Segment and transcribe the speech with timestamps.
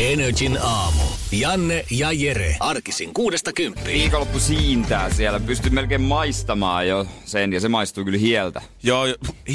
[0.00, 1.02] Energin aamu.
[1.32, 2.56] Janne ja Jere.
[2.60, 3.98] Arkisin kuudesta kymppiin.
[3.98, 5.40] Viikonloppu siintää siellä.
[5.40, 8.62] Pystyy melkein maistamaan jo sen ja se maistuu kyllä hieltä.
[8.82, 9.04] Joo,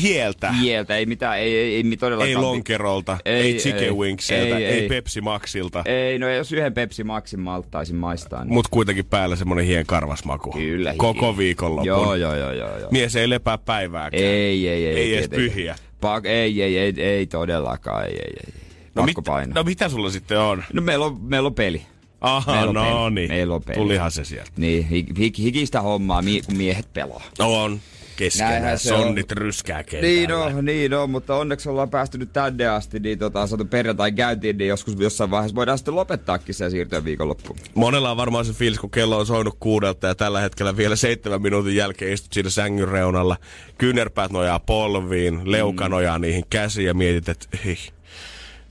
[0.01, 0.51] hieltä.
[0.51, 2.29] Hieltä, ei mitään, ei, ei, ei todellakaan.
[2.29, 5.83] Ei lonkerolta, ei, ei chicken ei, wingsiltä, ei, ei, ei Pepsi Maxilta.
[5.85, 8.43] Ei, no jos yhden Pepsi Maxin malttaisin maistaa.
[8.43, 8.53] Niin...
[8.53, 10.51] Mut kuitenkin päällä semmonen hien karvasmaku.
[10.51, 10.93] Kyllä.
[10.97, 11.87] Koko viikonloppu.
[11.87, 12.89] Joo, joo, joo, joo, joo.
[12.91, 14.23] Mies ei lepää päivääkään.
[14.23, 14.87] Ei, ei, ei.
[14.87, 15.75] Ei, ei edes pyhiä.
[16.01, 18.53] Pa- ei, ei, ei, ei todellakaan, ei, ei, ei.
[18.95, 19.17] No, mit,
[19.55, 20.63] no mitä sulla sitten on?
[20.73, 21.81] No meillä on, meillä on peli.
[22.21, 23.15] Aha, meillä on no peli.
[23.15, 23.29] niin.
[23.29, 23.77] Meillä on peli.
[23.77, 24.51] Tulihan se sieltä.
[24.57, 27.23] Niin, hik, hikistä hommaa, kun miehet pelaa.
[27.39, 27.79] No on.
[28.15, 29.37] Keskenään sonnit on.
[29.37, 30.15] ryskää kentällä.
[30.15, 34.11] Niin on, niin on, mutta onneksi ollaan päästy nyt tänne asti, niin tota, saatu perjantai
[34.11, 37.59] käyntiin, niin joskus jossain vaiheessa voidaan sitten lopettaakin se siirtyä viikonloppuun.
[37.75, 41.41] Monella on varmaan se fiilis, kun kello on soinut kuudelta ja tällä hetkellä vielä seitsemän
[41.41, 43.37] minuutin jälkeen istut siinä sängyn reunalla.
[43.77, 47.77] Kyynärpäät nojaa polviin, leuka nojaa niihin käsiin ja mietit, että hei,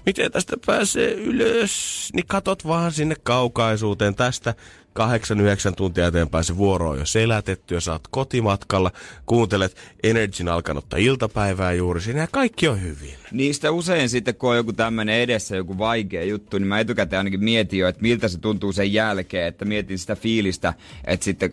[0.07, 4.55] miten tästä pääsee ylös, niin katot vaan sinne kaukaisuuteen tästä
[4.99, 8.91] 8-9 tuntia eteenpäin se vuoro on jo selätetty ja oot kotimatkalla,
[9.27, 13.15] kuuntelet Energyn alkanutta iltapäivää juuri siinä ja kaikki on hyvin.
[13.33, 17.45] Niistä usein sitten, kun on joku tämmöinen edessä, joku vaikea juttu, niin mä etukäteen ainakin
[17.45, 20.75] mietin jo, että miltä se tuntuu sen jälkeen, että mietin sitä fiilistä,
[21.05, 21.53] että, sitten,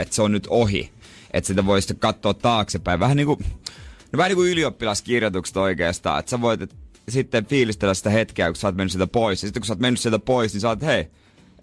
[0.00, 0.90] että se on nyt ohi.
[1.32, 3.00] Että sitä voi sitten katsoa taaksepäin.
[3.00, 3.38] Vähän niin kuin,
[4.12, 6.76] no vähän niin kuin ylioppilaskirjoitukset oikeastaan, että sä voit, että
[7.08, 9.42] sitten fiilistellä sitä hetkeä, kun sä oot mennyt sieltä pois.
[9.42, 11.06] Ja sitten kun sä oot mennyt sieltä pois, niin sä oot, hei,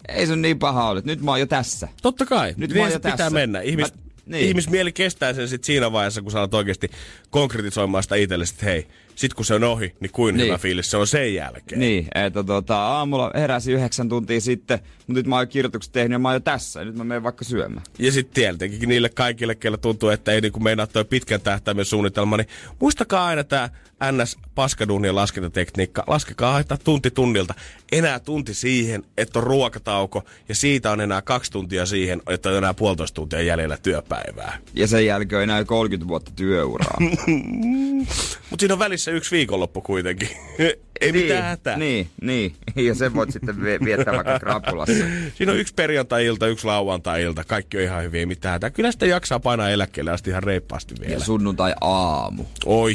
[0.08, 1.04] ei se on niin paha ollut.
[1.04, 1.88] Nyt mä oon jo tässä.
[2.02, 2.54] Totta kai.
[2.56, 3.30] Nyt niin mä oon jo pitää tässä.
[3.30, 3.60] mennä.
[3.60, 4.48] Ihmis, Mä, niin.
[4.48, 6.90] Ihmismieli kestää sen sit siinä vaiheessa, kun sä alat oikeasti
[7.30, 10.46] konkretisoimaan sitä itsellesi, että hei, sit kun se on ohi, niin kuin Niin.
[10.46, 11.78] hyvä fiilis se on sen jälkeen.
[11.80, 16.12] Niin, että tota, aamulla heräsin yhdeksän tuntia sitten, mutta nyt mä oon jo kirjoitukset tehnyt
[16.12, 16.80] ja mä oon jo tässä.
[16.80, 17.82] Ja nyt mä menen vaikka syömään.
[17.98, 22.36] Ja sitten tietenkin niille kaikille, kelle tuntuu, että ei niinku meinaa toi pitkän tähtäimen suunnitelma,
[22.36, 22.48] niin
[22.80, 23.68] muistakaa aina tämä
[24.12, 26.04] NS paskaduunien laskentatekniikka.
[26.06, 27.54] Laskekaa aina tunti tunnilta.
[27.92, 32.56] Enää tunti siihen, että on ruokatauko, ja siitä on enää kaksi tuntia siihen, että on
[32.56, 34.58] enää puolitoista tuntia jäljellä työpäivää.
[34.74, 36.98] Ja sen jälkeen on enää 30 vuotta työuraa.
[38.50, 40.28] Mutta siinä on välissä yksi viikonloppu kuitenkin.
[41.00, 41.76] ei niin, mitään hätää.
[41.76, 42.54] Niin, niin.
[42.76, 45.04] Ja sen voit sitten vie- viettää vaikka krapulassa.
[45.34, 47.44] Siinä on yksi perjantai-ilta, yksi lauantai-ilta.
[47.44, 48.70] Kaikki on ihan hyvin, ei mitään hätää.
[48.70, 51.12] Kyllä sitä jaksaa painaa eläkkeelle asti ihan reippaasti vielä.
[51.12, 52.44] Ja sunnuntai aamu.
[52.64, 52.94] Oi.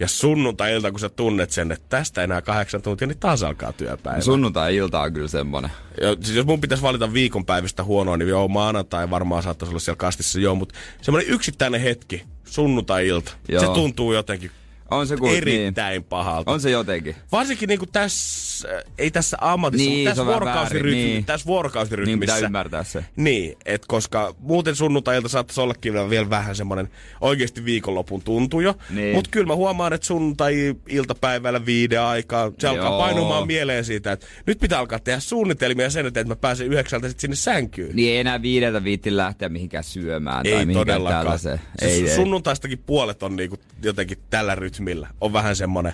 [0.00, 4.20] Ja sunnuntai-ilta, kun sä tunnet sen, että tästä enää kahdeksan tuntia, niin taas alkaa työpäivä.
[4.20, 5.70] Sunnuntai-ilta on kyllä semmonen.
[6.00, 9.96] Ja, siis jos mun pitäisi valita viikonpäivistä huonoa, niin joo, maanantai varmaan saattaisi olla siellä
[9.96, 13.60] kastissa, joo, mutta semmoinen yksittäinen hetki, sunnuntai-ilta, Joo.
[13.60, 14.50] se tuntuu jotenkin
[14.90, 16.04] On se kuin, erittäin niin.
[16.04, 16.50] pahalta.
[16.50, 17.16] On se jotenkin.
[17.32, 18.68] Varsinkin niin kuin tässä,
[18.98, 21.24] ei tässä ammatissa, Niin, mutta se tässä, on vähän vuorokausirytmi, väärin, niin.
[21.24, 22.10] tässä vuorokausirytmissä.
[22.10, 23.04] Niin pitää ymmärtää se.
[23.16, 26.88] Niin, et koska muuten sunnuntailta saattaisi ollakin vielä- vähän semmoinen
[27.20, 28.74] oikeasti viikonlopun tuntu jo.
[28.90, 29.14] Niin.
[29.14, 32.98] Mutta kyllä mä huomaan, että sunnuntai-iltapäivällä viiden aikaa se alkaa Joo.
[32.98, 37.08] painumaan mieleen siitä, että nyt pitää alkaa tehdä suunnitelmia sen eteen, että mä pääsen yhdeksältä
[37.08, 37.96] sit sinne sänkyyn.
[37.96, 41.24] Niin ei enää viideltä viitti lähteä mihinkään syömään tai ei mihinkään todellakaan.
[41.24, 41.60] tällaiseen.
[41.78, 42.16] Siis Ei, ei.
[42.16, 44.77] sunnuntaistakin puolet on niinku jotenkin tällä rytmillä.
[45.20, 45.92] On vähän semmonen,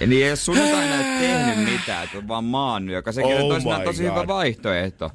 [0.00, 3.42] Ja niin ei ole sunnuntaina edes tehnyt mitään, että on vaan maannut, joka sekin Oh
[3.42, 4.10] on toisinaan tosi God.
[4.12, 5.10] hyvä vaihtoehto.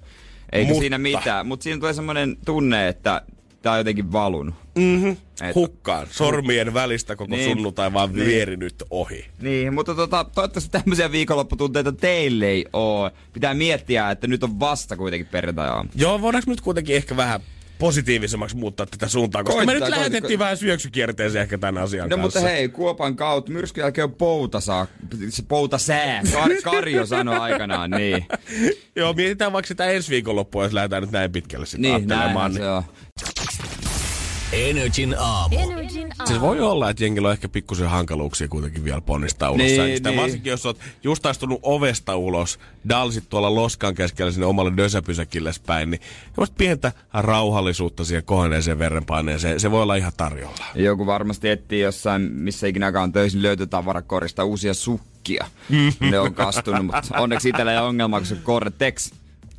[0.51, 3.21] Eikä Mutta- siinä mitään, mutta siinä tulee semmoinen tunne, että
[3.61, 4.55] tää on jotenkin valunut.
[4.75, 6.07] mm-hmm, Että- hukkaan.
[6.11, 7.51] Sormien välistä koko Niin.
[7.51, 8.27] sunnuntai vaan Niin.
[8.27, 9.25] vieri nyt ohi.
[9.41, 13.11] Niin, mutta tota, toivottavasti tämmöisiä viikonlopputunteita teille ei oo.
[13.33, 15.83] Pitää miettiä, että nyt on vasta kuitenkin perjantai.
[15.95, 17.39] Joo, voidaanko nyt kuitenkin ehkä vähän
[17.79, 20.39] positiivisemmaksi muuttaa tätä suuntaa, koska Koittaa, me nyt koittaa, lähetettiin koittaa.
[20.45, 22.39] vähän syöksykierteeseen ehkä tämän asian No kanssa.
[22.39, 24.87] mutta hei, Kuopan kautta, myrskyn jälkeen on poutasaa,
[25.29, 28.25] se poutasää, Kar, Karjo sanoi aikanaan, niin.
[28.95, 32.53] Joo, mietitään vaikka sitä ensi viikonloppua, jos lähdetään nyt näin pitkälle sitten Niin, ajattelemaan.
[32.53, 32.83] näinhän se on.
[34.53, 35.55] Energin aamu.
[36.25, 40.09] Siis voi olla, että jengillä on ehkä pikkusen hankaluuksia kuitenkin vielä ponnistaa ulos Niin, sängistä.
[40.09, 40.21] niin.
[40.21, 42.59] Varsinkin jos oot just astunut ovesta ulos,
[42.89, 49.59] dalsit tuolla loskan keskellä sinne omalle dösäpysäkille päin, niin semmoista pientä rauhallisuutta siihen koheneeseen verenpaineeseen,
[49.59, 50.65] se voi olla ihan tarjolla.
[50.75, 55.45] Joku varmasti etsii jossain, missä ikinäkään on töissä, niin löytötavarakorista uusia sukkia.
[55.99, 58.35] ne on kastunut, mutta onneksi itsellä ei ole ongelmaa, kun se.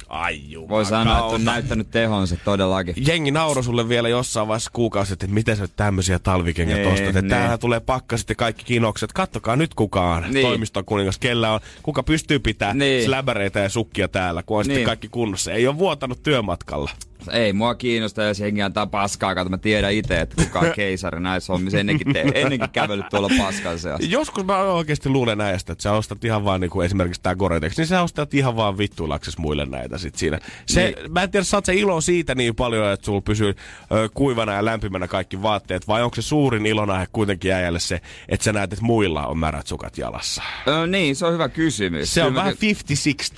[0.09, 1.51] Ai jumala, Voi sanoa, että on kautta.
[1.51, 2.95] näyttänyt tehonsa todellakin.
[3.07, 7.07] Jengi nauroi sulle vielä jossain vaiheessa kuukausi, että miten sä nyt tämmöisiä talvikengät Niin, ostat.
[7.09, 7.31] Että niin.
[7.31, 9.13] täällähän tulee pakkaset ja kaikki kinokset.
[9.13, 10.47] Kattokaa nyt kukaan Niin.
[10.47, 13.05] toimiston kuningas, kellä on, kuka pystyy pitämään Niin.
[13.05, 14.61] släbäreitä ja sukkia täällä, kun on.
[14.63, 14.67] Niin.
[14.67, 15.53] sitten kaikki kunnossa.
[15.53, 16.91] Ei ole vuotanut työmatkalla.
[17.33, 21.21] Ei mua kiinnosta, jos jengi antaa paskaa, kato mä tiedän itse, että kuka on keisari
[21.21, 21.79] näissä hommissa.
[21.79, 24.09] Ennenkin, te, ennenkin kävellyt tuolla paskan seassa.
[24.09, 27.87] Joskus mä oikeasti luulen näistä, että sä ostat ihan vaan niinku esimerkiksi tää Goretex, niin
[27.87, 30.39] sä ostat ihan vaan vittuilakses muille näitä sit siinä.
[30.67, 31.13] Se, niin.
[31.13, 33.55] Mä en tiedä, saat sä ilo siitä niin paljon, että sulla pysyy
[33.93, 38.45] ö, kuivana ja lämpimänä kaikki vaatteet, vai onko se suurin ilonaihe kuitenkin äijälle se, että
[38.45, 40.43] sä näet, että muilla on märät sukat jalassa?
[40.69, 42.15] Öö, niin, se on hyvä kysymys.
[42.15, 42.57] Se on Kyllä mä- vähän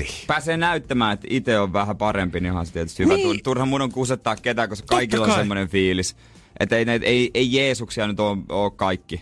[0.02, 0.26] 50-60.
[0.26, 3.14] Pääsee näyttämään, että itse on vähän parempi, niin onhan se tietysti hyvä.
[3.14, 3.28] Niin.
[3.28, 3.42] Niin.
[3.68, 6.16] Turha mun on kusettaa ketään, koska kaikilla on semmoinen fiilis.
[6.60, 9.20] Että ei, ei, ei Jeesuksia nyt ole, ole kaikki.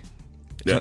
[0.67, 0.81] Ja-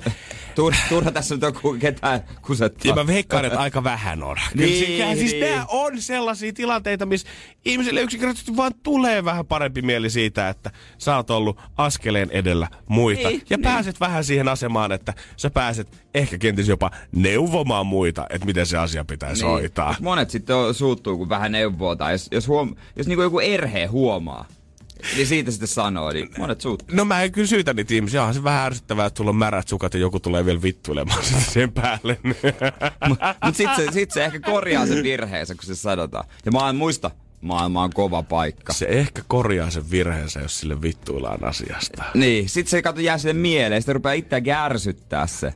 [0.88, 2.88] Turha, tässä nyt on ku- ketään kusettaa.
[2.88, 4.36] Ja mä veikkaan, että aika vähän on.
[4.52, 5.44] Kyllä Niin, niin, siis niin.
[5.44, 7.28] nämä on sellaisia tilanteita, missä
[7.64, 13.28] ihmisille yksinkertaisesti vaan tulee vähän parempi mieli siitä, että sä oot ollut askeleen edellä muita.
[13.28, 13.62] Niin, ja niin.
[13.64, 18.78] pääset vähän siihen asemaan, että sä pääset ehkä kenties jopa neuvomaan muita, että miten se
[18.78, 19.50] asia pitäisi niin.
[19.52, 19.94] hoitaa.
[20.00, 23.86] Monet sitten on, suuttuu, kun vähän neuvoo tai jos, jos, huom, jos niinku joku erhe
[23.86, 24.44] huomaa,
[25.16, 26.96] niin siitä sitten sanoo, niin monet suuttuu.
[26.96, 28.20] No mä en kyllä syytä niitä ihmisiä.
[28.20, 31.72] Onhan se vähän ärsyttävää, että sulla on märät sukat ja joku tulee vielä vittuilemaan sen
[31.72, 32.18] päälle.
[33.08, 36.24] Mutta sitten se, sit se ehkä korjaa sen virheensä, kun se sanotaan.
[36.44, 37.10] Ja mä oon muista,
[37.46, 38.72] maailma on kova paikka.
[38.72, 42.04] se ehkä korjaa sen virheensä, jos sille vittuillaan asiasta.
[42.14, 45.54] Niin, sit se kato jää sille mieleen, sitten rupeaa itseäkin ärsyttää se.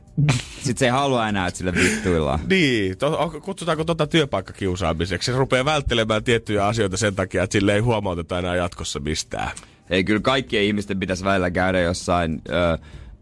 [0.55, 2.39] Sitten se ei halua enää, että sille vittuillaan.
[2.49, 5.31] Niin, to, kutsutaanko tota työpaikkakiusaamiseksi?
[5.31, 9.51] Se rupeaa välttelemään tiettyjä asioita sen takia, että sille ei huomauteta enää jatkossa mistään.
[9.89, 12.77] Ei, kyllä kaikkien ihmisten pitäisi välillä käydä jossain ö,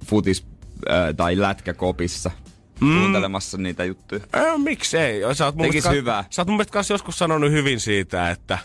[0.05, 0.45] futis-
[0.89, 2.31] ö, tai lätkäkopissa
[2.81, 2.99] mm.
[2.99, 4.21] kuuntelemassa niitä juttuja.
[4.35, 5.21] Äh, miksei?
[5.35, 6.23] Sä oot mun Tekis mielestä- hyvää.
[6.29, 8.57] Sä oot mun mielestä joskus sanonut hyvin siitä, että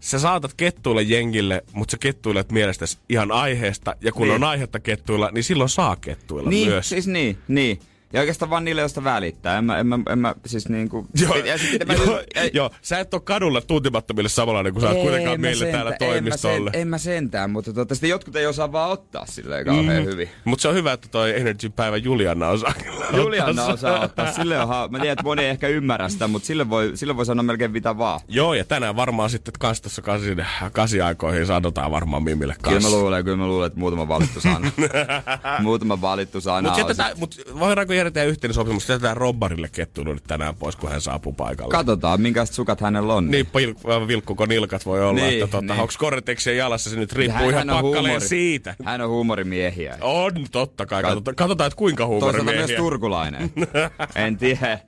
[0.00, 3.96] sä saatat kettuilla jengille, mutta sä kettuilet mielestäsi ihan aiheesta.
[4.00, 4.34] Ja kun Niin.
[4.34, 6.88] on aihetta kettuilla, niin silloin saa kettuilla Niin, myös.
[6.88, 7.78] siis niin, niin.
[8.14, 9.58] Ja oikeastaan vaan niille, joista välittää.
[9.58, 11.06] En mä, en mä, en mä siis niinku...
[11.20, 14.88] Joo, ja sit, mä, joo, ei- joo, sä et ole kadulla tuntemattomille samanlainen kuin sä
[14.88, 16.70] oot kuitenkaan meille sentä- täällä en mä toimistolle.
[16.72, 20.10] Sen, en mä sentään, mutta tota, sitten jotkut ei osaa vaan ottaa silleen kauhean mm.
[20.10, 20.28] hyvin.
[20.44, 24.32] Mutta se on hyvä, että toi Energy päivä Juliana osaa kyllä Juliana osaa ottaa.
[24.32, 27.16] Sille on, ha- mä tiedän, että moni ei ehkä ymmärrä sitä, mutta sille voi, sille
[27.16, 28.20] voi sanoa melkein mitä vaan.
[28.28, 32.90] Joo, ja tänään varmaan sitten kans tuossa kasin, kasiaikoihin sanotaan varmaan Mimille Kyllä kanssa.
[32.90, 34.70] mä luulen, kyllä mä luulen, että muutama valittu sana.
[35.62, 40.76] muutama valittu sana Mutta mut voidaanko järjestää yhteinen sopimus, jätetään Robbarille kettuilu nyt tänään pois,
[40.76, 41.70] kun hän saapuu paikalle.
[41.72, 43.30] Katsotaan, minkälaiset sukat hänellä on.
[43.30, 45.80] Niin, pil- vilkkuko nilkat voi olla, Niin, että tota, niin.
[45.80, 48.74] onko Cortexien jalassa se nyt riippuu ihan on pakkaleen huumori- siitä.
[48.84, 49.98] Hän on huumorimiehiä.
[50.00, 51.02] On, totta kai.
[51.02, 52.76] Kat- Katsotaan, katsotaan että kuinka Toisaalta myös huumorimiehiä.
[52.76, 53.52] turkulainen.
[54.26, 54.78] en tiedä.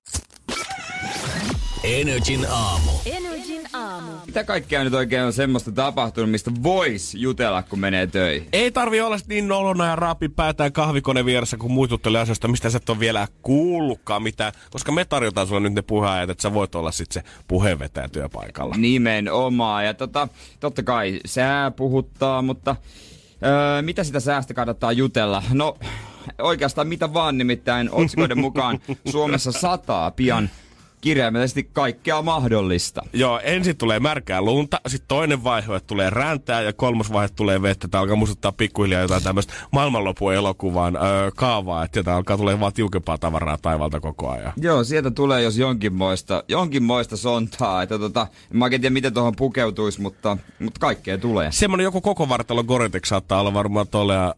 [1.84, 2.90] Energin aamu.
[2.90, 3.25] Aamu.
[4.36, 8.48] Mitä kaikkea nyt oikein on semmoista tapahtunut, mistä voisi jutella, kun menee töihin?
[8.52, 12.76] Ei tarvi olla niin nolona ja raapi päätään kahvikone vieressä, kun muistuttelee asioista, mistä sä
[12.76, 14.52] et ole vielä kuullutkaan mitään.
[14.70, 18.74] Koska me tarjotaan sulle nyt ne puheajat, että sä voit olla sit se puheenvetäjä työpaikalla.
[18.78, 19.84] Nimenomaan.
[19.84, 20.28] Ja tota,
[20.60, 22.76] totta kai sää puhuttaa, mutta
[23.44, 25.42] öö, mitä sitä säästä kannattaa jutella?
[25.52, 25.76] No
[26.38, 28.78] oikeastaan mitä vaan nimittäin otsikoiden mukaan
[29.12, 30.50] Suomessa sataa pian
[31.06, 33.02] kirjaimellisesti kaikkea mahdollista.
[33.12, 37.62] Joo, ensin tulee märkää lunta, sitten toinen vaihe, että tulee räntää ja kolmas vaihe tulee
[37.62, 37.88] vettä.
[37.88, 42.72] Tämä alkaa muistuttaa pikkuhiljaa jotain tämmöistä maailmanlopun elokuvaan öö, kaavaa, että sieltä alkaa tulee vaan
[42.72, 44.52] tiukempaa tavaraa taivalta koko ajan.
[44.56, 47.82] Joo, sieltä tulee jos jonkinmoista, jonkinmoista sontaa.
[47.82, 51.52] Että tota, en mä oikein tiedä, miten tuohon pukeutuisi, mutta, mutta kaikkea tulee.
[51.52, 54.32] Semmoinen joku koko vartalo Gore-Tex saattaa olla varmaan tolle öö,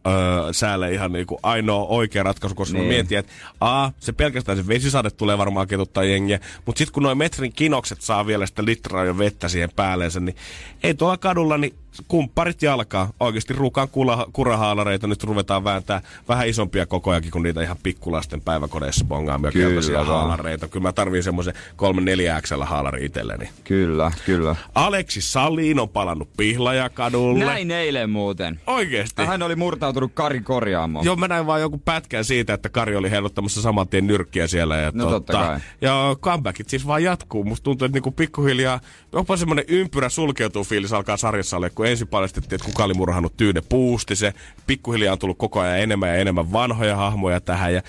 [0.51, 2.77] säälle ihan niinku ainoa oikea ratkaisu, koska.
[2.77, 2.85] Niin.
[2.85, 7.03] mä mietin, että a, se pelkästään se vesisade tulee varmaan ketuttaa jengiä, mutta sitten kun
[7.03, 10.35] noin metrin kinokset saa vielä sitä litraa jo vettä siihen päälleensä, niin
[10.83, 11.73] ei tuolla kadulla, niin
[12.07, 13.09] kumpparit jalkaa.
[13.19, 19.05] Oikeasti ruukaan kula, kurahaalareita nyt ruvetaan vääntää vähän isompia kokojakin kuin niitä ihan pikkulasten päiväkodeissa
[19.05, 20.67] bongaamia Kyllä keltaisia haalareita.
[20.67, 23.49] Kyllä mä tarviin semmoisen 3-4 XL haalari itselleni.
[23.63, 24.55] Kyllä, kyllä.
[24.75, 27.45] Aleksi Saliin on palannut Pihlajakadulle.
[27.45, 28.59] Näin eilen muuten.
[28.67, 29.25] Oikeesti?
[29.25, 31.05] Hän oli murtautunut Kari korjaamoon.
[31.05, 34.77] Joo, mä näin vaan joku pätkän siitä, että Kari oli heiluttamassa saman tien nyrkkiä siellä.
[34.77, 35.59] Ja, No totta kai.
[35.81, 37.43] Ja comebackit siis vaan jatkuu.
[37.43, 38.79] Musta tuntuu, että niinku pikkuhiljaa
[39.13, 43.37] jopa semmonen ympyrä sulkeutuu fiilis alkaa sarjassa alle, kun ensin paljastettiin, että kuka oli murhannut
[43.37, 44.15] Tyyne Puusti.
[44.15, 44.33] Se
[44.67, 47.73] pikkuhiljaa on tullut koko ajan enemmän ja enemmän vanhoja hahmoja tähän.
[47.73, 47.81] Ja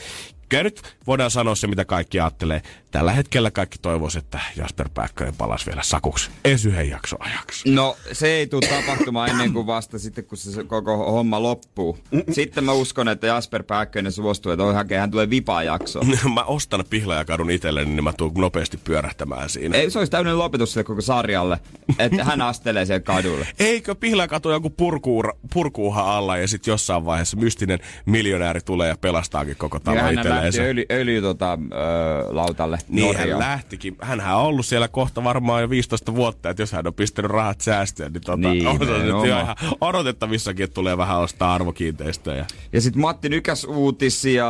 [0.49, 2.63] Kyllä nyt voidaan sanoa se, mitä kaikki ajattelee.
[2.91, 6.31] Tällä hetkellä kaikki toivoisivat, että Jasper Pääkkönen palasi vielä sakuksi.
[6.45, 7.71] Edes yhden jakson ajaksi.
[7.75, 11.99] No se ei tule tapahtumaan ennen kuin vasta sitten, kun se koko homma loppuu.
[12.33, 16.07] Sitten mä uskon, että Jasper Pääkkönen suostuu, että hakee, hän tulee vipaa-jaksoon.
[16.35, 19.77] mä ostan Pihlajakadun itselleni, niin mä tuun nopeasti pyörähtämään siinä.
[19.79, 21.59] Ei, se olisi täydellinen lopetus sille koko sarjalle,
[21.99, 23.49] että hän astelee siellä kadulle.
[23.59, 29.57] Eikö Pihlajakatu joku purkuura, purkuuha alla ja sitten jossain vaiheessa mystinen miljonääri tulee ja pelastaakin
[29.57, 30.43] koko talon Ja hän itselleen.
[30.45, 33.31] lähti öljy, öljy tota, ö, lautalle Niin Norjaan.
[33.31, 33.97] hän lähtikin.
[34.03, 37.61] Hänhän on ollut siellä kohta varmaan jo 15 vuotta, että jos hän on pistänyt rahat
[37.61, 42.47] säästöön, niin, tota, Niin, on se nyt jo ihan odotettavissakin, että tulee vähän ostaa arvokiinteistöjä.
[42.73, 44.47] Ja sitten Matti Nykäs uutisia.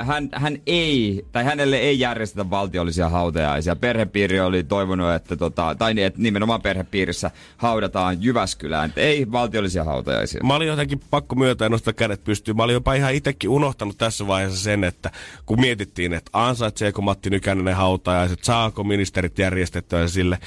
[0.00, 3.76] Äh, hän, hän ei, tai hänelle ei järjestetä valtiollisia hautajaisia.
[3.76, 8.92] Perhepiiri oli toivonut, että, tota, tai niin, että nimenomaan perhepiirissä haudataan Jyväskylään.
[8.96, 10.40] Ei valtiollisia hautajaisia.
[10.44, 12.56] Mä olin jotenkin pakko myöntää ja nostaa kädet pystyyn.
[12.56, 15.10] Mä olin jopa ihan itsekin unohtanut tässä vaiheessa sen, että
[15.46, 20.38] kun mietittiin, että ansaitseeko Matti Nykänen ne hautajaiset, saako ministerit järjestettyä sille.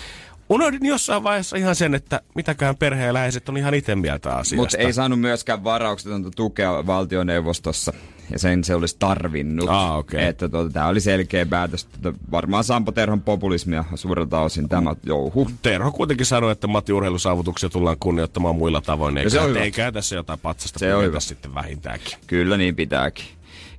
[0.49, 4.55] Unohdin jossain vaiheessa ihan sen, että mitäköhän perhe ja läheiset on ihan itse mieltä asiasta.
[4.55, 7.93] Mutta ei saanut myöskään varauksetonta tukea valtioneuvostossa.
[8.31, 9.69] Ja sen se olisi tarvinnut.
[9.69, 10.25] Ah, okei.
[10.27, 11.85] Että tota, tämä oli selkeä päätös.
[11.85, 15.51] Tota, varmaan Sampo Terhon populismia suurelta osin tämä jouhu.
[15.61, 19.17] Terho kuitenkin sanoi, että Matti urheilusaavutuksia tullaan kunnioittamaan muilla tavoin.
[19.17, 21.19] Eikä, se on eikä tässä jotain patsasta Se on hyvä.
[21.19, 22.17] sitten vähintäänkin.
[22.27, 23.25] Kyllä niin pitääkin.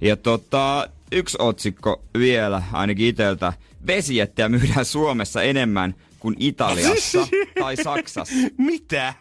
[0.01, 3.53] Ja tota, yksi otsikko vielä, ainakin iteltä.
[3.87, 7.29] Vesijättiä myydään Suomessa enemmän kuin Italiassa
[7.61, 8.35] tai Saksassa.
[8.59, 9.15] Mitä?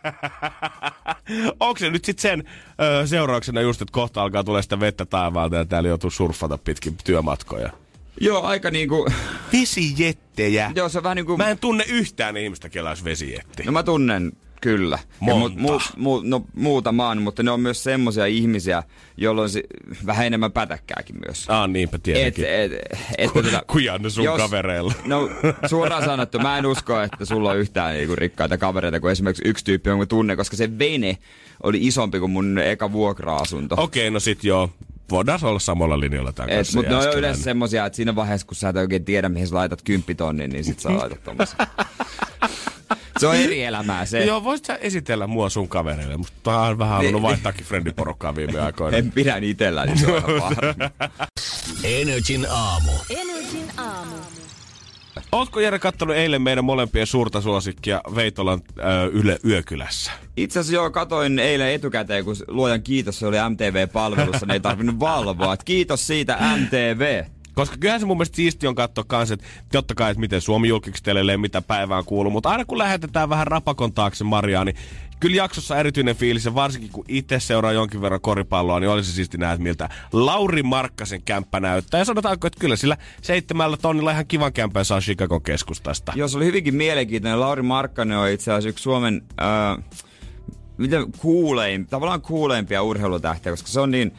[1.60, 2.44] Onko se nyt sitten sen
[3.02, 6.98] ö, seurauksena just, että kohta alkaa tulee sitä vettä taivaalta ja täällä joutuu surffata pitkin
[7.04, 7.70] työmatkoja?
[8.22, 9.08] Joo, aika niinku...
[9.54, 10.72] Vesijettejä.
[10.76, 11.38] Joo, se on vähän niinku...
[11.38, 13.64] Mä en tunne yhtään ihmistä, kellä olisi vesijetti.
[13.64, 14.32] No mä tunnen
[14.64, 15.00] kyllä.
[15.28, 15.60] Ja Monta.
[15.60, 18.84] mu, mu, no, muutamaan, mutta ne on myös semmosia ihmisiä,
[19.18, 19.64] joilla on si-
[20.06, 21.46] vähän enemmän pätäkkääkin myös.
[21.50, 22.46] Ah, niinpä Et, tietenkin.
[22.48, 22.72] et,
[23.18, 24.94] et, tota, Kuin Janne sun kavereilla.
[25.06, 25.30] No
[25.70, 29.66] suoraan sanottu, mä en usko, että sulla on yhtään niinku rikkaita kavereita kuin esimerkiksi yksi
[29.66, 31.18] tyyppi, jonka tunne, koska se vene
[31.64, 33.76] oli isompi kuin mun eka vuokra-asunto.
[33.80, 34.70] Okei, no sit joo.
[35.12, 36.78] Voidaan olla samalla linjalla tämän Et, kanssa.
[36.80, 39.56] mutta ne on yleensä semmosia, että siinä vaiheessa, kun sä et oikein tiedä, mihin sä
[39.56, 41.58] laitat kymppitonnin, niin sit sä laitat tommosen.
[43.18, 44.26] Se on eri elämää se.
[44.26, 46.18] Joo, voisit sä esitellä mua sun kavereille?
[46.18, 47.30] Musta on vähän halunnut Niin.
[47.30, 48.98] vaihtaakin friendiporukkaa viime aikoina.
[48.98, 50.22] En pidä itselläni, se on.
[51.84, 52.92] Energin aamu.
[53.10, 54.16] Energin aamu.
[55.32, 58.82] Ootko Jere kattonut eilen meidän molempien suurta suosikkia Veitolan ö,
[59.14, 60.12] Yle Yökylässä?
[60.38, 65.00] Itse asiassa joo, katoin eilen etukäteen, kun luojan kiitos, se oli MTV-palvelussa, ne ei tarvinnut
[65.00, 65.54] valvoa.
[65.54, 67.24] Et kiitos siitä MTV.
[67.54, 70.68] Koska kyllähän se mun mielestä siisti on katsoa kans, että totta kai, että miten Suomi
[70.68, 72.32] julkikstelee, mitä päivään kuuluu.
[72.32, 74.76] Mutta aina kun lähetetään vähän rapakon taakse Mariaa, niin
[75.20, 76.46] kyllä jaksossa erityinen fiilis.
[76.46, 81.22] Ja varsinkin kun itse seuraa jonkin verran koripalloa, niin olisi siisti nähdä, miltä Lauri Markkasen
[81.22, 82.00] kämppä näyttää.
[82.00, 86.14] Ja sanotaanko, että kyllä sillä seitsemällä tonnilla ihan kivan kämpän saa Chicagon keskustasta.
[86.16, 87.40] Joo, se oli hyvinkin mielenkiintoinen.
[87.40, 89.84] Lauri Markkanen on itse asiassa yksi Suomen äh,
[90.78, 94.14] miten kuulein, tavallaan kuuleimpia urheilutähtiä, koska se on niin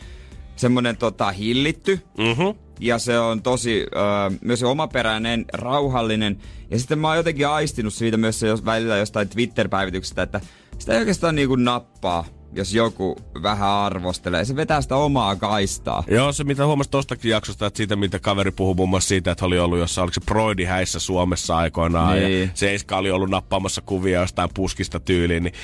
[0.57, 2.01] semmoinen tota, hillitty.
[2.19, 2.64] Mhm.
[2.81, 6.39] Ja se on tosi äh, myös omaperäinen, rauhallinen.
[6.71, 10.41] Ja sitten mä oon jotenkin aistinut siitä myös jos, välillä jostain Twitter-päivityksestä, että
[10.79, 14.45] sitä ei oikeastaan niinku nappaa, jos joku vähän arvostelee.
[14.45, 16.05] Se vetää sitä omaa kaistaa.
[16.09, 19.47] Joo, se mitä huomasi tostakin jaksosta, että siitä mitä kaveri puhui muun muassa siitä, että
[19.47, 22.17] oli ollut jossain, oliko se Broidi häissä Suomessa aikoinaan.
[22.17, 22.41] Niin.
[22.41, 25.43] Ja Seiska oli ollut nappaamassa kuvia jostain puskista tyyliin.
[25.43, 25.55] Niin,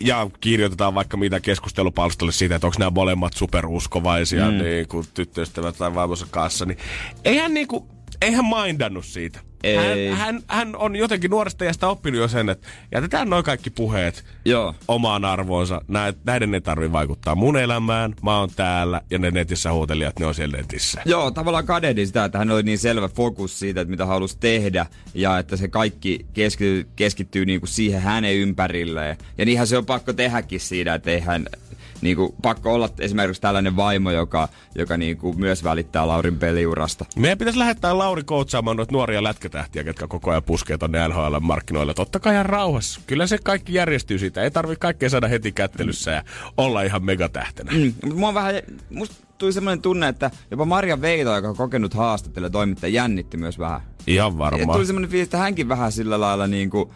[0.00, 4.58] ja kirjoitetaan vaikka mitä keskustelupalstalle siitä, että onko nämä molemmat superuskovaisia mm.
[4.58, 6.64] niin kuin tyttöystävät tai vaimonsa kanssa.
[6.64, 6.78] Niin
[7.24, 7.88] eihän niinku,
[8.22, 9.40] eihän mindannut siitä.
[9.62, 10.08] Ei.
[10.08, 14.24] Hän, hän, hän, on jotenkin nuoresta iästä oppinut jo sen, että jätetään noin kaikki puheet
[14.44, 14.74] Joo.
[14.88, 15.80] omaan arvoonsa.
[15.88, 18.14] Nä, näiden ei tarvi vaikuttaa mun elämään.
[18.22, 21.02] Mä oon täällä ja ne netissä huutelijat, ne on siellä netissä.
[21.04, 24.86] Joo, tavallaan kadehdin sitä, että hän oli niin selvä fokus siitä, että mitä halusi tehdä
[25.14, 29.16] ja että se kaikki keskittyy, keskittyy niinku siihen hänen ympärilleen.
[29.38, 31.20] Ja niinhän se on pakko tehdäkin siinä, että ei
[32.02, 37.04] hän niinku, pakko olla esimerkiksi tällainen vaimo, joka, joka niinku myös välittää Laurin peliurasta.
[37.16, 41.94] Meidän pitäisi lähettää Lauri koutsaamaan noita nuoria lätkätähtiä, ketkä koko ajan puskee tonne NHL-markkinoille.
[41.94, 43.00] Totta kai ihan rauhassa.
[43.06, 44.42] Kyllä se kaikki järjestyy siitä.
[44.42, 46.24] Ei tarvi kaikkea saada heti kättelyssä ja
[46.56, 47.72] olla ihan megatähtenä.
[47.72, 48.54] Mm, mutta mua on vähän,
[48.90, 53.58] musta tuli semmoinen tunne, että jopa Maria Veito, joka on kokenut haastattelija toimittaja, jännitti myös
[53.58, 53.80] vähän.
[54.06, 54.76] Ihan Ja varmaan.
[54.76, 56.94] tuli semmoinen fiilis, että hänkin vähän sillä lailla niinku,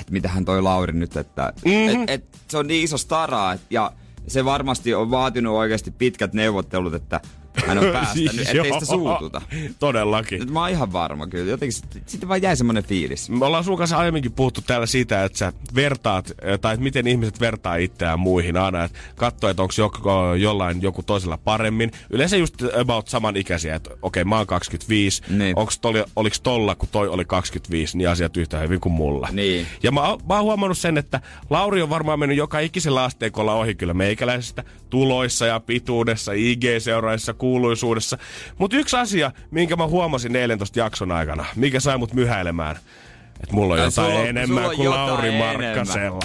[0.00, 2.02] että mitähän toi Lauri nyt, että Mhm.
[2.02, 3.92] et, et, se on niin iso stara, et, ja
[4.28, 7.20] se varmasti on vaatinut oikeasti pitkät neuvottelut, että
[7.66, 8.64] hän on päästänyt, ettei Joo.
[8.64, 9.42] sitä suututa.
[9.78, 10.38] Todellakin.
[10.40, 11.50] Nyt mä oon ihan varma kyllä.
[11.50, 13.30] Jotenkin sit- sitten vaan jäi semmonen fiilis.
[13.30, 17.06] Me ollaan sun kanssa aiemminkin puhuttu täällä siitä, että sä vertaat, eh, tai että miten
[17.06, 21.90] ihmiset vertaa itseään muihin aina, että katsoo, että onko joko, jollain joku toisella paremmin.
[22.10, 25.58] Yleensä just about samanikäisiä, että okei, okay, mä oon 25, Niin.
[25.58, 29.28] onks toli, oliks tolla, kun toi oli 25, niin asiat yhtä hyvin kuin mulla.
[29.32, 29.66] Niin.
[29.82, 31.20] Ja mä, mä oon huomannut sen, että
[31.50, 38.18] Lauri on varmaan mennyt joka ikisellä asteikolla ohi kyllä meikäläisestä tuloissa ja pituudessa, IG-seuraissa, kuuluisuudessa.
[38.58, 42.76] Mutta yksi asia, minkä mä huomasin eilen tosta jakson aikana, mikä sai mut myhäilemään,
[43.42, 45.56] että mulla on Ai, jotain sulla enemmän sulla kuin jotain Lauri enemmän.
[45.56, 46.20] Markkasella.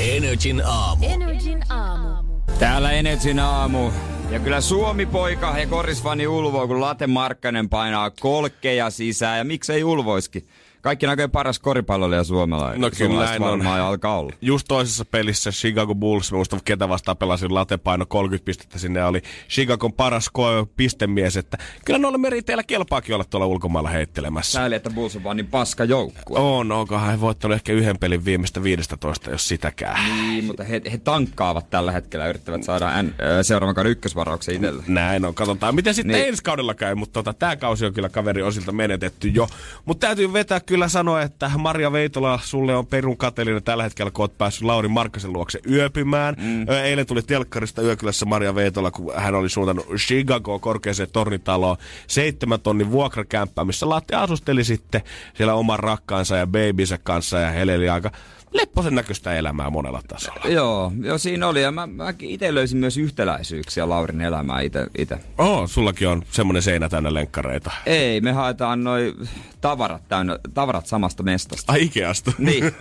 [0.00, 1.06] Energin aamu.
[1.06, 2.32] Energin aamu.
[2.58, 3.90] Täällä Energin aamu.
[4.30, 9.38] Ja kyllä Suomi-poika ja korisfani ulvoo, kun Late Markkanen painaa kolkkeja sisään.
[9.38, 10.48] Ja miksei ulvoiskin?
[10.82, 12.80] Kaikki näköjään paras koripalloilija suomalainen.
[12.80, 13.50] No kyllä näin on.
[13.50, 14.32] varmaan jo alkaa olla.
[14.40, 19.22] Just toisessa pelissä Chicago Bulls, mä muistan ketä vastaan pelasin latepaino 30 pistettä sinne oli
[19.48, 24.52] Chicagon paras ko- pistemies, että kyllä noilla meriteillä kelpaakin olla tuolla ulkomailla heittelemässä.
[24.52, 26.38] Sääli, että Bulls on vaan niin paska joukkue.
[26.38, 30.16] On, onkohan he voittanut ehkä yhden pelin viimeistä 15, jos sitäkään.
[30.16, 34.82] Niin, mutta he, he tankkaavat tällä hetkellä yrittävät saada N, seuraavan kauden ykkösvarauksen itselle.
[34.86, 36.28] Näin on, katsotaan miten sitten niin.
[36.28, 39.48] ensi kaudella käy, mutta tota, tämä kausi on kyllä kaveri osilta menetetty jo.
[39.84, 44.22] Mutta täytyy vetää kyllä sanoa, että Maria Veitola, sulle on perun kateellinen tällä hetkellä, kun
[44.22, 46.34] oot päässyt Lauri Markkasen luokse yöpymään.
[46.38, 46.68] Mm.
[46.68, 51.76] Eilen tuli telkkarista yökylässä Maria Veitola, kun hän oli suuntannut Chicago korkeaseen tornitaloon
[52.06, 55.02] seitsemän tonnin vuokrakämppää, missä Latte asusteli sitten
[55.34, 58.10] siellä oman rakkaansa ja babynsä kanssa ja eleli aika
[58.52, 60.44] lepposen näköistä elämää monella tasolla.
[60.48, 61.62] Joo, joo, siinä oli.
[61.62, 64.86] Ja mä, mä itse löysin myös yhtäläisyyksiä Laurin elämää itse.
[64.98, 65.18] itse.
[65.38, 67.70] Oh, sullakin on semmonen seinä täynnä lenkkareita.
[67.86, 69.14] Ei, me haetaan noi
[69.60, 71.72] tavarat täynnä, tavarat samasta mestasta.
[71.72, 72.32] Ai Ikeasta.
[72.38, 72.64] Niin,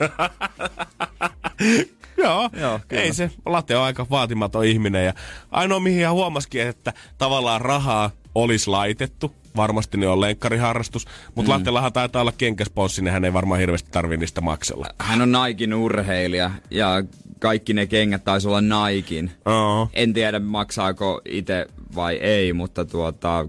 [2.18, 3.04] Joo, Joo, kyllä.
[3.04, 5.14] ei se, Late on aika vaatimaton ihminen ja
[5.52, 9.36] ainoa mihin hän huomasikin, että tavallaan rahaa olisi laitettu.
[9.56, 11.56] Varmasti ne on lenkkariharrastus, mutta mm.
[11.56, 14.88] Lattellahan taitaa olla kenkäsponssi, niin hän ei varmaan hirveästi tarvii niistä maksella.
[15.00, 17.04] hän on Naikin urheilija ja
[17.40, 19.32] kaikki ne kengät taisi olla Naikin.
[19.46, 19.90] Oo.
[19.94, 21.66] En tiedä maksaako itse
[21.96, 23.48] vai ei, mutta tuota,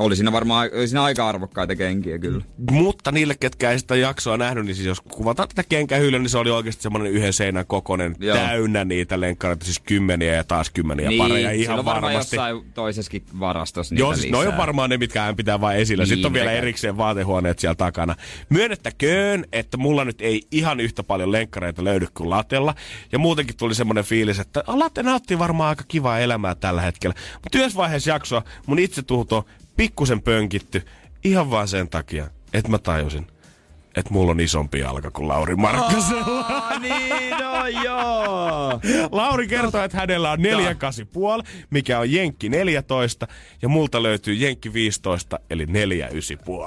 [0.00, 2.44] oli siinä varmaan oli siinä aika arvokkaita kenkiä kyllä.
[2.70, 6.38] Mutta niille, ketkä ei sitä jaksoa nähnyt, niin siis jos kuvataan tätä kenkähyllyä, niin se
[6.38, 8.36] oli oikeasti semmoinen yhden seinän kokoinen, Joo.
[8.36, 12.36] täynnä niitä lenkkareita, siis kymmeniä ja taas kymmeniä niin, pareja ihan on varmaan varmasti.
[12.36, 14.38] jossain toisessakin varastossa niitä Joo, siis lisää.
[14.38, 16.02] noi on varmaan ne, mitkä hän pitää vain esillä.
[16.04, 16.62] Niin, Sitten on vielä mitä käy.
[16.62, 18.14] erikseen vaatehuoneet siellä takana.
[18.48, 22.74] Myönnettäköön, että mulla nyt ei ihan yhtä paljon lenkkareita löydy kuin Latella.
[23.12, 27.14] Ja muutenkin tuli semmoinen fiilis, että Latte nauttii varmaan aika kivaa elämää tällä hetkellä.
[27.42, 29.44] Mutta yhdessä vaiheessa jaksoa mun itsetunto on
[29.76, 30.82] pikkusen pönkitty
[31.24, 33.26] ihan vaan sen takia, että mä tajusin,
[33.96, 36.40] että mulla on isompi jalka kuin Lauri Markkasella.
[36.48, 38.80] Ah, niin, no joo.
[39.10, 43.26] Lauri kertoo, että hänellä on 4,5, mikä on Jenkki 14,
[43.62, 45.72] ja multa löytyy Jenkki 15, eli 4,9,5.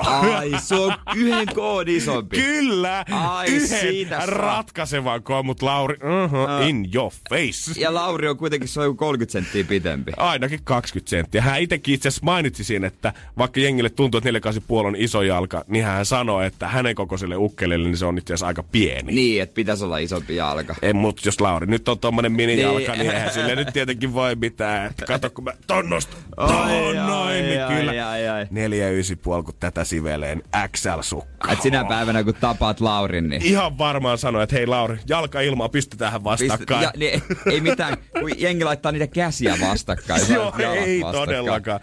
[0.07, 2.38] Ai, se on yhden koon isompi.
[2.38, 3.05] Kyllä!
[3.12, 7.81] Ai, yhden siitä ratkaisevan koon, mutta Lauri, uh-huh, in your face.
[7.81, 10.12] Ja Lauri on kuitenkin se on joku 30 senttiä pitempi.
[10.17, 11.41] Ainakin 20 senttiä.
[11.41, 15.63] Hän itsekin itse asiassa mainitsi siinä, että vaikka jengille tuntuu, että 4,5 on iso jalka,
[15.67, 19.13] niin hän sanoo, että hänen kokoiselle ukkelelle niin se on itse asiassa aika pieni.
[19.13, 20.76] Niin, että pitäisi olla isompi jalka.
[20.82, 22.88] En, mutta jos Lauri nyt on tommonen minijalka, Niin.
[22.91, 24.89] niin, niin eihän sille nyt tietenkin voi mitään.
[24.91, 27.91] Että kato, kun mä ton nostan, Ai, ai, noin, niin ai, kyllä.
[27.91, 28.48] ai, ai, ai.
[28.52, 30.43] Neljä ysi puoli, kun tätä siveleen
[30.78, 31.52] XL-sukka.
[31.52, 33.41] Et sinä päivänä, kun tapaat Laurin, niin...
[33.41, 36.84] Ihan varmaan sanoa, että hei Lauri, jalka ilmaa, pistetään vastakkain.
[36.84, 40.22] ja, niin, ei mitään, kun jengi laittaa niitä käsiä vastakkain.
[40.34, 41.28] Joo, ei vastakkain.
[41.30, 41.80] todellakaan.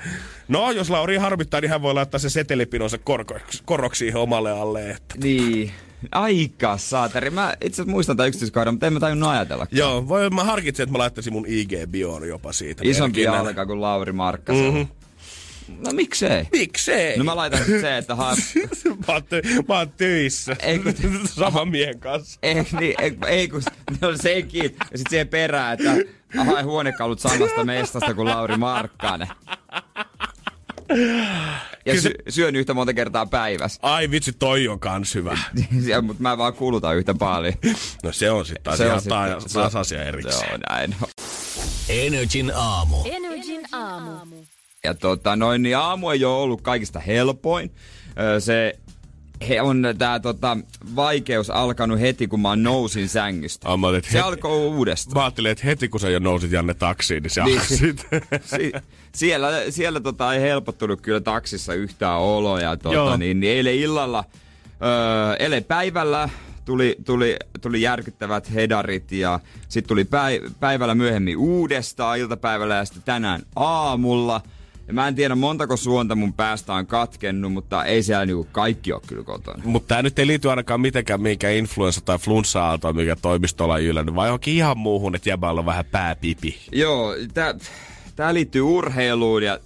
[0.48, 4.90] No, jos Lauri harmittaa, niin hän voi laittaa se setelipinonsa korko- koroksi omalle alle.
[4.90, 5.14] Että.
[5.22, 5.72] Niin.
[6.12, 7.30] Aika saateri.
[7.30, 9.66] Mä itse muistan tämän yksityiskohdan, mutta en mä tajunnut ajatella.
[9.70, 12.82] Joo, voi, mä harkitsen, että mä laittaisin mun IG-bioon jopa siitä.
[12.86, 14.70] Isompi jalka kuin Lauri Markkasella.
[14.72, 14.88] Mm-hmm.
[15.86, 16.48] No miksei?
[16.52, 17.18] Miksei?
[17.18, 18.34] No mä laitan se, että ha,
[19.08, 20.56] mä, oon ty- mä oon töissä.
[20.62, 20.94] Ei, kun-
[21.28, 22.38] Saman miehen kanssa.
[22.42, 23.62] ei, niin, ei, ei kun
[24.00, 24.76] ne on sekin.
[24.92, 25.96] Ja sit siihen perään, että
[26.44, 29.28] hae huonekalut samasta mestasta kuin Lauri Markkanen.
[31.86, 33.78] Ja Kyllä se- sy- syön yhtä monta kertaa päivässä.
[33.82, 35.38] Ai vitsi, toi on kans hyvä.
[36.02, 37.54] Mutta mä vaan kulutan yhtä paljon.
[38.02, 40.54] No se on sitten taas Se ihan taas, se- taas asia Se erikseen.
[40.54, 40.94] on näin.
[41.88, 42.96] Energin aamu.
[43.04, 44.36] Energin aamu.
[44.84, 47.70] Ja tota, noin, niin aamu ei ole ollut kaikista helpoin.
[48.38, 48.78] Se
[49.48, 50.56] he on tää tota,
[50.96, 53.68] vaikeus alkanut heti, kun mä nousin sängystä.
[53.68, 55.14] Ah, mä Se heti- alkoi uudestaan.
[55.16, 57.60] Mä ajattelin, että heti kun sä jo nousit Janne taksiin, niin se Niin.
[58.44, 58.72] Si-
[59.14, 62.76] siellä siellä tota, ei helpottunut kyllä taksissa yhtään oloja.
[62.76, 63.16] Tota, Joo.
[63.16, 64.24] niin, niin eilen illalla,
[64.82, 66.28] öö, eilen päivällä
[66.64, 73.02] tuli, tuli, tuli järkyttävät hedarit ja sitten tuli päi- päivällä myöhemmin uudestaan iltapäivällä ja sitten
[73.02, 74.40] tänään aamulla.
[74.90, 78.92] Ja mä en tiedä montako suonta mun päästä on katkennut, mutta ei siellä niinku kaikki
[78.92, 79.62] ole kyllä kotona.
[79.64, 84.14] Mutta tämä nyt ei liity ainakaan mitenkään minkä influenssa tai flunssa mikä toimistolla on ylännyt,
[84.14, 86.56] vaan johonkin ihan muuhun, että jäbällä on vähän pääpipi.
[86.72, 87.54] Joo, tää,
[88.16, 89.58] tää liittyy urheiluun ja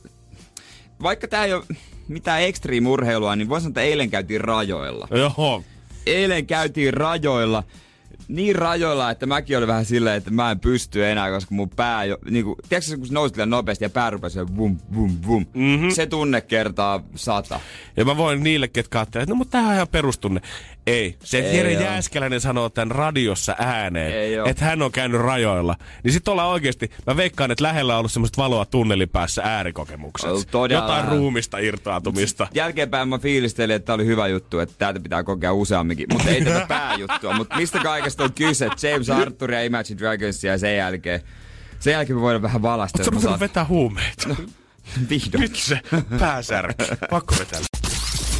[1.03, 1.65] vaikka tää ei ole
[2.09, 5.09] mitään extreme-urheilua, niin voin sanoa, että eilen käytiin rajoilla.
[5.11, 5.65] Joo.
[6.07, 7.63] Eilen käytiin rajoilla
[8.29, 12.05] niin rajoilla, että mäkin olin vähän silleen, että mä en pysty enää, koska mun pää
[12.05, 15.47] jo, niinku, tiedätkö kun se nousi liian nopeasti ja pää rupesi vum, vum, vum.
[15.55, 15.91] Mm-hmm.
[15.91, 17.61] Se tunne kertaa sata.
[17.97, 20.41] Ja mä voin niille, ketkä ajattelevat, että no mutta tämähän on ihan perustunne.
[20.87, 21.17] Ei.
[21.25, 21.73] Se Ei Jere.
[21.73, 24.13] Jääskeläinen sanoo tämän radiossa ääneen,
[24.47, 25.77] että hän on käynyt rajoilla.
[26.05, 30.31] Niin sit ollaan oikeesti, mä veikkaan, että lähellä on ollut semmoista valoa tunnelin päässä äärikokemukset.
[30.51, 32.47] Todella Jotain ruumista irtaantumista.
[32.55, 36.07] Jälkeenpäin mä fiilistelin, että tää oli hyvä juttu, että täältä pitää kokea useamminkin.
[36.13, 37.35] Mutta ei tätä pääjuttua.
[37.35, 38.69] Mutta mistä kaikesta on kyse?
[38.83, 41.21] James Arthur ja Imagine Dragons ja sen jälkeen.
[41.81, 43.09] Sen jälkeen me voidaan vähän valastella.
[43.13, 44.29] Oletko saan- vetää huumeita?
[45.11, 45.41] Vihdoin.
[45.41, 45.81] Nyt se
[46.19, 46.85] pääsärky.
[47.11, 47.61] Pakko vetää.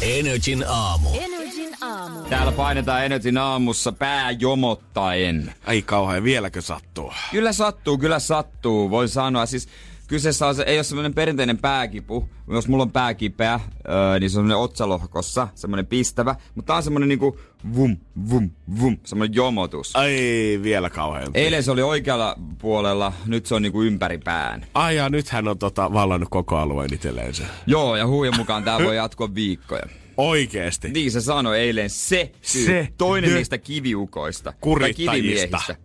[0.01, 1.09] Energin aamu.
[1.09, 1.34] Energin
[1.81, 2.19] aamu.
[2.29, 5.53] Täällä painetaan Energyn aamussa pää jomottaen.
[5.67, 7.13] Ai kauhean, vieläkö sattuu?
[7.31, 9.45] Kyllä sattuu, kyllä sattuu, voi sanoa.
[9.45, 9.67] Siis
[10.07, 12.29] kyseessä on se, ei ole semmoinen perinteinen pääkipu.
[12.47, 13.59] Jos mulla on pääkipeä,
[13.89, 16.35] öö, niin se on semmoinen otsalohkossa, semmoinen pistävä.
[16.55, 17.39] Mutta tää on semmoinen niinku
[17.75, 17.97] vum,
[18.29, 18.49] vum,
[18.81, 19.95] vum, semmoinen jomotus.
[19.95, 21.27] Ai, vielä kauhean.
[21.33, 24.65] Eilen se oli oikealla puolella, nyt se on niinku ympäri pään.
[24.73, 27.43] Ai ja nyt hän on tota, vallannut koko alueen itselleensä.
[27.67, 29.85] Joo, ja huujen mukaan tää voi jatkua viikkoja.
[30.17, 30.89] Oikeesti.
[30.89, 32.65] Niin se sanoi eilen se, syy.
[32.65, 32.87] Se.
[32.97, 33.35] toinen Jö.
[33.35, 34.53] niistä kiviukoista.
[34.61, 35.11] Kurittajista.
[35.11, 35.75] kivimiehistä.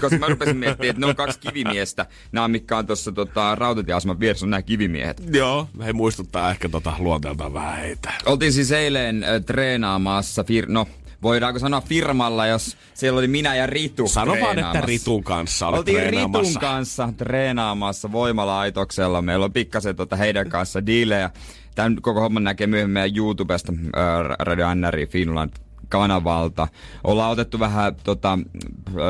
[0.00, 2.06] Koska mä rupesin miettimään, että ne on kaksi kivimiestä.
[2.32, 5.22] Nämä, mitkä on tuossa tota, rautatieaseman vieressä, on nämä kivimiehet.
[5.32, 8.12] Joo, he muistuttaa ehkä tota luonteeltaan vähän heitä.
[8.26, 10.86] Oltiin siis eilen äh, treenaamassa, fir- no
[11.22, 14.80] voidaanko sanoa firmalla, jos siellä oli minä ja Ritu Sano vaan, että.
[14.80, 19.22] Ritun kanssa olet Oltiin Ritun kanssa treenaamassa voimalaitoksella.
[19.22, 21.30] Meillä on pikkasen tota heidän kanssa diilejä.
[21.76, 23.72] Tämän koko homman näkee myöhemmin meidän YouTubesta,
[24.38, 25.52] Radio NRI Finland
[25.88, 26.68] kanavalta.
[27.04, 28.38] Ollaan otettu vähän tota,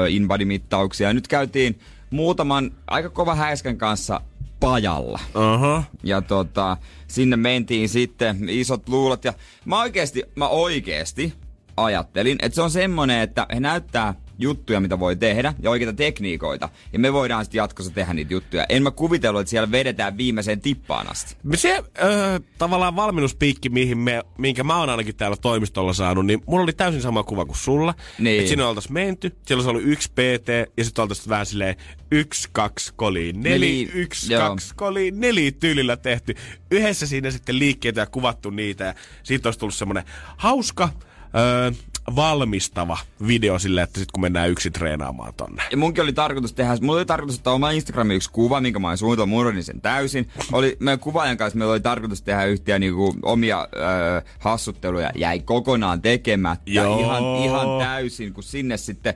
[0.09, 1.13] InBody-mittauksia.
[1.13, 1.79] Nyt käytiin
[2.11, 4.21] muutaman aika kova häiskän kanssa
[4.61, 5.21] pajalla.
[5.35, 5.85] Aha.
[6.03, 6.77] Ja tota,
[7.09, 9.25] sinne mentiin sitten isot luulot.
[9.25, 9.33] Ja
[9.65, 11.35] mä oikeesti, mä oikeesti
[11.77, 16.69] ajattelin, että se on semmonen, että he näyttää juttuja, mitä voi tehdä, ja oikeita tekniikoita.
[16.93, 18.67] Ja me voidaan sitten jatkossa tehdä niitä juttuja.
[18.69, 21.37] En mä kuvitellut, että siellä vedetään viimeiseen tippaan asti.
[21.55, 26.63] Se öö, tavallaan valmennuspiikki, mihin me, minkä mä oon ainakin täällä toimistolla saanut, niin mulla
[26.63, 27.95] oli täysin sama kuva kuin sulla.
[28.19, 28.41] Niin.
[28.41, 31.77] Et siinä oltais menty, siellä olisi ollut yksi PT, ja sitten oltais vähän silleen
[32.11, 34.49] yksi, kaksi, koli, neli, Neli, yksi, joo.
[34.49, 36.35] kaksi, koli, neli tyylillä tehty.
[36.71, 40.05] Yhdessä siinä sitten liikkeitä ja kuvattu niitä, ja siitä olisi tullut semmonen
[40.37, 40.89] hauska,
[41.37, 41.71] öö,
[42.17, 45.63] valmistava video sille, että sitten kun mennään yksi treenaamaan tonne.
[45.71, 48.89] Ja munkin oli tarkoitus tehdä, mulla oli tarkoitus ottaa oma Instagramin yksi kuva, minkä mä
[48.89, 50.29] olin suunnitellut, mä unohdin sen täysin.
[50.53, 56.03] Oli, meidän kuvaajan kanssa meillä oli tarkoitus tehdä yhtiä niinku omia öö, hassutteluja, jäi kokonaan
[56.03, 56.71] tekemättä.
[56.71, 57.01] Joo.
[57.01, 59.15] Ihan, ihan täysin, kun sinne sitten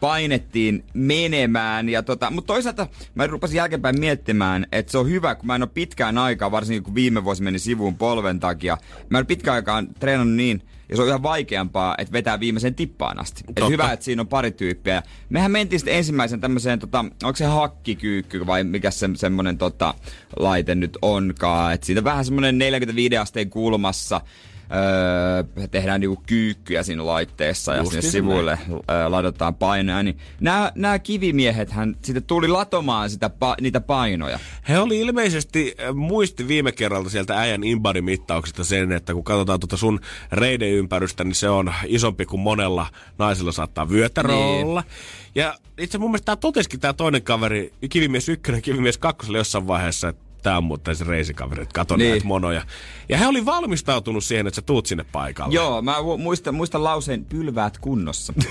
[0.00, 1.88] painettiin menemään.
[1.88, 5.62] Ja tota, mutta toisaalta mä rupesin jälkeenpäin miettimään, että se on hyvä, kun mä en
[5.62, 8.78] ole pitkään aikaa, varsinkin kun viime vuosi meni sivuun polven takia.
[9.08, 12.74] Mä en ole pitkään aikaan treenannut niin, ja se on yhä vaikeampaa, että vetää viimeisen
[12.74, 13.44] tippaan asti.
[13.56, 15.02] Et hyvä, että siinä on pari tyyppiä.
[15.28, 19.94] Mehän mentiin sitten ensimmäisen tämmöiseen, tota, onko se hakkikyykky vai mikä se, semmonen tota,
[20.36, 21.74] laite nyt onkaan.
[21.74, 24.20] Et siitä vähän semmonen 45 asteen kulmassa
[24.72, 30.02] öö, tehdään niinku kyykkyjä siinä laitteessa ja sinne sivuille öö, ladataan painoja.
[30.02, 34.38] Niin nämä, nämä kivimiehet hän sitten tuli latomaan sitä, pa, niitä painoja.
[34.68, 37.60] He oli ilmeisesti, muisti viime kerralta sieltä äijän
[38.00, 40.00] mittauksesta sen, että kun katsotaan tuota sun
[40.32, 42.86] reideympärrystä, niin se on isompi kuin monella
[43.18, 44.66] naisella saattaa vyötärö Niin.
[44.66, 44.84] olla.
[45.34, 50.08] Ja itse mun mielestä tää totesikin tää toinen kaveri, kivimies ykkönen, kivimies kakkosella jossain vaiheessa,
[50.08, 52.10] että tää on muuten se reisikaveri, että kato Niin.
[52.10, 52.62] näitä monoja.
[53.08, 55.54] Ja he oli valmistautunut siihen, että sä tuut sinne paikalle.
[55.54, 58.32] Joo, mä muistan, muistan lauseen pylväät kunnossa.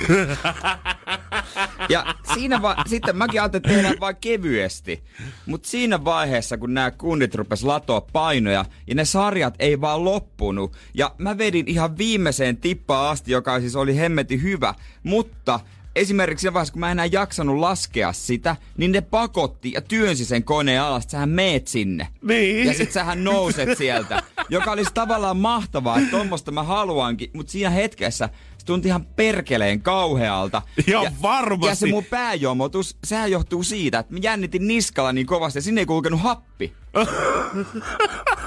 [1.90, 5.04] ja siinä va- sitten mäkin ajattelin, että tehdään vaan kevyesti.
[5.46, 10.76] Mutta siinä vaiheessa, kun nämä kundit rupes latoa painoja, ja ne sarjat ei vaan loppunut,
[10.94, 14.74] ja mä vedin ihan viimeiseen tippaan asti, joka siis oli hemmeti hyvä,
[15.04, 15.60] mutta
[16.00, 20.26] Esimerkiksi siinä vaiheessa, kun mä en enää jaksanut laskea sitä, niin ne pakotti ja työnsi
[20.26, 22.08] sen koneen alas, että sähän meet sinne.
[22.22, 22.68] Niin.
[22.68, 24.24] Ja sit sähän nouset sieltä.
[24.50, 27.30] Joka olisi tavallaan mahtavaa, että tommosta mä haluankin.
[27.34, 30.62] Mutta siinä hetkessä se tunti ihan perkeleen kauhealta.
[30.88, 31.68] Joo, ja, varmasti.
[31.68, 35.82] Ja se mun pääjomotus, sehän johtuu siitä, että mä jännitin niskalla niin kovasti ja sinne
[35.82, 36.74] ei kulkenut happi.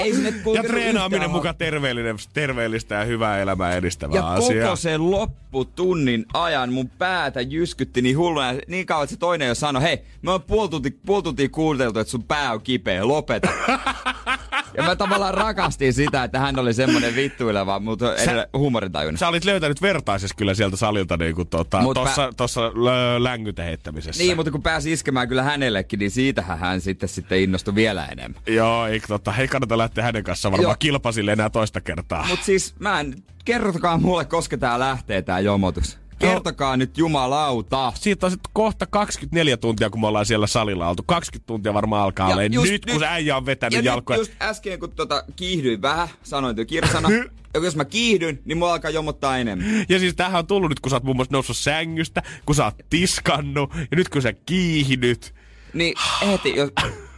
[0.00, 4.64] ei sinne Ja treenaaminen mukaan terveellinen, terveellistä ja hyvää elämää edistävää Ja asiaa.
[4.64, 8.52] koko sen lopputunnin ajan mun päätä jyskytti niin hulluna.
[8.68, 11.98] Niin kauan, että se toinen jo sanoi, hei, me on puoli tuntia, puoli tuntia kuunneltu,
[11.98, 13.48] että sun pää on kipeä, lopeta.
[14.76, 19.18] ja mä tavallaan rakastin sitä, että hän oli semmonen vittuileva, mutta edelleen huumorintajuinen.
[19.18, 24.22] Sä olit löytänyt vertaisessa kyllä sieltä salilta niinku tota, Mut tossa, pä- tossa lö, heittämisessä.
[24.22, 28.42] Niin, mutta kun pääsi iskemään kyllä hänellekin, niin siitähän hän sitten, sitten innostui vielä enemmän.
[28.46, 32.26] Joo, ei, tota, ei kannata lähteä hänen kanssaan varmaan kilpasille enää toista kertaa.
[32.26, 35.99] Mut siis mä en, kertokaa mulle, koska tää lähtee tää jomotus.
[36.20, 37.92] Kertokaa nyt jumalauta.
[37.96, 41.02] Siitä on sitten kohta 24 tuntia, kun me ollaan siellä salilla oltu.
[41.06, 42.42] 20 tuntia varmaan alkaa Ja olla.
[42.44, 44.18] just Nyt, nyt- kun se äijä on vetänyt Ja jalkoja.
[44.18, 47.08] nyt just äsken, kun tota kiihdyin vähän, sanoin tuo kirjasana.
[47.54, 49.86] ja jos mä kiihdyn, niin mulla alkaa jomottaa enemmän.
[49.88, 52.64] Ja siis tämähän on tullut nyt, kun sä oot muun muassa noussut sängystä, kun sä
[52.64, 55.34] oot tiskannut, ja nyt kun sä kiihdyt.
[55.74, 55.94] Niin
[56.26, 56.70] heti, jos...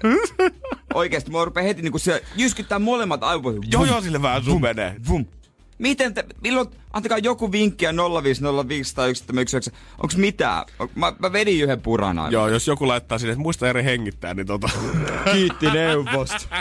[0.94, 3.56] Oikeesti, mua rupeaa heti niinku se jyskyttää molemmat aivot.
[3.72, 4.96] Joo, joo, sille vähän sun menee.
[5.08, 5.26] Vum.
[5.78, 9.70] Miten te, milloin, antakaa joku vinkkiä 0505 tai 119.
[10.02, 10.64] Onks mitään?
[10.94, 12.28] Mä, mä vedin yhden purana.
[12.30, 14.68] Joo, jos joku laittaa sinne, että muista eri hengittää, niin tota...
[15.32, 16.38] Kiitti neuvosta.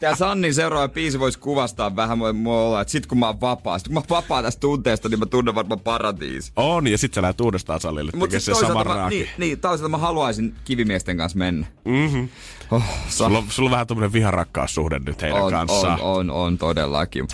[0.00, 3.40] Tää Sannin seuraava biisi voisi kuvastaa vähän mua- mua olla, että sit kun mä oon
[3.40, 6.52] vapaa, sit kun mä oon vapaa tästä tunteesta, niin mä tunnen varmaan paratiisi.
[6.56, 9.14] On, ja sit sä lähdet uudestaan salille Mut se sama toisaalta, mä, raaki.
[9.14, 11.66] niin, niin, toisaalta mä haluaisin kivimiesten kanssa mennä.
[11.84, 12.28] Mm-hmm.
[12.70, 16.00] Oh, sa- Sulla, on, sulla on vähän tämmönen viharakkaussuhde nyt heidän on, kanssaan.
[16.00, 17.28] on, on, on, todellakin.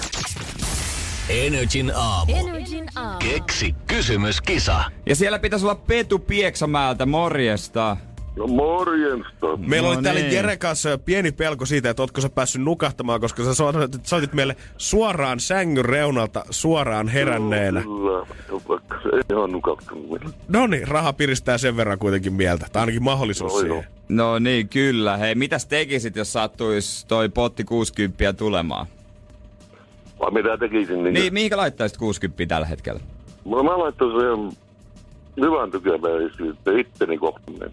[1.28, 2.32] Energin aamu.
[2.36, 3.18] Energin aamu.
[3.18, 4.84] Keksi kysymyskisa.
[5.06, 7.96] Ja siellä pitäisi olla Petu Pieksämäältä, morjesta.
[8.36, 9.56] No morjensta.
[9.56, 10.32] Meillä No oli täällä niin.
[10.32, 14.56] Jere kanssa pieni pelko siitä, että ootko sä päässyt nukahtamaan, koska sä soitit, soitit meille
[14.76, 17.82] suoraan sängyn reunalta, suoraan heränneenä.
[17.82, 18.26] Kyllä,
[18.68, 19.50] vaikka se ei ihan.
[20.48, 22.66] No niin, raha piristää sen verran kuitenkin mieltä.
[22.72, 23.68] Tai ainakin mahdollisuus siihen.
[23.68, 23.84] joo.
[24.08, 25.16] No niin, kyllä.
[25.16, 28.86] Hei, mitäs tekisit, jos sattuisi toi potti 60 tulemaan?
[30.24, 31.02] Vai mitä tekisin?
[31.02, 33.00] Niin, Niin, mihinkä laittaisit 60 tällä hetkellä?
[33.44, 34.52] Mä, mä laittaisin sen
[35.40, 37.58] hyvän tykäväisyyttä itteni kohtaan.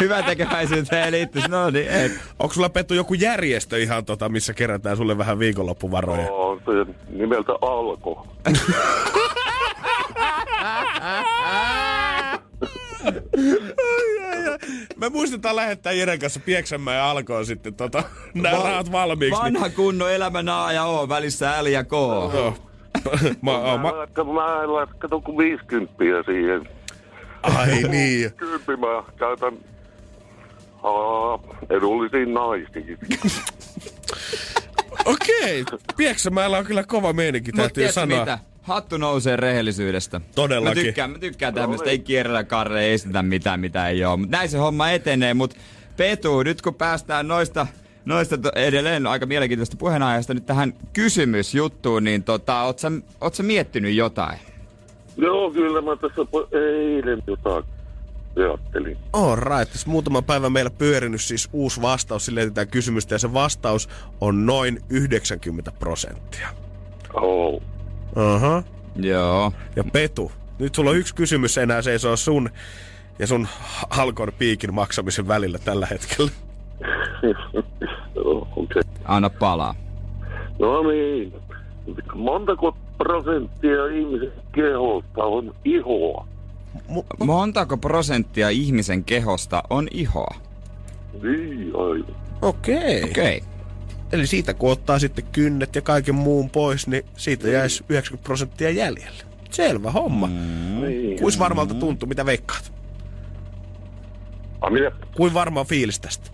[0.00, 2.10] Hyvä tekeväisyyteen liittyisi, no niin, ei.
[2.38, 6.32] Onko sulla Pettu joku järjestö ihan tota, missä kerätään sulle vähän viikonloppuvaroja?
[6.32, 6.72] On se
[7.10, 8.26] nimeltä Alko.
[14.96, 18.02] Me muistetaan lähettää Jeren kanssa Pieksämään ja alkoon sitten tota,
[18.34, 19.42] nää Va- rahat valmiiksi.
[19.42, 21.92] Niin, Vanha kunnon elämän A ja O, välissä L ja K.
[21.92, 22.54] joo.
[23.42, 25.94] mä, Mä, mä, mä, kato, mä en laita kato kuin 50
[26.26, 26.68] siihen.
[27.42, 28.32] ai niin.
[28.34, 28.86] Kymppi mä
[29.18, 29.58] käytän
[30.82, 31.38] aa,
[31.70, 32.98] edullisiin naisiin.
[35.04, 35.64] Okei.
[35.96, 38.18] Pieksämäellä on kyllä kova meininki, täytyy sanoa.
[38.20, 38.38] mitä?
[38.70, 40.20] Hattu nousee rehellisyydestä.
[40.34, 40.82] Todellakin.
[40.82, 44.16] Mä tykkään, mä tykkään tämmöistä, ei kierrellä karre, ei esitetä mitään, mitä ei oo.
[44.16, 45.54] Mut näin se homma etenee, mut
[45.96, 47.66] Petu, nyt kun päästään noista,
[48.04, 53.42] noista to, edelleen aika mielenkiintoista puheenaiheesta nyt tähän kysymysjuttuun, niin tota, oot sä, oot sä
[53.42, 54.38] miettinyt jotain?
[55.16, 57.64] Joo, kyllä mä tässä po- eilen jotain
[58.36, 58.98] ajattelin.
[59.12, 59.72] All right.
[59.72, 62.24] Tässä muutama päivä meillä pyörinyt siis uusi vastaus.
[62.24, 63.88] Sille etetään kysymystä ja se vastaus
[64.20, 66.48] on noin 90 prosenttia.
[67.14, 67.62] Oh.
[68.16, 68.62] Aha.
[68.96, 69.52] Joo.
[69.76, 72.50] Ja Petu, nyt sulla on yksi kysymys enää seisoo sun
[73.18, 73.48] ja sun
[73.90, 76.30] halkon piikin maksamisen välillä tällä hetkellä.
[78.56, 78.82] Okay.
[79.04, 79.74] Anna palaa.
[80.58, 81.32] No niin.
[82.14, 86.26] Montako prosenttia ihmisen kehosta on ihoa?
[87.18, 90.34] Montako prosenttia ihmisen kehosta on ihoa?
[91.22, 92.16] Niin, aivan.
[92.42, 92.76] Okei.
[92.76, 93.10] Okay.
[93.10, 93.36] Okei.
[93.36, 93.59] Okay.
[94.12, 98.70] Eli siitä kun ottaa sitten kynnet ja kaiken muun pois, niin siitä jäisi 90 prosenttia
[98.70, 99.24] jäljelle.
[99.50, 100.26] Selvä homma.
[100.26, 100.80] Mm.
[100.80, 101.20] Niin.
[101.20, 102.72] Kuis varmalta tuntuu, mitä veikkaat?
[104.60, 106.30] A, minä, Kuin varma on fiilis tästä?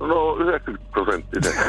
[0.00, 1.52] no 90 prosenttinen.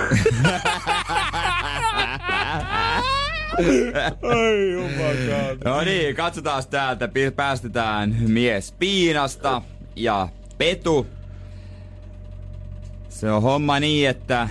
[4.24, 5.58] Ai jumakaan.
[5.66, 7.10] No niin, katsotaan täältä.
[7.36, 9.62] Päästetään mies Piinasta
[9.96, 11.08] ja Petu.
[13.10, 14.50] Se on homma niin, että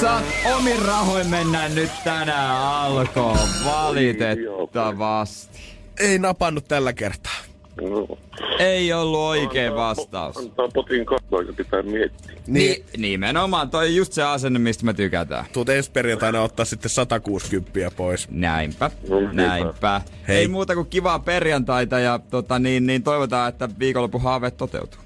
[0.00, 0.24] saat
[0.56, 5.60] omin rahoin mennä nyt tänään alkoon valitettavasti.
[6.00, 7.32] Ei napannut tällä kertaa.
[7.80, 8.18] No.
[8.58, 10.36] Ei ollut oikein vastaus.
[10.36, 12.34] Antaa potin katsoa ja pitää miettiä.
[12.46, 15.44] Niin, nimenomaan, toi on just se asenne, mistä me tykätään.
[15.52, 18.28] Tuut ensi perjantaina ottaa sitten 160 pois.
[18.30, 20.00] Näinpä, No, näinpä.
[20.28, 20.36] Hei.
[20.36, 25.00] Ei muuta kuin kivaa perjantaita ja tota, niin, niin toivotaan, että viikonlopun haaveet toteutuu.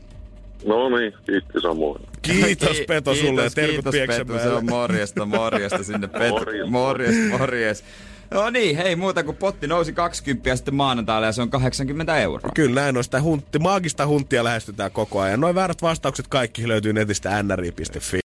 [0.67, 2.03] No niin, kiitti samoin.
[2.23, 6.35] Kiitos Ki- Peto sulle ja kiitos, terkut kiitos Petu, se on morjesta, morjesta sinne Petu.
[6.35, 6.71] Morjesta.
[6.71, 7.85] Morjes, morjes.
[8.31, 12.19] No niin, hei muuta kuin potti nousi 20 ja sitten maanantaille ja se on 80
[12.19, 12.51] euroa.
[12.55, 15.41] Kyllä näin on sitä huntti, maagista hunttia lähestytään koko ajan.
[15.41, 18.21] Noin väärät vastaukset kaikki löytyy netistä nri.fi.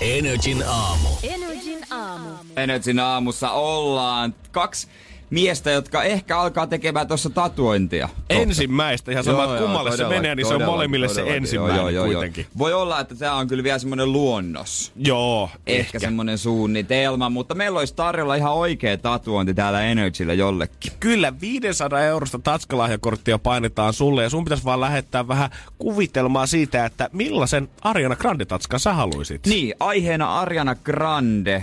[0.00, 1.08] Energin aamu.
[1.22, 2.28] Energin aamu.
[2.56, 4.88] Energin aamussa ollaan kaksi
[5.30, 8.08] miestä, jotka ehkä alkaa tekemään tuossa tatuointia.
[8.30, 11.36] Ensimmäistä, ihan sama, että kummalle se todella, menee, niin se on todella, molemmille se todella.
[11.36, 12.42] ensimmäinen joo, joo, joo, kuitenkin.
[12.44, 12.58] Joo.
[12.58, 14.92] Voi olla, että tämä on kyllä vielä semmoinen luonnos.
[14.96, 15.98] Joo, Ehkä, ehkä.
[15.98, 20.92] semmoinen suunnitelma, mutta meillä olisi tarjolla ihan oikea tatuointi täällä Energyllä jollekin.
[21.00, 27.10] Kyllä, 500 eurosta tatskalahjakorttia painetaan sulle ja sun pitäisi vaan lähettää vähän kuvitelmaa siitä, että
[27.12, 29.46] millaisen Ariana Grande-tatskan sä haluisit.
[29.46, 31.54] Niin, aiheena Ariana Grande.
[31.54, 31.62] Äh,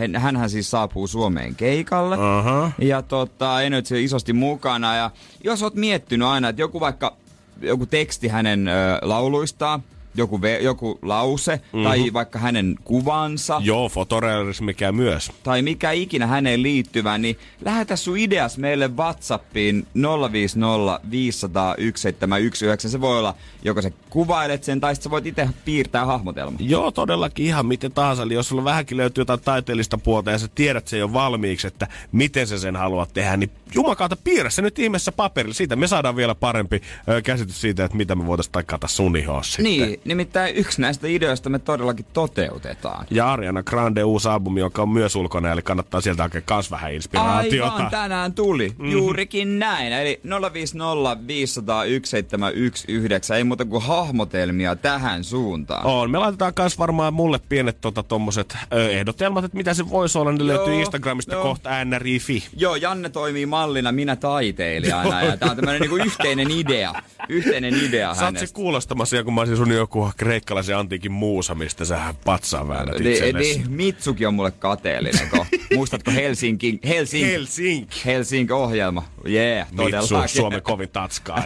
[0.00, 2.16] hän- Hänhän siis saapuu Suomeen keikalle.
[2.20, 2.70] Aha.
[2.78, 4.96] Ja tota, Energy isosti mukana.
[4.96, 5.10] Ja
[5.44, 7.16] jos oot miettinyt aina, että joku vaikka
[7.60, 9.82] joku teksti hänen ö, lauluistaan,
[10.16, 11.84] joku, ve, joku lause, mm-hmm.
[11.84, 15.32] tai vaikka hänen kuvansa, Joo, fotorealismi mikä myös.
[15.42, 19.86] tai mikä ikinä häneen liittyvä, niin lähetä sun ideas meille Whatsappiin
[20.32, 22.88] 050 500 1719.
[22.88, 26.56] Se voi olla, joko sä kuvailet sen, tai sä voit itse piirtää hahmotelma.
[26.60, 28.22] Joo, todellakin ihan miten tahansa.
[28.22, 31.88] Eli jos sulla vähänkin löytyy jotain taiteellista puolta ja sä tiedät sen jo valmiiksi, että
[32.12, 35.54] miten sä sen haluat tehdä, niin jumakaata piirrä se nyt ihmeessä paperille.
[35.54, 39.44] Siitä me saadaan vielä parempi ö, käsitys siitä, että mitä me voitaisiin taikata sun ihoon
[39.44, 39.64] sitten.
[39.64, 43.06] Niin, nimittäin yksi näistä ideoista me todellakin toteutetaan.
[43.10, 46.92] Ja Ariana Grande uusi albumi, joka on myös ulkona, eli kannattaa sieltä hakea kans vähän
[46.92, 47.72] inspiraatiota.
[47.72, 48.68] Aivan, tänään tuli.
[48.68, 48.90] Mm-hmm.
[48.92, 49.92] Juurikin näin.
[49.92, 50.20] Eli
[50.52, 53.36] 050 500 1719.
[53.36, 55.86] Ei muuta kuin hahmotelmia tähän suuntaan.
[55.86, 56.10] On.
[56.10, 60.32] Me laitetaan kans varmaan mulle pienet tota, tommoset ö, ehdotelmat, että mitä se voisi olla.
[60.32, 61.42] Ne Joo, löytyy Instagramista joo.
[61.42, 62.44] kohta nri.fi.
[62.56, 65.22] Joo, Janne toimii mallina, minä taiteilijana.
[65.22, 66.94] ja tää on tämmönen niinku yhteinen idea.
[67.28, 68.54] Yhteinen idea Sä oot se hänestä.
[68.54, 73.58] kuulostamassa, kun mä olisin sun joku kreikkalaisen antiikin muusa, mistä sä patsaan väännät Niin, itsellesi.
[73.58, 75.28] niin, Mitsuki on mulle kateellinen.
[75.28, 75.46] Ko.
[75.74, 76.78] Muistatko Helsinki?
[76.88, 77.32] Helsinki.
[77.32, 78.00] Helsinki.
[78.04, 79.04] Helsinki-ohjelma.
[79.28, 80.14] Yeah, Mitsu.
[80.26, 81.42] Suomen kovin tatskaa.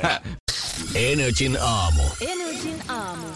[0.95, 2.03] Energin aamu.
[2.21, 3.27] Energin aamu.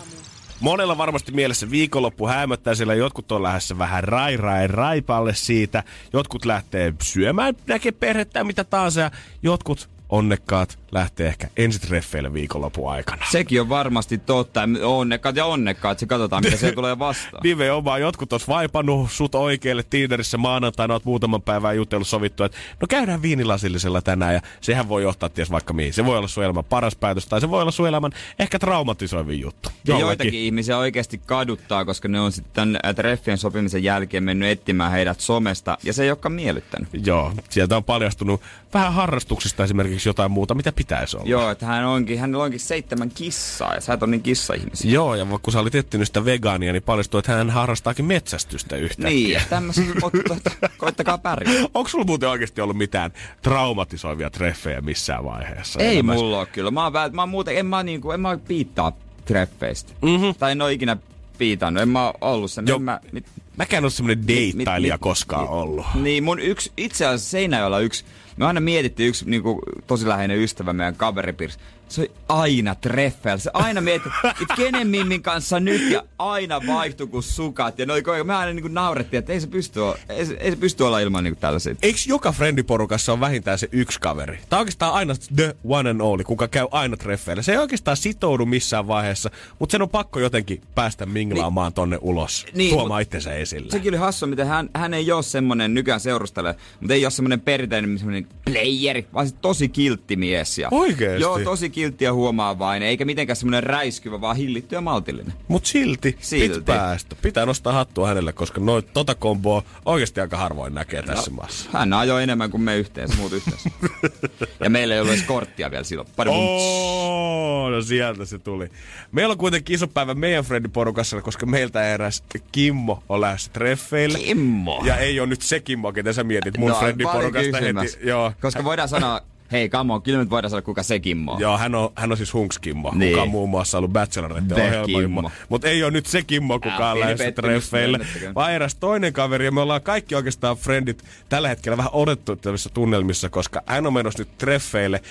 [0.60, 5.82] Monella varmasti mielessä viikonloppu hämöttää, sillä jotkut on lähdössä vähän rai rai raipalle siitä.
[6.12, 8.96] Jotkut lähtee syömään, näkee perhettä mitä taas.
[8.96, 9.10] Ja
[9.42, 13.26] jotkut onnekkaat lähtee ehkä ensitreffeille viikonlopun aikana.
[13.30, 14.60] Sekin on varmasti totta.
[14.84, 15.98] Onnekkaat ja onnekkaat.
[15.98, 17.40] Se katsotaan, mitä se tulee vastaan.
[17.44, 22.86] Nimenomaan jotkut olisi vaipannut sut oikealle Tinderissä maanantaina, oot muutaman päivän jutellut sovittu, että no
[22.86, 25.92] käydään viinilasillisella tänään ja sehän voi johtaa ties vaikka mihin.
[25.92, 29.40] Se voi olla sun elämän paras päätös tai se voi olla sun elämän ehkä traumatisoivin
[29.40, 29.68] juttu.
[29.68, 30.06] Ja Jollekin.
[30.06, 35.20] joitakin ihmisiä oikeasti kaduttaa, koska ne on sitten tämän treffien sopimisen jälkeen mennyt etsimään heidät
[35.20, 36.88] somesta, ja se ei olekaan miellyttänyt.
[37.06, 38.40] Joo, sieltä on paljastunut
[38.74, 41.28] vähän harrastuksista esimerkiksi jotain muuta, mitä pitäisi olla.
[41.28, 44.90] Joo, että hän onkin, hänellä onkin seitsemän kissaa, ja sä et ole niin kissa-ihmisiä.
[44.90, 49.10] Joo, ja kun sä olit etsinyt sitä vegaania, niin paljastui, että hän harrastaakin metsästystä yhtäkkiä.
[49.10, 51.64] Niin, ja tämmöisiä, mutta koittakaa pärjää.
[51.74, 53.12] Onko sulla muuten oikeasti ollut mitään
[53.42, 55.80] traumatisoivia treffejä missään vaiheessa?
[55.80, 56.22] Ei elämässä?
[56.22, 56.70] mulla ole kyllä.
[56.70, 58.92] Mä oon, vält- mä oon muuten, en mä, niinku, en mä piittaa
[59.24, 59.92] treffeistä.
[60.02, 60.34] Mm-hmm.
[60.38, 60.96] Tai en oo ikinä
[61.38, 62.66] piitannut, en mä oo ollut sen.
[62.66, 62.76] Joo.
[62.76, 65.86] En mä, mit, Mäkään ole semmonen deittailija koskaan ollut.
[65.94, 68.04] Niin, mun yksi, itse asiassa Seinäjoella yksi,
[68.36, 71.60] me aina mietittiin yksi niinku, tosi läheinen ystävä meidän kaveripiirissä.
[71.88, 73.38] Se oli aina treffeillä.
[73.38, 74.08] Se aina mietti,
[74.42, 77.78] että kenen mimmin kanssa nyt ja aina vaihtui kuin sukat.
[77.78, 80.56] Ja noi, me aina niinku naurettiin, että ei se pysty, olla, ei, se, ei se
[80.56, 81.74] pysty olla ilman niinku tällaisia.
[81.82, 84.38] Eikö joka friendiporukassa on vähintään se yksi kaveri?
[84.48, 87.42] Tämä on oikeastaan aina the one and only, kuka käy aina treffeillä.
[87.42, 91.98] Se ei oikeastaan sitoudu missään vaiheessa, mutta sen on pakko jotenkin päästä minglaamaan niin, tonne
[92.00, 93.70] ulos, Niin, niin, tuomaan itsensä esille.
[93.70, 97.40] Sekin oli hassu, miten hän, hän ei ole semmonen nykyään seurustele, mutta ei ole semmonen
[97.40, 100.58] perinteinen semmonen playeri, vaan se tosi kiltti mies.
[100.58, 101.22] Ja, Oikeesti?
[101.22, 105.32] Joo, tosi kiltti ja huomaa vain, eikä mitenkään semmonen räiskyvä, vaan hillitty ja maltillinen.
[105.48, 106.54] Mut silti, Silti.
[106.54, 107.16] Pit päästä.
[107.22, 111.70] Pitää nostaa hattua hänelle, koska noit, tota komboa oikeasti aika harvoin näkee tässä maassa.
[111.72, 113.70] Hän ajoi enemmän kuin me yhteensä, muut yhteensä.
[114.64, 116.08] ja meillä ei ollut edes korttia vielä silloin.
[116.26, 118.70] Oh, no sieltä se tuli.
[119.12, 124.18] Meillä on kuitenkin iso päivä meidän friendiporukassa, koska meiltä eräs Kimmo on lähdössä treffeille.
[124.18, 124.82] Kimmo?
[124.84, 128.08] Ja ei ole nyt se Kimmo, ketä sä mietit mun No, friendiporukasta heti.
[128.08, 128.32] Joo.
[128.40, 129.20] Koska voidaan sanoa,
[129.52, 131.40] hei come on, kyllä nyt voidaan sanoa, kuka se Kimmo on.
[131.40, 133.12] Joo, hän on, hän on siis Hunks Kimmo, Niin.
[133.12, 135.30] kuka on muun muassa ollut Bachelorette ohjelma.
[135.48, 138.00] Mutta ei ole nyt se Kimmo, kuka on pettymys, treffeille,
[138.34, 139.44] vaan eräs toinen kaveri.
[139.44, 144.18] Ja me ollaan kaikki oikeastaan friendit tällä hetkellä vähän odotettavissa tunnelmissa, koska hän on menossa
[144.18, 145.02] nyt treffeille.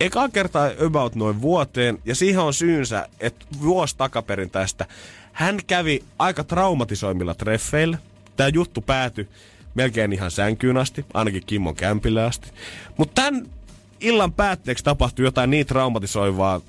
[0.00, 4.86] Ekaa kertaa about noin vuoteen, ja siihen on syynsä, että vuosi takaperin tästä
[5.32, 7.98] hän kävi aika traumatisoimilla treffeillä.
[8.36, 9.28] Tämä juttu päätyi
[9.74, 12.50] melkein ihan sänkyyn asti, ainakin Kimmon kämpille asti.
[12.96, 13.46] Mutta tämän
[14.00, 16.60] illan päätteeksi tapahtui jotain niin traumatisoivaa,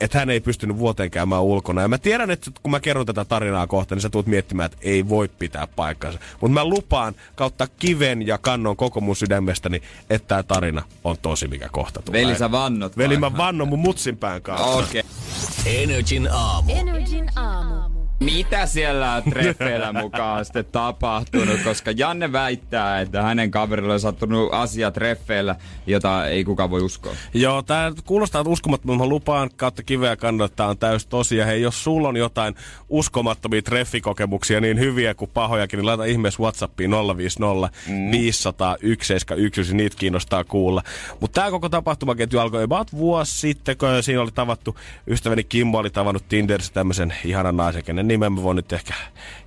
[0.00, 1.82] että hän ei pystynyt vuoteen käymään ulkona.
[1.82, 4.78] Ja mä tiedän, että kun mä kerron tätä tarinaa kohta, niin sä tulet miettimään, että
[4.80, 6.18] ei voi pitää paikkansa.
[6.40, 11.48] Mutta mä lupaan kautta kiven ja kannon koko mun sydämestäni, että tämä tarina on tosi,
[11.48, 12.26] mikä kohta tulee.
[12.26, 13.30] Veli, sä vannot Veli, vai?
[13.30, 14.66] mä vannon mun mutsinpään kanssa.
[14.66, 15.00] Okei.
[15.00, 15.82] Okay.
[15.82, 16.72] Energin aamu.
[16.72, 17.97] Energin aamu.
[18.20, 24.90] Mitä siellä treffeillä mukaan sitten tapahtunut, koska Janne väittää, että hänen kaverilla on sattunut asia
[24.90, 27.12] treffeillä, jota ei kukaan voi uskoa.
[27.34, 29.06] Joo, tää kuulostaa uskomattomalta.
[29.06, 31.46] Lupaan kautta kiveä kannattaa on täys tosia.
[31.46, 32.54] Hei, jos sulla on jotain
[32.88, 38.10] uskomattomia treffikokemuksia, niin hyviä kuin pahojakin, niin laita ihmeessä Whatsappiin 050 mm.
[38.10, 40.82] 500 171, jos niitä kiinnostaa kuulla.
[41.20, 44.76] Mutta tämä koko tapahtumaketju alkoi about vuosi sitten, kun siinä oli tavattu,
[45.06, 48.94] ystäväni Kimmo oli tavannut Tinderissä tämmöisen ihanan naisen, nimen mä voin nyt ehkä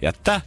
[0.02, 0.42] jättää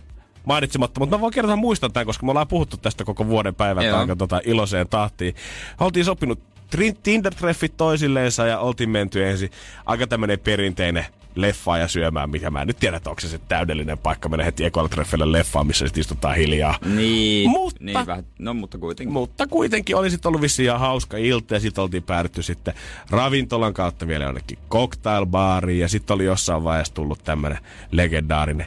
[0.44, 3.94] mainitsematta, mutta mä voin kertoa muistaa tämän, koska me ollaan puhuttu tästä koko vuoden päivän
[3.94, 5.34] aika tota, iloiseen tahtiin.
[5.80, 6.40] Oltiin sopinut
[6.76, 9.50] Tinder-treffit toisilleensa ja oltiin menty ensin
[9.86, 13.38] aika tämmönen perinteinen leffaa ja syömään, mikä mä en nyt tiedä, että onko se se
[13.38, 16.78] täydellinen paikka mennä heti ekoilla treffeille leffaan, missä sitten istutaan hiljaa.
[16.84, 19.12] Niin, Mutta- niin vähän, no mutta kuitenkin.
[19.12, 22.74] Mutta kuitenkin oli sitten ollut vissiin ihan hauska ilta ja sitten oltiin päädytty sitten
[23.10, 27.58] ravintolan kautta vielä jonnekin cocktailbaariin ja sitten oli jossain vaiheessa tullut tämmönen
[27.90, 28.66] legendaarinen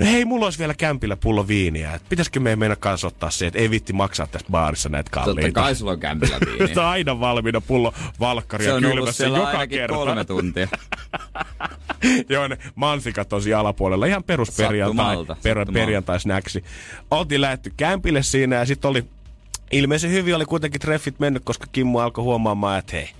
[0.00, 1.94] No hei, mulla olisi vielä kämpillä pullo viiniä.
[1.94, 5.40] Et pitäisikö meidän mennä kanssa ottaa se, että ei vitti maksaa tässä baarissa näitä kalliita.
[5.40, 6.74] Totta kai sulla on kämpillä viiniä.
[6.74, 9.94] Tämä on aina valmiina pullo valkkaria kylmässä joka kerta.
[9.96, 10.68] kolme tuntia.
[12.28, 14.06] Joo, ne mansikat on siellä alapuolella.
[14.06, 15.72] Ihan perusperjantai, per, sattumalta.
[15.72, 16.64] perjantai-snacksi.
[17.10, 19.04] Oltiin lähetty kämpille siinä ja sitten oli
[19.70, 23.10] ilmeisen hyvin oli kuitenkin treffit mennyt, koska Kimmo alkoi huomaamaan, että hei,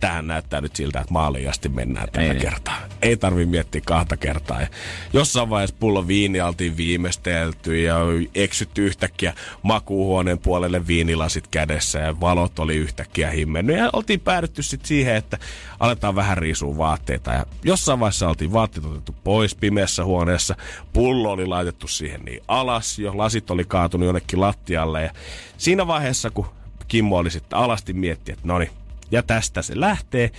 [0.00, 2.40] tähän näyttää nyt siltä, että maaliin asti mennään tällä Ei.
[2.40, 2.78] kertaa.
[3.02, 4.60] Ei tarvi miettiä kahta kertaa.
[4.60, 4.66] Ja
[5.12, 7.96] jossain vaiheessa pullo viiniä oltiin viimeistelty ja
[8.34, 13.76] eksytty yhtäkkiä makuuhuoneen puolelle viinilasit kädessä ja valot oli yhtäkkiä himmennyt.
[13.76, 15.38] Ja oltiin päädytty sitten siihen, että
[15.80, 17.32] aletaan vähän riisua vaatteita.
[17.32, 20.56] Ja jossain vaiheessa oltiin vaatteet otettu pois pimeässä huoneessa.
[20.92, 25.02] Pullo oli laitettu siihen niin alas jo, lasit oli kaatunut jonnekin lattialle.
[25.02, 25.10] Ja
[25.58, 26.46] siinä vaiheessa, kun
[26.88, 28.70] Kimmo oli sitten alasti miettiä, että no niin,
[29.10, 30.30] ja tästä se lähtee.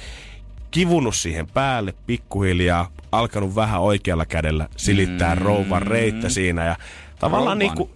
[0.71, 5.41] Kivunut siihen päälle pikkuhiljaa, alkanut vähän oikealla kädellä silittää mm.
[5.41, 6.75] rouvan reittä siinä ja
[7.19, 7.91] tavallaan niinku...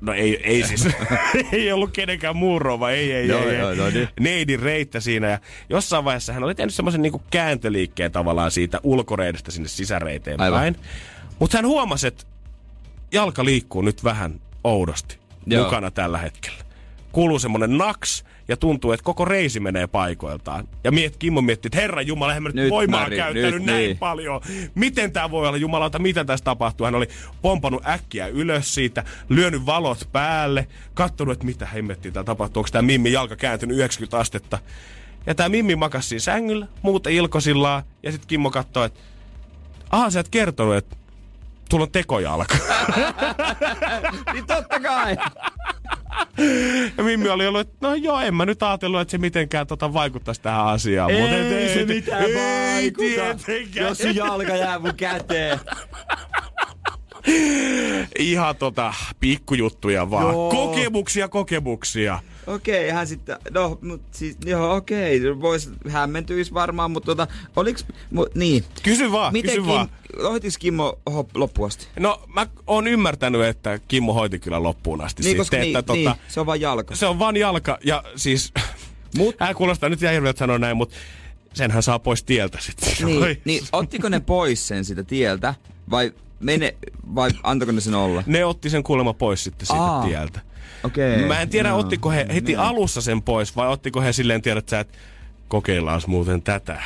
[0.00, 0.88] No ei, ei siis,
[1.52, 3.76] ei ollut kenenkään muun rouva, ei, ei, Joo, ei, joo, ei.
[3.76, 4.08] no niin.
[4.20, 5.38] Neidin reittä siinä ja
[5.68, 10.60] jossain vaiheessa hän oli tehnyt semmoisen niinku kääntöliikkeen tavallaan siitä ulkoreidestä sinne sisäreiteen Aivan.
[10.60, 10.76] päin.
[11.38, 12.24] Mutta hän huomasi, että
[13.12, 15.64] jalka liikkuu nyt vähän oudosti Joo.
[15.64, 16.64] mukana tällä hetkellä.
[17.12, 20.68] Kuuluu semmonen naks ja tuntuu, että koko reisi menee paikoiltaan.
[20.84, 23.64] Ja miet, Kimmo miettii, että herra Jumala, eihän nyt, Nyt voimaa mä ri- käyttänyt nyt
[23.64, 23.98] näin niin.
[23.98, 24.40] paljon.
[24.74, 26.84] Miten tämä voi olla, Jumalauta, mitä tässä tapahtuu?
[26.84, 27.08] Hän oli
[27.42, 32.60] pompannut äkkiä ylös siitä, lyönyt valot päälle, katsonut, että mitä hemmettiä täällä tapahtuu.
[32.60, 34.58] Onko tämä Mimmi jalka kääntynyt 90 astetta?
[35.26, 37.82] Ja tämä Mimmi makasi siinä sängyllä, muuta ilkosillaan.
[38.02, 39.00] Ja sitten Kimmo katsoi, että
[39.90, 40.96] aha, sä et kertonut, että
[41.70, 42.56] tulla on tekojalka.
[44.32, 45.16] niin totta kai.
[46.98, 49.92] Ja Mimmi oli ollut, että no joo, en mä nyt ajatellut, että se mitenkään tota
[49.92, 51.10] vaikuttaisi tähän asiaan.
[51.10, 53.86] Ei Mut et se mitään ei vaikuta, tietenkään.
[53.86, 55.60] jos sun jalka jää mun käteen.
[58.18, 60.24] Ihan tota pikkujuttuja vaan.
[60.32, 60.50] Joo.
[60.50, 62.18] Kokemuksia, kokemuksia.
[62.54, 67.26] Okei, hän sitten, no, mut siis, joo, okei, vois hämmentyis varmaan, mutta tota,
[67.56, 68.64] oliks, mu, niin.
[68.82, 69.88] Kysy vaan, Miten kysy Kim, vaan.
[70.22, 71.86] hoitiks Kimmo hop, loppuun asti?
[71.98, 75.92] No mä oon ymmärtänyt, että Kimmo hoiti kyllä loppuun asti Niin, koska sitten, niin, että
[75.92, 76.94] niin, tota, se on vaan jalka.
[76.96, 78.52] se on vaan jalka ja siis...
[79.18, 80.96] Mut- Hän kuulostaa nyt ihan hirveältä sanoa näin, mutta
[81.54, 83.06] senhän saa pois tieltä sitten.
[83.06, 85.54] Niin, niin, ottiko ne pois sen sitä tieltä,
[85.90, 86.74] vai mene,
[87.14, 88.22] vai antako ne sen olla?
[88.26, 90.04] Ne otti sen kuulemma pois sitten siitä Aa.
[90.06, 90.40] tieltä.
[90.84, 91.24] Okei.
[91.26, 91.78] Mä en tiedä, joo.
[91.78, 92.58] ottiko he heti Niin.
[92.58, 94.84] alussa sen pois vai ottiko he silleen, tiedät että
[95.48, 96.82] kokeillaan muuten tätä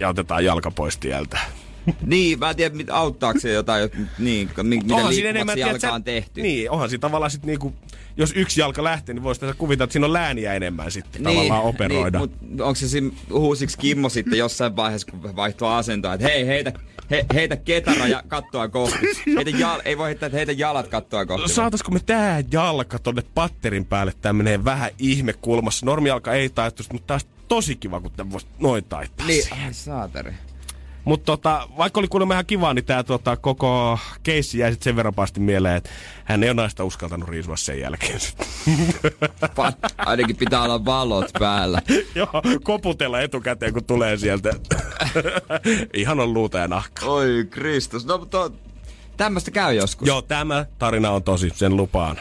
[0.00, 1.38] ja otetaan jalka pois tieltä.
[2.06, 5.78] Niin, mä en tiedä, mit, auttaako se jotain, jot- niin, mi, mitä liikkuvaksi tiedät jalka
[5.78, 6.42] sä- on tehty.
[6.42, 7.74] Niin, onhan siinä tavallaan sitten niinku,
[8.16, 11.62] jos yksi jalka lähtee, niin voisi tässä kuvitella, että siinä on lääniä enemmän sitten tavallaan
[11.62, 12.18] operoida.
[12.18, 16.46] Niin, mutta onko se siinä, huusiks Kimmo sitten jossain vaiheessa, kun vaihtoi asentoa, että hei,
[16.46, 16.72] heitä,
[17.10, 18.96] he, heitä ketara ja kattoa kohti.
[19.36, 21.48] Heitä jal, ei voi heittää, että heitä jalat kattoa kohti.
[21.48, 25.86] Saataisiko me tää jalka tonne patterin päälle tämmönen vähän ihme kulmassa?
[25.86, 30.32] Normijalka ei taittuisi, mutta taas tosi kiva, kun tämän voisi noin taittaa Niin, saatari.
[31.04, 35.14] Mutta tota, vaikka oli kuulemma ihan kiva, niin tämä tota, koko keissi jäi sen verran
[35.14, 35.90] pahasti mieleen, että
[36.24, 38.20] hän ei ole naista uskaltanut riisua sen jälkeen.
[38.24, 38.38] sit.
[39.44, 41.82] Pa- ainakin pitää olla valot päällä.
[42.14, 44.50] Joo, koputella etukäteen, kun tulee sieltä.
[45.94, 47.06] ihan on luuta ja nahka.
[47.06, 48.50] Oi Kristus, no mutta
[49.16, 50.08] tämmöistä käy joskus.
[50.08, 52.16] Joo, tämä tarina on tosi, sen lupaan.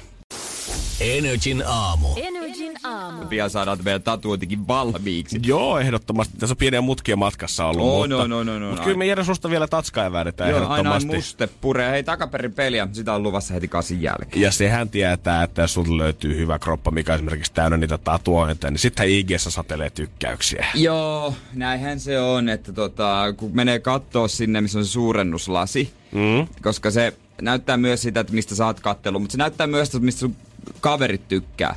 [0.99, 2.07] Energin aamu.
[2.15, 3.25] Energin aamu.
[3.25, 5.39] Pian saadaan meidän tatuointikin valmiiksi.
[5.45, 6.37] Joo, ehdottomasti.
[6.37, 7.81] Tässä on pieniä mutkia matkassa ollut.
[7.85, 8.85] Oo, mutta, no, no, no, no, mutta no.
[8.85, 11.15] kyllä me Jere susta vielä tatskaa väännetään Joo, aina ehdottomasti.
[11.15, 11.91] muste puree.
[11.91, 12.87] Hei, takaperin peliä.
[12.91, 14.41] Sitä on luvassa heti kasin jälkeen.
[14.41, 18.71] Ja sehän tietää, että jos sulta löytyy hyvä kroppa, mikä on esimerkiksi täynnä niitä tatuointeja,
[18.71, 20.65] niin sitten IGssä satelee tykkäyksiä.
[20.75, 26.47] Joo, näinhän se on, että tota, kun menee kattoo sinne, missä on se suurennuslasi, Mm.
[26.61, 29.99] koska se näyttää myös sitä, että mistä sä oot kattellut, mutta se näyttää myös, että
[29.99, 30.35] mistä sun
[30.79, 31.75] kaverit tykkää.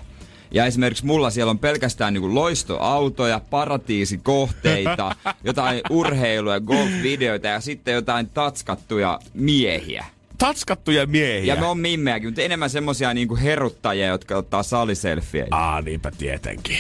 [0.51, 8.31] Ja esimerkiksi mulla siellä on pelkästään niinku loistoautoja, paratiisikohteita, jotain urheiluja, golfvideoita ja sitten jotain
[8.31, 10.05] tatskattuja miehiä.
[10.39, 11.55] Tatskattuja miehiä.
[11.55, 15.57] Ja me on mimmejäkin, mutta enemmän semmosia niinku heruttajia, jotka ottaa saliselfieitä.
[15.57, 16.77] Aa, niinpä tietenkin.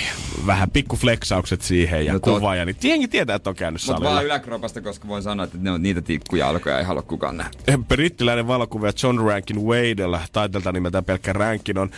[0.46, 3.82] Vähän pikku flexaukset siihen ja No no tot- kuvaaja, niin jengi tietää, että on käynyt
[3.82, 4.12] Mutta salilla.
[4.14, 7.50] vaan yläkropasta, koska voin sanoa, että ne on niitä tikkujalkoja, ei halua kukaan nähdä.
[7.88, 11.90] Brittiläinen valokuvaaja John Rankin Wadella, taitelta nimeltään pelkkä Rankin, on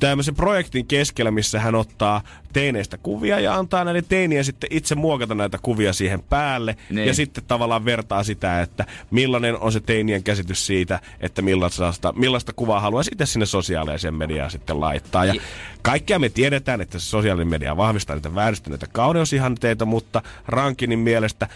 [0.00, 2.22] tämmöisen projektin keskellä, missä hän ottaa
[2.52, 6.76] teineistä kuvia ja antaa näiden teinien sitten itse muokata näitä kuvia siihen päälle.
[6.90, 7.06] Niin.
[7.06, 12.52] Ja sitten tavallaan vertaa sitä, että millainen on se teinien käsitys siitä, että millaista, millaista
[12.52, 15.24] kuvaa haluaisi itse sinne sosiaaliseen mediaan sitten laittaa.
[15.24, 15.34] Ja
[15.82, 21.48] kaikkea me tiedetään, että se sosiaalinen media vahvistaa niitä vääristyneitä kauneusihanteita, mutta Rankinin mielestä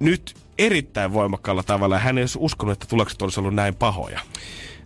[0.00, 1.98] nyt erittäin voimakkaalla tavalla.
[1.98, 4.20] Hän ei olisi uskonut, että tulokset olisi ollut näin pahoja.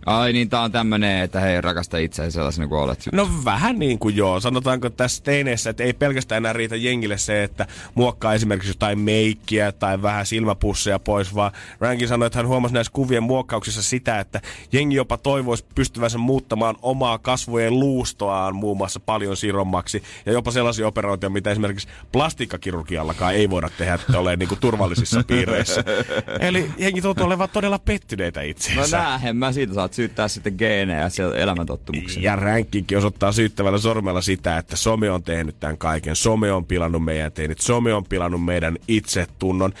[0.05, 3.09] Ai niin, tää on tämmönen, että hei, rakasta itseäsi sellaisena kuin olet.
[3.11, 4.39] No vähän niin kuin joo.
[4.39, 9.71] Sanotaanko tässä teineissä, että ei pelkästään enää riitä jengille se, että muokkaa esimerkiksi jotain meikkiä
[9.71, 14.41] tai vähän silmäpusseja pois, vaan Rankin sanoi, että hän huomasi näissä kuvien muokkauksissa sitä, että
[14.71, 20.87] jengi jopa toivoisi pystyvänsä muuttamaan omaa kasvojen luustoaan muun muassa paljon sirommaksi ja jopa sellaisia
[20.87, 25.83] operaatioita, mitä esimerkiksi plastiikkakirurgiallakaan ei voida tehdä, että ole niin kuin turvallisissa piireissä.
[26.39, 28.97] Eli jengi tuntuu olevan todella pettyneitä No itseensä.
[28.97, 32.23] näähän mä siitä saat syyttää sitten geenejä ja siellä elämäntottumuksia.
[32.23, 36.15] Ja ränkkinkin osoittaa syyttävällä sormella sitä, että some on tehnyt tämän kaiken.
[36.15, 37.59] Some on pilannut meidän teinit.
[37.59, 39.73] Some on pilannut meidän itsetunnon.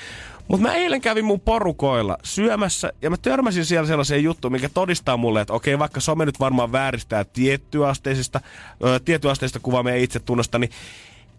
[0.47, 5.17] Mutta mä eilen kävin mun porukoilla syömässä ja mä törmäsin siellä sellaiseen juttuun, mikä todistaa
[5.17, 8.41] mulle, että okei, vaikka some nyt varmaan vääristää tiettyasteisista,
[8.85, 10.69] ö, tiettyasteista kuvaa meidän itsetunnosta, niin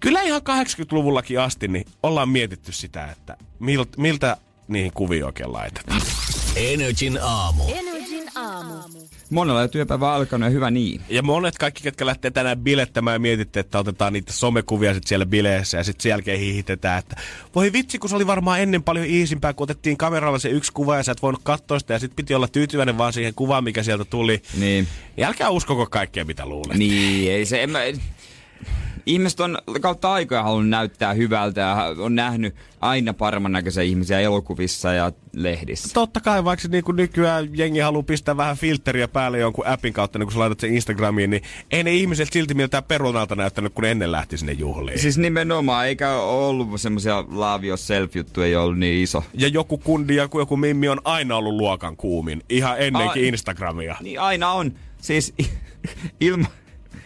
[0.01, 4.37] kyllä ihan 80-luvullakin asti niin ollaan mietitty sitä, että miltä, miltä
[4.69, 6.01] niihin kuviin oikein laitetaan.
[6.57, 7.63] Energin aamu.
[7.69, 7.94] Energin
[8.35, 8.75] aamu.
[9.31, 11.01] Monella ei työpäivä alkanut ja hyvä niin.
[11.09, 15.27] Ja monet kaikki, ketkä lähtee tänään bilettämään ja mietitte, että otetaan niitä somekuvia sit siellä
[15.27, 17.17] bileissä ja sitten sen jälkeen hiihitetään, että
[17.55, 20.97] voi vitsi, kun se oli varmaan ennen paljon iisimpää, kun otettiin kameralla se yksi kuva
[20.97, 23.83] ja sä et voinut katsoa sitä ja sitten piti olla tyytyväinen vaan siihen kuvaan, mikä
[23.83, 24.43] sieltä tuli.
[24.59, 24.89] Niin.
[25.17, 26.77] Ja älkää uskoko kaikkea, mitä luulet.
[26.77, 27.81] Niin, ei se, en mä,
[29.07, 34.93] ihmiset on kautta aikoja halunnut näyttää hyvältä ja on nähnyt aina paremman näköisiä ihmisiä elokuvissa
[34.93, 35.95] ja lehdissä.
[35.95, 40.19] Totta kai, vaikka niin kuin nykyään jengi haluaa pistää vähän filteriä päälle jonkun appin kautta,
[40.19, 43.83] niin kun sä laitat sen Instagramiin, niin ei ne ihmiset silti miltään perunalta näyttänyt, kun
[43.83, 44.99] ne ennen lähti sinne juhliin.
[44.99, 49.25] Siis nimenomaan, eikä ollut semmosia love yourself juttuja, ei ollut niin iso.
[49.35, 53.29] Ja joku kundi ja joku mimmi on aina ollut luokan kuumin, ihan ennenkin Ai.
[53.29, 53.97] Instagramia.
[54.01, 54.73] Niin aina on.
[54.99, 55.35] Siis
[56.21, 56.47] ilma...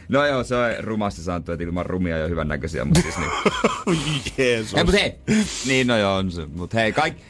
[0.09, 3.31] No joo, se on rumasti sanottu, että ilman rumia ja hyvän näköisiä, mutta siis niin.
[4.39, 4.75] Jeesus.
[4.75, 5.15] Ei, mut hei.
[5.67, 6.47] Niin, no joo, on se.
[6.47, 7.23] Mut hei, kaikki...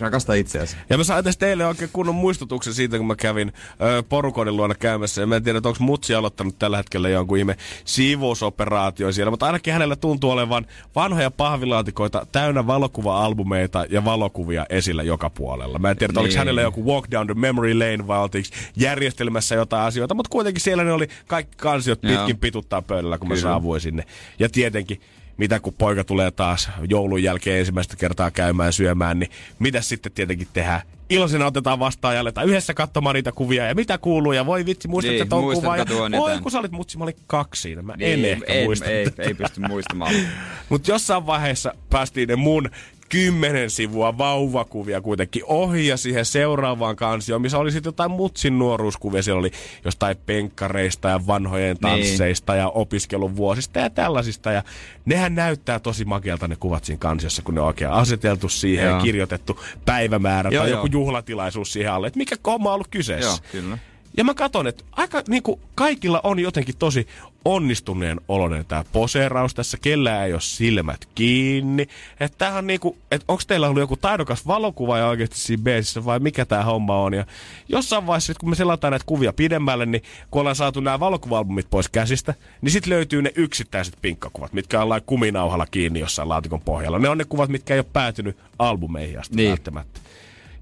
[0.00, 0.76] Rakasta itseäsi.
[0.90, 3.52] Ja mä sain tästä teille oikein kunnon muistutuksen siitä, kun mä kävin
[3.98, 5.20] ö, porukoiden luona käymässä.
[5.20, 9.30] Ja mä en tiedä, että onko Mutsi aloittanut tällä hetkellä jonkun ihme siivousoperaatio siellä.
[9.30, 15.78] Mutta ainakin hänellä tuntuu olevan vanhoja pahvilaatikoita täynnä valokuva-albumeita ja valokuvia esillä joka puolella.
[15.78, 16.38] Mä en tiedä, että oliko Niin.
[16.38, 20.14] hänellä joku Walk Down the Memory Lane vai oltiinko järjestelmässä jotain asioita.
[20.14, 23.48] Mutta kuitenkin siellä ne oli kaikki kansiot pitkin pituttaa pöydällä, kun mä Kyllä.
[23.48, 24.04] saavuin sinne.
[24.38, 25.00] Ja tietenkin
[25.38, 30.48] mitä kun poika tulee taas joulun jälkeen ensimmäistä kertaa käymään syömään, niin mitä sitten tietenkin
[30.52, 30.80] tehdään?
[31.10, 34.88] Iloisena otetaan vastaan ja aletaan yhdessä katsomaan niitä kuvia ja mitä kuuluu ja voi vitsi,
[34.88, 36.12] muistatko Niin, ton muistan, kuvan?
[36.12, 38.64] Ja, voi kun sä olit mutsi, mä olin kaksi siinä, mä en Niin, ehkä ei,
[38.64, 38.86] muista.
[38.86, 40.14] ei, ei, pysty muistamaan.
[40.68, 42.70] Mutta jossain vaiheessa päästiin ne mun
[43.08, 49.22] kymmenen sivua vauvakuvia kuitenkin ohi ja siihen seuraavaan kansioon, missä oli sitten jotain mutsin nuoruuskuvia.
[49.22, 49.50] Siellä oli
[49.84, 51.80] jostain penkkareista ja vanhojen Niin.
[51.80, 54.52] tansseista ja opiskelun vuosista ja tällaisista.
[54.52, 54.62] Ja
[55.04, 58.96] nehän näyttää tosi makealta ne kuvat siinä kansiossa, kun ne on oikein aseteltu siihen Joo.
[58.96, 60.78] ja kirjoitettu päivämäärä Joo, tai joo.
[60.78, 62.06] joku juhlatilaisuus siihen alle.
[62.06, 63.30] Että mikä homma on ollut kyseessä.
[63.30, 63.78] joo, kyllä.
[64.16, 67.06] Ja mä katson, että aika niinku kaikilla on jotenkin tosi
[67.44, 71.82] onnistuneen oloinen tämä poseeraus tässä, kellään ei ole silmät kiinni.
[72.20, 76.04] Että tämähän on niinku, että onko teillä ollut joku taidokas valokuva ja oikeasti siinä beesissä
[76.04, 77.14] vai mikä tämä homma on.
[77.14, 77.26] Ja
[77.68, 81.88] jossain vaiheessa, kun me selataan näitä kuvia pidemmälle, niin kun ollaan saatu nämä valokuva-albumit pois
[81.88, 86.98] käsistä, niin sitten löytyy ne yksittäiset pinkkakuvat, mitkä on kuminauhalla kiinni jossain laatikon pohjalla.
[86.98, 89.50] Ne on ne kuvat, mitkä ei ole päätynyt albumeihin asti Niin.
[89.50, 90.00] välttämättä.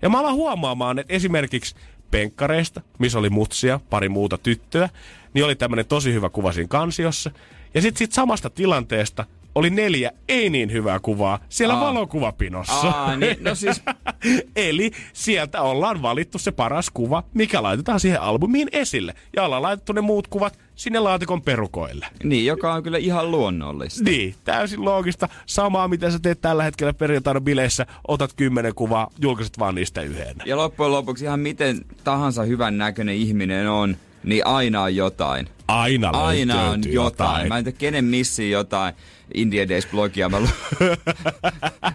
[0.03, 1.74] Ja mä alan huomaamaan, että esimerkiksi
[2.11, 4.89] penkkareista, missä oli mutsia, pari muuta tyttöä,
[5.35, 7.31] niin oli tämmönen tosi hyvä kuva siinä kansiossa.
[7.75, 11.81] Ja sitten sit samasta tilanteesta oli neljä ei niin hyvää kuvaa siellä Aa.
[11.81, 12.89] valokuvapinossa.
[12.89, 13.83] Aa, niin, no siis-
[14.57, 19.15] Eli sieltä ollaan valittu se paras kuva, mikä laitetaan siihen albumiin esille.
[19.37, 22.07] Ja ollaan laitettu ne muut kuvat sinne laatikon perukoille.
[22.24, 24.05] Niin, joka on kyllä ihan luonnollista.
[24.05, 25.29] Niin, täysin loogista.
[25.47, 27.87] Samaa, mitä sä teet tällä hetkellä perjantaina bileissä.
[28.09, 30.37] Otat kymmenen kuvaa, julkaiset vaan niistä yhden.
[30.45, 35.49] Ja loppujen lopuksi ihan miten tahansa hyvän näköinen ihminen on, niin aina on jotain.
[35.68, 37.49] Aina, Aina on löytyy jotain.
[37.49, 38.95] Mä en tiedä, kenen missiin jotain
[39.35, 40.49] India Days-blogia mä, lu-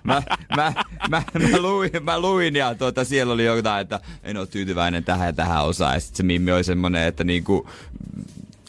[0.03, 0.23] mä,
[0.55, 0.73] mä,
[1.09, 5.27] mä, mä, luin, mä luin ja tuota, siellä oli jotain, että en ole tyytyväinen tähän
[5.27, 5.93] ja tähän osaan.
[5.93, 7.69] Ja sit se mimmi oli semmonen, että niinku,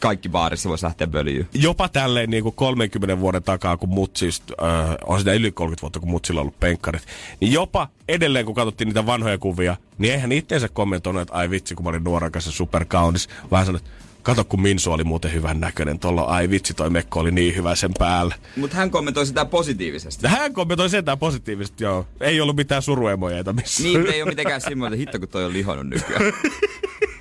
[0.03, 1.47] kaikki baarissa voisi lähteä pölyyn.
[1.53, 5.81] jopa tälleen niin kuin 30 vuoden takaa, kun mut siis, äh, on sitä yli 30
[5.81, 7.03] vuotta, kun mutsilla on ollut penkkarit,
[7.39, 11.75] niin jopa edelleen, kun katsottiin niitä vanhoja kuvia, niin eihän itteensä kommentoinut, että ai vitsi,
[11.75, 13.81] kun mä olin nuorakas ja superkaunis, vaan sanoi,
[14.23, 17.75] kato kun Minsu oli muuten hyvän näköinen, tuolla ai vitsi, toi mekko oli niin hyvä
[17.75, 18.35] sen päällä.
[18.55, 20.27] Mutta hän kommentoi sitä positiivisesti.
[20.27, 22.07] Hän kommentoi sentään positiivisesti, joo.
[22.19, 23.93] Ei ollut mitään suruemojeita missään.
[23.93, 26.23] Niin, ei ole mitenkään semmoinen, että hitto kun toi on lihonnut nykyään.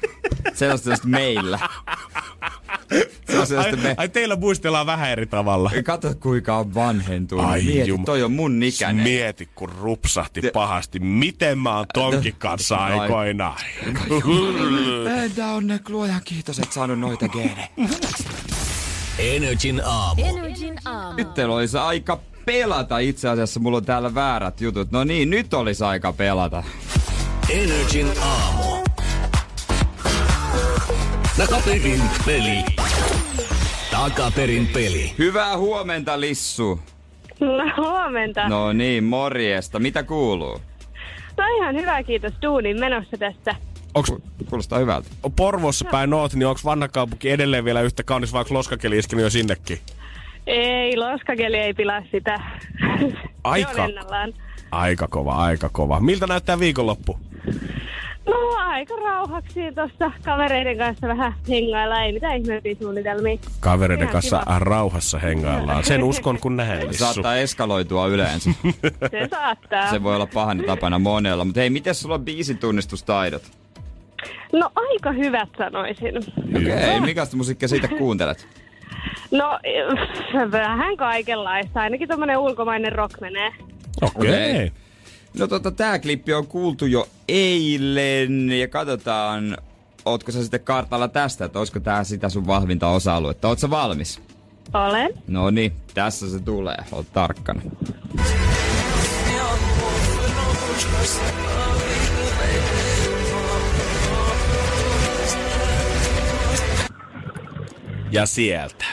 [0.54, 1.58] Sellaista sellaista meillä.
[3.30, 3.94] Se on ai, me...
[3.96, 5.70] ai, teillä muistellaan vähän eri tavalla.
[5.84, 7.44] Kato kuinka on vanhentunut.
[7.44, 9.04] Ai Mieti, jum- toi on mun ikäinen.
[9.04, 10.98] Mieti, kun rupsahti Te- pahasti.
[10.98, 12.98] Miten mä oon tonkin kanssa Ai.
[12.98, 13.60] aikoinaan.
[15.24, 17.68] Entä on ne luojan kiitos, et saanut noita geenejä.
[19.18, 20.22] Energin aamu.
[20.24, 21.16] Energin aamu.
[21.16, 23.60] Nyt teillä olisi aika pelata itse asiassa.
[23.60, 24.90] Mulla on täällä väärät jutut.
[24.90, 26.62] No niin, nyt olisi aika pelata.
[27.50, 28.81] Energin aamu.
[31.36, 32.64] Takaperin peli.
[33.90, 35.14] Takaperin peli.
[35.18, 36.80] Hyvää huomenta, Lissu.
[37.40, 38.48] No huomenta.
[38.48, 38.72] No.
[38.72, 39.78] Niin, morjesta.
[39.78, 40.60] Mitä kuuluu?
[41.38, 42.32] no ihan hyvä, kiitos.
[42.42, 43.54] Duunin menossa tässä.
[43.94, 44.12] Onks
[44.50, 45.08] Kuulostaa hyvältä.
[45.36, 49.22] Porvossa päin oot, niin onks vanha kaupunki edelleen vielä yhtä kaunis, vai onks loskakeli iskenyt
[49.22, 49.78] jo sinnekin?
[50.46, 52.40] Ei, loskakeli ei pilaa sitä.
[53.44, 53.88] Aika.
[54.70, 56.00] Aika kova, aika kova.
[56.00, 57.18] Miltä näyttää viikonloppu?
[58.26, 62.02] No aika rauhaksi tuossa kavereiden kanssa vähän hengailla.
[62.02, 63.38] Ei mitään ihmeempiä suunnitelmia.
[63.60, 64.58] Kavereiden Ihan kanssa kiva.
[64.58, 65.84] rauhassa hengaillaan.
[65.84, 67.04] Sen uskon kun näen, Lissu.
[67.04, 68.50] Saattaa eskaloitua yleensä.
[69.10, 69.90] Se saattaa.
[69.90, 71.44] Se voi olla pahana tapana monella.
[71.44, 73.42] Mutta hei, miten sulla on biisitunnistustaidot?
[74.52, 76.16] No aika hyvät sanoisin.
[76.56, 78.48] Okei, okay, mikästä musiikkia siitä kuuntelet?
[79.30, 79.58] No
[80.52, 81.80] vähän kaikenlaista.
[81.80, 83.52] Ainakin tommonen ulkomainen rock menee.
[84.02, 84.30] Okei.
[84.30, 84.72] Okei.
[85.38, 89.56] No tota, tää klippi on kuultu jo eilen ja katsotaan,
[90.04, 93.48] ootko sä sitten kartalla tästä, että olisiko tää sitä sun vahvinta osa-aluetta.
[93.48, 94.20] Oot sä valmis?
[94.74, 95.10] Olen.
[95.28, 96.76] No niin, tässä se tulee.
[96.92, 97.62] Oot tarkkana.
[108.10, 108.84] Ja sieltä.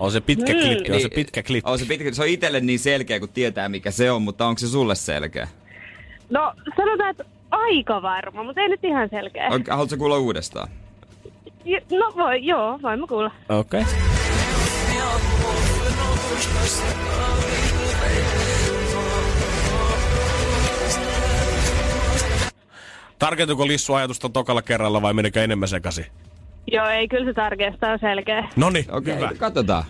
[0.00, 0.60] On se pitkä Mm.
[0.60, 1.70] klippi, on se pitkä klippi.
[1.70, 4.58] On se, pitkä, se on itselle niin selkeä, kun tietää mikä se on, mutta onko
[4.58, 5.48] se sulle selkeä?
[6.30, 9.48] No sanotaan, että aika varma, mutta ei nyt ihan selkeä.
[9.50, 10.68] On, haluatko kuulla uudestaan?
[11.64, 13.30] J- No voi, joo, voimme kuulla.
[13.48, 13.80] Okei.
[13.80, 13.92] Okay.
[23.18, 26.06] Tarkentuko Lissu ajatusta tokalla kerralla vai menikö enemmän sekasi?
[26.72, 28.48] Joo, ei, kyllä se tarkeasta on selkeä.
[28.90, 29.26] Okei, hyvä.
[29.26, 29.84] okay, katsotaan.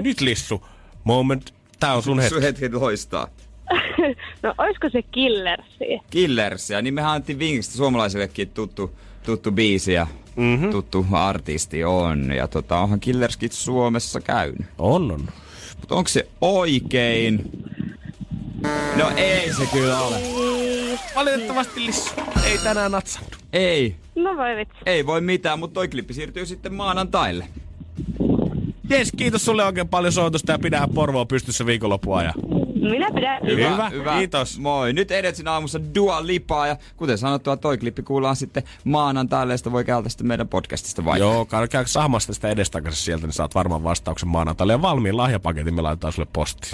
[0.00, 0.66] Nyt Lissu,
[1.04, 1.54] moment.
[1.80, 2.34] Tää on sun hetki.
[2.34, 3.28] Sun hetki loistaa.
[4.42, 6.00] No, olisiko se killersi?
[6.10, 10.06] Killersia, niin mehän antiin vinkistä suomalaisillekin tuttu, tuttu biisi ja
[10.36, 10.70] mm-hmm.
[10.70, 12.32] tuttu artisti on.
[12.32, 14.66] Ja tota, onhan Killerskit Suomessa käynyt.
[14.78, 15.28] On, on.
[15.80, 17.50] Mutta onko se oikein?
[18.96, 20.16] No ei se kyllä ole.
[21.14, 22.14] Valitettavasti Lissu
[22.44, 23.36] ei tänään natsannut.
[23.52, 24.74] Ei, No voi vitsi.
[24.86, 27.46] ei voi mitään, mutta toi klippi siirtyy sitten maanantaille.
[28.90, 32.34] Jes, kiitos sulle oikein paljon soitosta ja pidähän Porvoa pystyssä viikonloppua ajan.
[32.80, 33.38] Minä pidän.
[33.46, 34.58] Hyvä, kiitos.
[34.58, 34.92] Moi.
[34.92, 39.72] Nyt Edetsin aamussa Dua Lipaa ja kuten sanottua, toi klippi kuullaan sitten maanantaille ja sitä
[39.72, 41.18] voi käydä sitten meidän podcastista vaikka.
[41.18, 44.72] Joo, käy saamasta sitä edestakaisin sieltä, niin saat varmaan vastauksen maanantaille.
[44.72, 46.72] Ja valmiin lahjapaketin me laitetaan sulle postiin.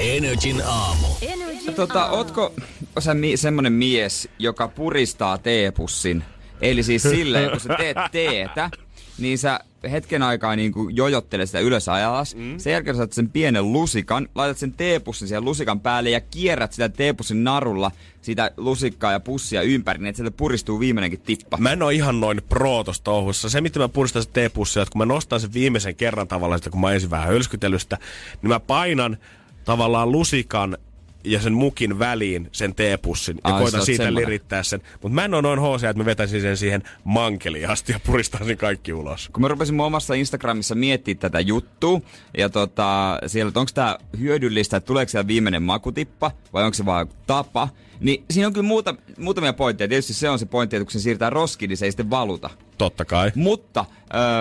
[0.00, 1.06] Energin aamu.
[1.22, 2.16] Energin Tota, aamu.
[2.16, 2.52] ootko
[2.98, 6.24] sä mi- semmonen mies, joka puristaa teepussin?
[6.60, 8.70] Eli siis silleen, kun sä teet teetä,
[9.18, 9.60] niin sä
[9.90, 12.34] hetken aikaa niin kuin jojottelet sitä ylös ja alas.
[12.34, 12.58] Mm.
[12.58, 16.88] Sen jälkeen saat sen pienen lusikan, laitat sen teepussin siihen lusikan päälle ja kierrät sitä
[16.88, 17.90] teepussin narulla
[18.22, 21.56] sitä lusikkaa ja pussia ympäri, niin että sieltä puristuu viimeinenkin tippa.
[21.56, 23.50] Mä en oo ihan noin pro tossa touhussa.
[23.50, 26.70] Se, miten mä puristan se teepussia, että kun mä nostan sen viimeisen kerran tavallaan sitä,
[26.70, 27.98] kun mä ensin vähän hölskytelystä,
[28.42, 29.16] niin mä painan
[29.64, 30.78] tavallaan lusikan
[31.24, 34.26] ja sen mukin väliin sen teepussin ja Ai, sä koitan oot siitä semmonen.
[34.26, 34.80] lirittää sen.
[35.02, 38.56] Mutta mä en ole noin HC, että mä vetäisin sen siihen mankeliin asti ja puristaisin
[38.58, 39.28] kaikki ulos.
[39.32, 42.00] kun mä rupesin mun omassa Instagramissa miettimään tätä juttua,
[42.38, 46.84] ja tota, siellä, että onko tämä hyödyllistä, että tuleeko siellä viimeinen makutippa, vai onko se
[46.84, 47.68] vaan tapa,
[48.00, 49.88] niin siinä on kyllä muuta, muutamia pointteja.
[49.88, 52.50] Tietysti se on se pointti, että kun se siirtää roskiin, niin se ei sitten valuta.
[52.78, 53.32] Totta kai.
[53.34, 53.84] Mutta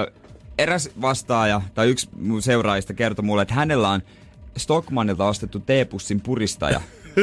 [0.08, 0.12] ö,
[0.58, 2.10] eräs vastaaja tai yksi
[2.40, 4.02] seuraajista kertoi mulle, että hänellä on
[4.58, 6.82] Stockmannilta ostettu teepussin puristaja.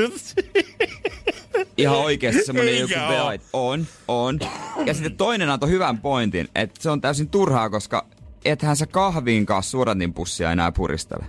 [1.78, 3.08] Ihan oikeasti semmonen joku oo.
[3.08, 3.42] veait.
[3.52, 4.38] On, on.
[4.86, 8.06] Ja sitten toinen antoi hyvän pointin, että se on täysin turhaa, koska
[8.44, 11.26] ethän sä kahviin kanssa suodatinpussia enää puristele.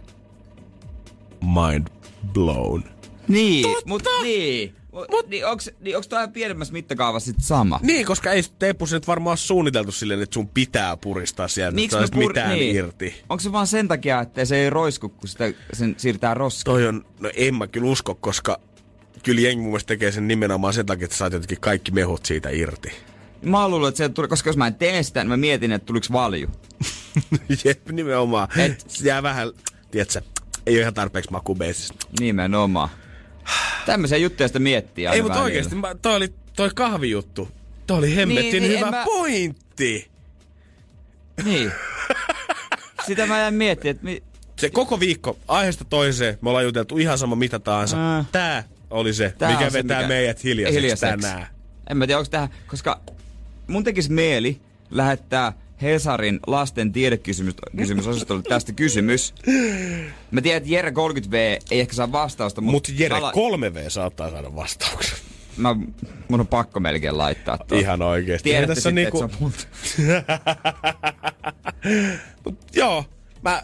[1.44, 1.88] Mind
[2.34, 2.84] blown.
[3.28, 4.76] Niin, mutta niin.
[4.92, 7.80] Mut, niin onks, niin onks toi pienemmässä mittakaavassa sit sama?
[7.84, 12.18] Niin, koska ei teepussi nyt varmaan suunniteltu silleen, että sun pitää puristaa sieltä, Miksi että
[12.18, 12.76] me pur- mitään niin.
[12.76, 13.22] irti.
[13.30, 16.64] Onko se vaan sen takia, että se ei roisku, kun sitä, sen siirtää roskiin?
[16.64, 18.60] Toi on, no en mä kyllä usko, koska
[19.24, 22.50] kyllä jengi mun mielestä tekee sen nimenomaan sen takia, että saat jotenkin kaikki mehut siitä
[22.50, 22.92] irti.
[23.42, 25.72] Mä oon luullut, että se tuli, koska jos mä en tee sitä, niin mä mietin,
[25.72, 26.48] että tuliko valju.
[27.66, 28.60] Jep, nimenomaan.
[28.60, 29.50] Et- Se jää vähän,
[29.92, 30.22] tiedätkö,
[30.66, 32.08] ei ole ihan tarpeeksi makubeisista.
[32.20, 32.90] Nimenomaan.
[33.86, 37.50] Tämmöisiä juttuja sitä miettii Ei, mutta oikeesti, mä, toi oli toi kahvijuttu.
[37.88, 40.10] Toi oli hemmetin Niin, niin, hyvä mä- pointti.
[41.46, 41.72] Niin.
[43.08, 44.24] Sitä mä jäin miettimään, että mi-
[44.56, 48.18] Se koko viikko, aiheesta toiseen, me ollaan juteltu ihan sama mitä tahansa.
[48.20, 48.26] Äh.
[48.32, 51.48] Tää oli se, tää mikä se, vetää mikä- meidät hiljaiseksi, tänään.
[51.90, 53.02] En mä tiedä, onko tähän, koska
[53.68, 59.34] mun tekisi mieli lähettää Hesarin lasten tiedekysymysosastolle tästä kysymys.
[60.32, 61.36] Mä tiedän, että Jere 30V
[61.72, 65.18] ei ehkä saa vastausta, mutta Mutta Jere mä, 3V saattaa saada vastauksen.
[65.58, 65.76] mä,
[66.28, 67.78] mun on pakko melkein laittaa tuo.
[67.80, 68.50] Ihan oikeesti.
[68.50, 70.24] Tiedätte tässä sitten, niinku- että se on.
[72.46, 73.06] Mut joo,
[73.42, 73.64] mä...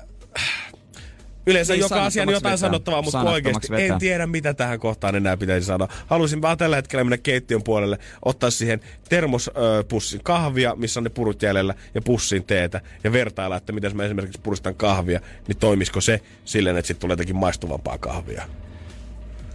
[1.48, 2.58] Yleensä Niin, joka asian jotain vetää.
[2.58, 3.86] sanottavaa, mutta oikeasti vetää.
[3.86, 5.88] en tiedä, mitä tähän kohtaan enää pitäisi sanoa.
[6.08, 8.80] Haluaisin vaan tällä hetkellä mennä keittiön puolelle, ottaa siihen
[9.10, 14.04] termospussin kahvia, missä on ne purut jäljellä, ja pussin teetä, ja vertailla, että miten mä
[14.04, 18.44] esimerkiksi puristan kahvia, niin toimisiko se silleen, että sitten tulee jotenkin maistuvampaa kahvia.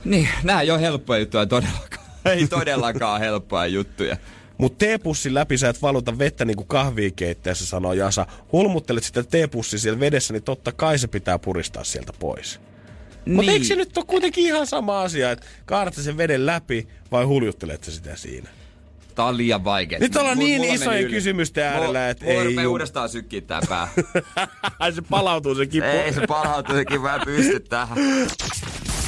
[0.04, 2.00] Niin, nää ei ole helppoja juttuja todellakaan.
[2.24, 4.16] Ei todellakaan helppoja juttuja.
[4.60, 8.26] Mutta teepussin läpi sä et valuta vettä niin kuin kahvia keittäessä, sanoo Jasa.
[8.52, 12.60] Hulmuttelet sitä teepussia siellä vedessä, niin totta kai se pitää puristaa sieltä pois.
[13.26, 13.36] Niin.
[13.36, 17.24] Mutta eikö se nyt ole kuitenkin ihan sama asia, että kaadat sen veden läpi vai
[17.24, 18.48] huljuttelet sitä siinä?
[19.14, 19.98] Tää on liian vaikea.
[19.98, 21.10] Nyt ollaan Mulla- niin mulla isojen yli.
[21.10, 23.88] kysymysten äärellä, Mulla- että mulla ei jum- uudestaan sykkiä tää pää.
[24.78, 25.86] Ai se palautuu se kipu.
[25.86, 27.98] ei se palautuu sekin vähän pysty tähän.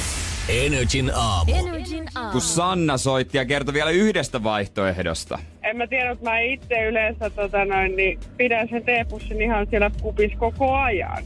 [0.49, 1.53] Energin aamu.
[1.53, 2.31] Energin aamu.
[2.31, 5.39] Kun Sanna soitti ja kertoi vielä yhdestä vaihtoehdosta.
[5.63, 9.91] En mä tiedä, että mä itse yleensä tota noin, niin pidän sen teepussin ihan siellä
[10.01, 11.23] kupissa koko ajan.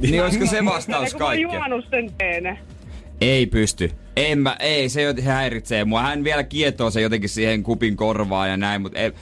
[0.00, 1.52] Niin olisiko se vastaus kun mä kaikkeen?
[1.52, 2.58] juonut sen teen.
[3.20, 3.90] Ei pysty.
[4.16, 6.02] En mä, ei, se häiritsee mua.
[6.02, 9.12] Hän vielä kietoo se jotenkin siihen kupin korvaan ja näin, mutta ei,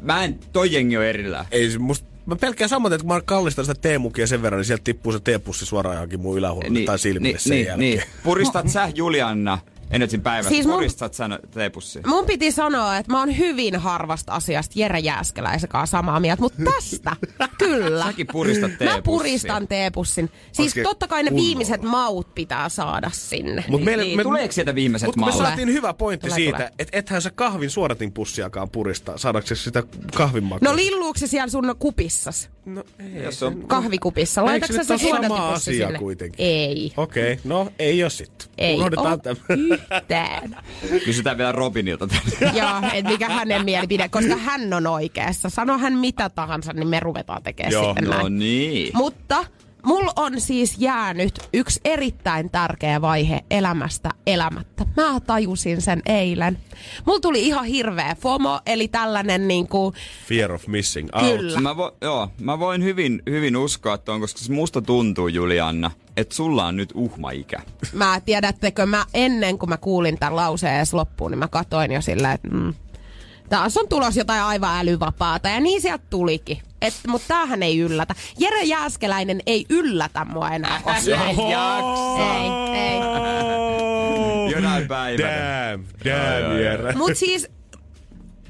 [0.00, 1.46] mä en, toi jengi on erillään.
[1.50, 2.15] Ei se musta...
[2.26, 5.20] Mä pelkään samoin, että kun mä kallistan sitä teemukia sen verran, niin sieltä tippuu se
[5.20, 7.90] teepussi suoraan johonkin mun ylähuolelle tai silmille sen niin, jälkeen.
[7.90, 8.02] niin.
[8.22, 9.58] Puristat sä, Julianna,
[9.90, 12.02] Energin päivästä, Siis siis mun- puristat sä teepussia?
[12.06, 16.62] Mun piti sanoa, että mä oon hyvin harvasta asiasta Jere Jääskeläisen kanssa samaa mieltä, mutta
[16.74, 17.16] tästä
[17.58, 18.04] kyllä.
[18.04, 19.02] Säkin puristat Mä teepussia.
[19.02, 20.30] puristan teepussin.
[20.52, 21.46] Siis Oikein totta kai ne kunnolla.
[21.48, 23.64] viimeiset maut pitää saada sinne.
[23.68, 25.36] Mut meille, Niin, tuleeko sieltä viimeiset Mutta me maut?
[25.42, 29.82] saatiin hyvä pointti Tulee, siitä, että ethän sä kahvin suodatinpussiakaan puristaa, saadaksesi sitä
[30.16, 30.68] kahvin makua.
[30.70, 32.50] No lilluuko se siellä sun kupissas?
[32.64, 33.24] no ei.
[33.24, 34.44] Jos on Kahvikupissa.
[34.44, 35.98] Laitatko se sä se sama asia sinne?
[35.98, 36.46] kuitenkin?
[36.46, 36.92] Ei.
[36.96, 38.48] Okei, okay, no ei oo sitten.
[38.58, 39.36] Ei Unohdetaan oo tämä.
[39.76, 40.56] Yhtään.
[41.04, 42.08] Kysytään vielä Robinilta.
[42.40, 45.50] Joo, että mikä hänen mielipide, koska hän on oikeassa.
[45.50, 47.84] Sano hän mitä tahansa, niin me ruvetaan tekemään Joo.
[47.94, 48.38] sitten no näin.
[48.38, 48.90] niin.
[48.94, 49.44] Mutta
[49.86, 54.86] mulla on siis jäänyt yksi erittäin tärkeä vaihe elämästä elämättä.
[54.96, 56.58] Mä tajusin sen eilen.
[57.06, 59.94] Mulla tuli ihan hirveä FOMO, eli tällainen niinku,
[60.28, 61.36] Fear of missing out.
[61.36, 61.60] Kyllä.
[61.60, 66.34] Mä, vo, joo, mä voin hyvin, hyvin uskoa tuon, koska se musta tuntuu, Julianna, että
[66.34, 67.62] sulla on nyt uhmaikä.
[67.92, 72.00] mä tiedättekö, mä ennen kuin mä kuulin tämän lauseen edes loppuun, niin mä katoin jo
[72.00, 72.74] sillä, että mm,
[73.48, 75.48] taas on tulos jotain aivan älyvapaata.
[75.48, 76.58] Ja niin sieltä tulikin.
[76.82, 78.14] Et, mutta tämähän ei yllätä.
[78.38, 81.28] Jere Jääskeläinen ei yllätä mua enää koskaan.
[81.28, 82.34] Ei jaksa.
[82.34, 82.96] ei, ei.
[84.52, 85.28] Jonain päivänä.
[85.70, 86.92] Damn, damn, Jere.
[86.92, 87.48] Mut siis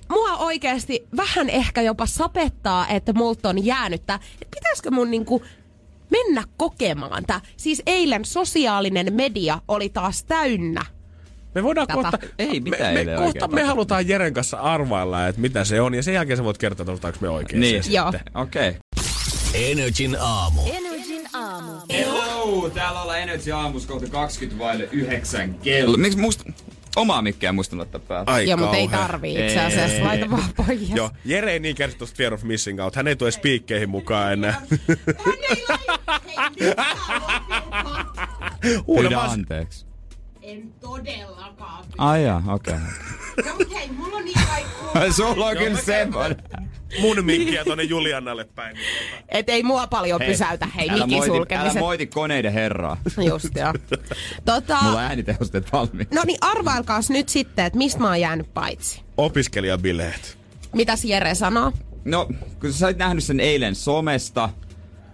[0.08, 4.18] mua oikeasti vähän ehkä jopa sapettaa, että multa on jäänyt tää.
[4.42, 5.44] Et pitäisikö mun niinku
[6.10, 7.40] mennä kokemaan tää?
[7.56, 10.95] Siis eilen sosiaalinen media oli taas täynnä.
[11.56, 12.02] Me voidaan Tätä.
[12.02, 12.18] kohta...
[12.38, 15.94] Ei mitään me, me, kohta oikein me halutaan Jeren kanssa arvailla, että mitä se on.
[15.94, 17.82] Ja sen jälkeen sä voit kertoa, että me oikein Niin.
[17.88, 18.12] Joo.
[18.34, 18.68] Okei.
[18.68, 18.80] Okay.
[19.54, 20.60] Energin aamu.
[20.66, 21.72] Energin aamu.
[21.92, 25.96] Hello, täällä ollaan Energy aamus kohta 20 vaille 9 kello.
[25.96, 26.44] Miksi musta...
[26.96, 28.32] Omaa mikkiä muistan laittaa päälle.
[28.32, 30.04] Ai Joo, mutta ei tarvii itse asiassa.
[30.04, 30.90] Laita vaan pois.
[30.94, 32.96] Joo, Jere ei niin tosta Fear of Missing Out.
[32.96, 34.62] Hän ei tule spiikkeihin mukaan enää.
[38.86, 39.85] Uudenmaan anteeksi.
[40.46, 41.84] En todellakaan.
[41.98, 42.74] Ai jaa, okei.
[43.46, 45.10] No mut hei, mulla on niin kaikkua.
[45.16, 46.42] Sulla on kyllä semmoinen.
[47.00, 48.76] mun mikkiä tonne Juliannalle päin.
[49.28, 51.78] Et ei mua paljon pysäytä, hei, Älä moiti, älä sulkemiset.
[51.80, 52.96] moiti koneiden herraa.
[53.28, 53.72] Just joo.
[54.44, 56.10] Tota, Mulla on äänitehosteet valmiit.
[56.14, 59.00] no niin, arvailkaas nyt sitten, että mistä mä oon jäänyt paitsi.
[59.16, 60.38] Opiskelijabileet.
[60.74, 61.72] Mitäs Jere sanoo?
[62.04, 62.28] No,
[62.60, 64.48] kun sä olit nähnyt sen eilen somesta,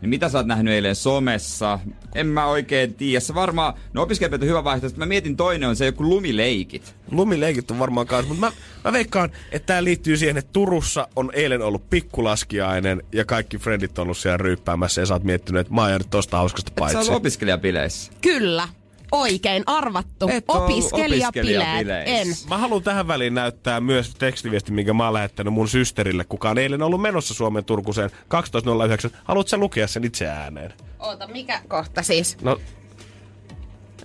[0.03, 1.79] niin mitä sä oot nähnyt eilen somessa?
[2.15, 3.21] En mä oikein tiedä.
[3.21, 4.99] Se varmaan, no opiskelijat on hyvä vaihtoehto.
[4.99, 6.95] Mä mietin toinen on se joku lumileikit.
[7.11, 8.53] Lumileikit on varmaan kanssa, mutta mä,
[8.85, 13.99] mä veikkaan, että tää liittyy siihen, että Turussa on eilen ollut pikkulaskiainen ja kaikki friendit
[13.99, 16.75] on ollut siellä ryyppäämässä ja sä oot miettinyt, että mä oon jäänyt tosta hauskasta Et
[16.75, 16.97] sä paitsi.
[16.99, 18.13] ollut opiskelijabileissä.
[18.21, 18.69] Kyllä.
[19.13, 20.29] Oikein arvattu.
[20.29, 22.09] Et Opiskelijabileet.
[22.09, 22.29] En.
[22.49, 26.59] Mä haluan tähän väliin näyttää myös tekstiviesti, minkä mä oon lähettänyt mun systerille, kuka on
[26.59, 29.17] eilen ollut menossa Suomen Turkuseen 12.09.
[29.25, 30.73] Haluatko sä lukea sen itse ääneen?
[30.99, 32.37] Oota, mikä kohta siis?
[32.43, 32.61] No,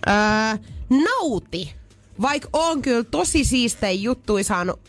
[0.08, 0.14] Öö,
[0.89, 1.74] nauti.
[2.22, 4.80] Vaikka on kyllä tosi siistei juttui saanut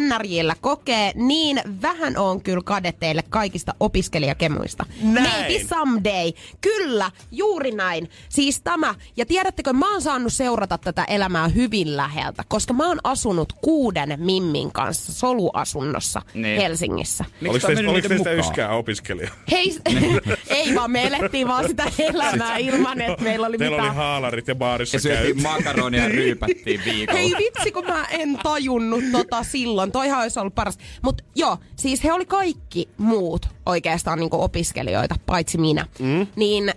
[0.00, 4.86] NRJllä kokee, niin vähän on kyllä kade teille kaikista opiskelijakemuista.
[5.02, 5.28] Näin.
[5.30, 6.32] Maybe someday.
[6.60, 8.10] Kyllä, juuri näin.
[8.28, 8.94] Siis tämä.
[9.16, 14.14] Ja tiedättekö, mä oon saanut seurata tätä elämää hyvin läheltä, koska mä oon asunut kuuden
[14.16, 16.60] mimmin kanssa soluasunnossa Niin.
[16.60, 17.24] Helsingissä.
[17.40, 19.30] Miksi oliko teistä, oliko teistä yskää opiskelija?
[19.50, 19.76] Hei,
[20.48, 24.48] ei vaan me elettiin vaan sitä elämää ilman, että meillä oli Teillä mitään oli haalarit
[24.48, 27.18] ja baarissa Ja syötiin makaronia ja ryypättiin viikolla.
[27.20, 29.77] Hei vitsi, kun mä en tajunnut tota silloin.
[29.86, 30.78] Toihan olisi ollut paras.
[31.02, 35.86] Mutta joo, siis he oli kaikki muut oikeastaan niinku opiskelijoita, paitsi minä.
[35.98, 36.26] Mm.
[36.36, 36.72] Niin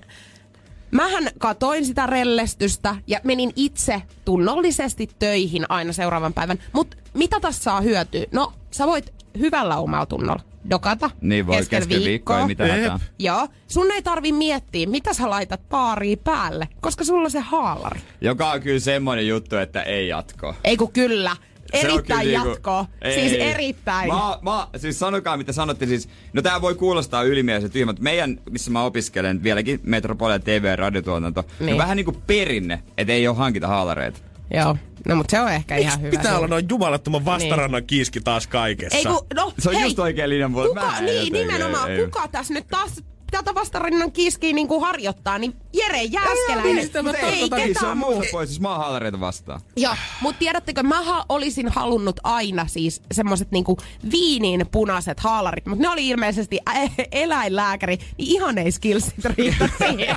[0.91, 6.59] mähän katoin sitä rellestystä ja menin itse tunnollisesti töihin aina seuraavan päivän.
[6.73, 8.25] Mutta mitä tässä saa hyötyä?
[8.31, 12.79] No, sä voit hyvällä omalla tunnolla dokata Niin voi keskellä kesken viikkoa, ei mitään Jep.
[12.81, 12.99] hätää.
[13.19, 17.99] Joo, sun ei tarvi miettiä, mitä sä laitat baariin päälle, koska sulla on se haalari.
[18.21, 20.55] Joka on kyllä semmonen juttu, että ei jatko.
[20.63, 21.35] Ei kun kyllä.
[21.71, 22.85] Se Erittäin niinku- jatkoa.
[23.01, 23.13] Ei.
[23.13, 24.07] Siis erittäin.
[24.07, 26.09] Mä, mä, siis sanokaa mitä sanotte siis.
[26.33, 30.75] No tää voi kuulostaa ylimielisen tyhmä, mutta meidän, missä mä opiskelen, vieläkin Metropolia TV ja
[30.75, 31.65] radiotuotanto, niin.
[31.65, 31.73] Niin.
[31.73, 34.19] on vähän niinku perinne, että ei oo hankita haalareita.
[34.53, 34.77] Joo.
[35.07, 36.11] No mut se on ehkä Miksi ihan hyvä.
[36.11, 38.97] pitää olla noin jumalattoman vastarannan kiiski taas kaikessa?
[38.97, 40.75] Ei kun, no, Se on hei, just oikein linjan puolella.
[40.81, 45.53] Kuka, niin, jotenkin- nimenomaan, ei- kuka tässä nyt taas tätä vastarinnan kiskiä niinku harjoittaa, niin
[45.73, 46.75] Jere Jääskeläinen.
[46.75, 48.27] Niin, sitä mä ei niin se ketään on muuta.
[48.31, 49.61] pois, jos mä oon haalareita vastaan.
[49.77, 53.77] Joo, mutta tiedättekö, mä olisin halunnut aina siis semmoset niinku
[54.11, 60.15] viinin punaiset haalarit, mutta ne oli ilmeisesti ä- eläinlääkäri, niin ihan ei skillsit riitä siihen.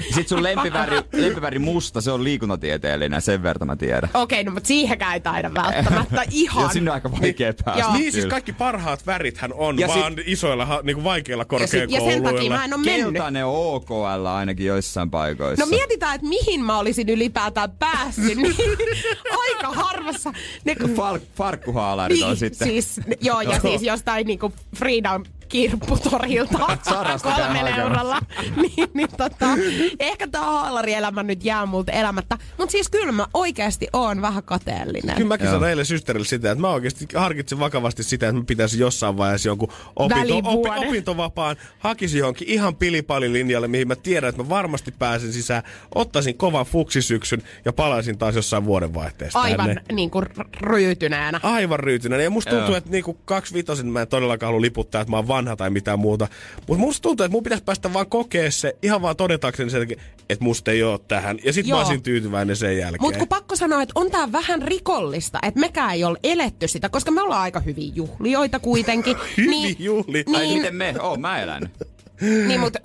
[0.00, 4.10] Sitten sun lempiväri, lempiväri musta, se on liikuntatieteellinen, sen verran mä tiedän.
[4.14, 6.64] Okei, no mutta siihenkään ei taida välttämättä ihan.
[6.64, 7.80] Ja sinne on aika vaikea päästä.
[7.82, 7.92] Joo.
[7.96, 11.80] Niin siis kaikki parhaat värithän on Ja ja sit- vaan isoilla, niinku vaikeilla ja, sit,
[11.80, 12.23] ja sen korkeakouluilla.
[12.24, 13.12] Takia mä en ole mennyt.
[13.12, 15.64] Keltainen on OKL ainakin joissain paikoissa.
[15.64, 18.54] No mietitään, että mihin mä olisin ylipäätään päässyt, niin
[19.44, 20.32] aika harvassa.
[20.64, 22.68] Ne, Fal- farkkuhaalarit on sitten.
[22.68, 26.58] Siis, joo, ja siis jostain niinku Freedom kirpputorilta
[27.22, 28.20] kolmella eurolla.
[28.62, 29.46] niin, niin tota,
[30.00, 32.38] ehkä tää haalarielämä nyt jää multa elämättä.
[32.58, 35.16] Mutta siis kyllä mä oikeasti oon vähän kateellinen.
[35.16, 38.80] Kyllä mäkin sanoin eilen systerille sitä, että mä oikeasti harkitsin vakavasti sitä, että mä pitäisin
[38.80, 44.48] jossain vaiheessa jonkun opinto, opi, opintovapaan, hakisin johonkin ihan pilipalilinjalle, mihin mä tiedän, että mä
[44.48, 45.62] varmasti pääsen sisään,
[45.94, 49.82] ottaisin kovan fuksisyksyn ja palaisin taas jossain vuodenvaihteessa Aivan tänne.
[49.92, 50.28] niinku r-
[50.60, 51.40] ryйтyneenä.
[51.42, 52.16] Aivan ryytynä.
[52.16, 52.76] Ja musta tuntuu, Joo.
[52.76, 55.98] että niinku kaksi vitosen mä en todellakaan halua liputtaa, että mä oon vanha tai mitään
[55.98, 56.28] muuta.
[56.68, 59.82] Mutta musta tuntuu, että mun pitäisi päästä vaan kokea se, ihan vaan todetakseni sen,
[60.30, 61.38] että musta ei oo tähän.
[61.44, 61.78] Ja sit mä Joo.
[61.78, 63.02] olisin tyytyväinen sen jälkeen.
[63.02, 66.88] Mutta kun pakko sanoa, että on tää vähän rikollista, että mekään ei ole eletty sitä,
[66.88, 69.16] koska me ollaan aika hyviä juhlioita kuitenkin.
[69.36, 70.24] Hyvin juhli.
[70.34, 70.94] Ai Niin, miten me?
[71.00, 71.70] Oo, mä elän.
[72.20, 72.76] niin mut,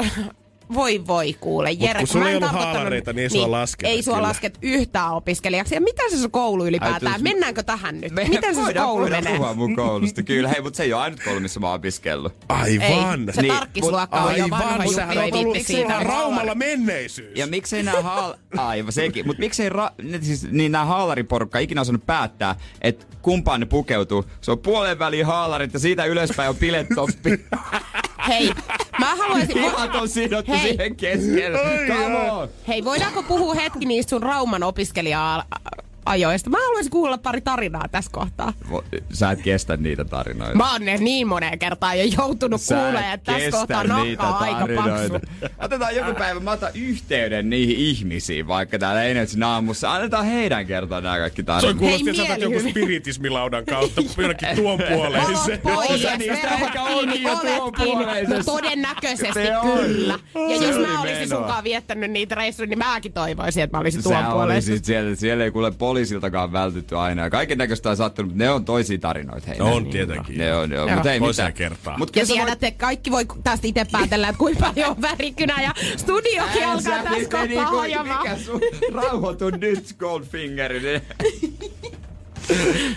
[0.74, 1.99] voi voi kuule, Jere.
[1.99, 4.28] kun sulla mä ei en ollut haalareita, niin ei sua lasketa, Ei sua kyllä.
[4.28, 5.76] lasket yhtään opiskelijaksi.
[5.76, 7.13] Ja mitä se sun koulu ylipäätään?
[7.13, 8.11] Ai, Mennäänkö tähän nyt?
[8.11, 9.38] Me Miten se sun voidaan, koulu voidaan menee?
[9.38, 10.49] puhua mun koulusta, kyllä.
[10.49, 12.34] Hei, mutta se ei ole ainut koulu, missä mä oon opiskellut.
[12.49, 13.28] Aivan.
[13.28, 15.99] Ei, se Niin, tarkkisluokka on jo vanha Aivan, juttu, ei on ollut viitti siitä.
[16.03, 17.32] Raumalla menneisyys.
[17.39, 18.34] Ja miksei nää haal...
[18.57, 19.28] Aivan sekin.
[19.28, 19.91] Mutta miksei ra...
[20.22, 24.26] siis, niin nää haalariporukka ikinä osannut päättää, että kumpaan ne pukeutuu.
[24.41, 27.45] Se on puolen väliin haalarit ja siitä ylöspäin on bilettoppi.
[28.28, 28.51] Hei,
[28.99, 29.57] mä haluaisin...
[29.57, 30.72] Ihan on sidottu Hei.
[30.72, 31.60] siihen keskelle.
[31.88, 32.49] Come on.
[32.68, 35.43] Hei, voidaanko puhua hetki niistä sun Rauman opiskelija
[36.05, 36.49] ajoista.
[36.49, 38.53] Mä haluaisin kuulla pari tarinaa tässä kohtaa.
[39.13, 40.55] Sä et kestä niitä tarinoita.
[40.55, 44.23] Mä oon ne niin moneen kertaan jo joutunut Sä kuulemaan, et että tässä kohtaa niitä
[44.23, 45.19] nokka on aika tarinoita.
[45.19, 45.53] paksu.
[45.59, 49.93] Otetaan joku päivä, mä otan yhteyden niihin ihmisiin, vaikka täällä Energyn aamussa.
[49.93, 51.77] Annetaan heidän kertoa nämä kaikki Se on tarinat.
[51.77, 54.79] kuulosti, että sä joku spiritismilaudan kautta jonnekin tuon
[55.63, 57.55] pois, osa niistä ehkä onkin jo tuon.
[57.55, 58.51] No puoleisessa.
[58.51, 59.39] todennäköisesti
[59.77, 60.19] kyllä.
[60.49, 64.23] Ja jos mä olisin sunkaan viettänyt niitä reissuja, niin mäkin toivoisin, että mä olisin tuon
[64.23, 64.71] Sä puoleisessa.
[64.71, 67.21] olisit siellä, siellä ei kuule poliisiltakaan vältytty aina.
[67.23, 69.47] Ja kaiken näköistä on sattunut, mutta ne on toisia tarinoita.
[69.47, 70.37] Hei, On ne- tietenkin.
[70.37, 70.85] Ne on, joo.
[70.87, 70.95] Joo.
[70.95, 71.53] Mutta ei mitään.
[71.53, 71.99] kertaan.
[71.99, 75.61] Mut Ja sä voit- tiedätte, kaikki voi tästä itse päätellä, että kuinka paljon on värikynä
[75.61, 78.23] ja studiokin alkaa sä tässä kohtaa hajamaan.
[78.23, 78.61] Mikä sun
[78.93, 80.71] rauhoitu nyt, Goldfinger.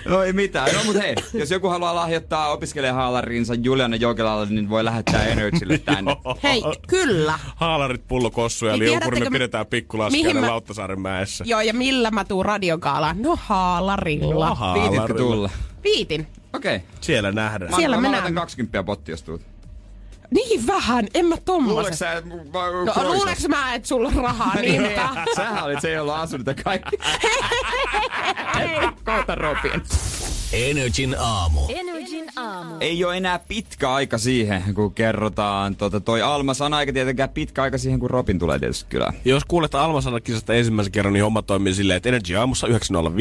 [0.09, 0.75] No ei mitään.
[0.75, 6.17] No mut hei, jos joku haluaa lahjoittaa opiskelijahaalarinsa Juliana Jokelalle, niin voi lähettää Energylle tänne.
[6.43, 7.39] Hei, kyllä.
[7.57, 11.45] Haalarit, pullokossu ja Niin liukuri me pidetään mihin pikkulaskiainen mä- Lauttasaaren mäessä.
[11.47, 13.23] Joo, ja millä mä tuun radiokaalaan?
[13.23, 14.49] No haalarilla.
[14.49, 15.19] No, Viititkö haalarilla.
[15.19, 15.51] tulla?
[15.85, 16.27] Viitin.
[16.53, 16.77] Okei.
[16.77, 16.89] Okay.
[17.01, 17.75] Siellä nähdään.
[17.75, 18.41] Siellä mä, mä laitan näemme.
[18.41, 19.52] 20 potti, jos tuut.
[20.33, 21.97] Niin vähän, en mä Luuleeko tommosen.
[21.97, 22.23] sä,
[22.53, 22.61] mä
[23.03, 25.27] No luuleks mä, että sulla on rahaa niin vähän?
[25.37, 26.97] Sähän olit se, jolla asunut ja kaikki.
[29.05, 29.83] Kohta Robin.
[30.53, 31.61] Energin aamu.
[31.69, 32.75] Energin aamu.
[32.81, 37.79] Ei ole enää pitkä aika siihen, kun kerrotaan tota, toi Alma-sana, eikä tietenkään pitkä aika
[37.79, 39.15] siihen, kun Robin tulee tietysti kylään.
[39.25, 42.75] Jos kuulet Alma-sanakisasta ensimmäisen kerran, niin homma toimii silleen, että Energy aamussa 9.05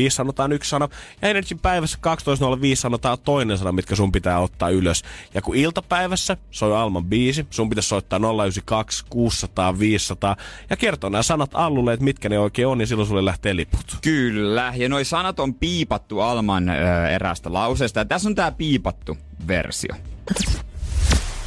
[0.09, 0.89] sanotaan yksi sana,
[1.21, 5.03] ja Energy päivässä 12.05 sanotaan toinen sana, mitkä sun pitää ottaa ylös.
[5.34, 10.36] Ja kun iltapäivässä soi Alman biisi, sun pitäisi soittaa 092 600 500
[10.69, 13.97] ja kertoa nämä sanat Allulle, että mitkä ne oikein on, ja silloin sulle lähtee liput.
[14.01, 16.73] Kyllä, ja noi sanat on piipattu Alman ö,
[17.22, 19.17] eräästä lauseesta, ja tässä on tää piipattu
[19.47, 19.95] versio.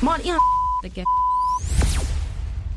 [0.02, 0.40] Mä oon ihan
[0.82, 1.04] tekee.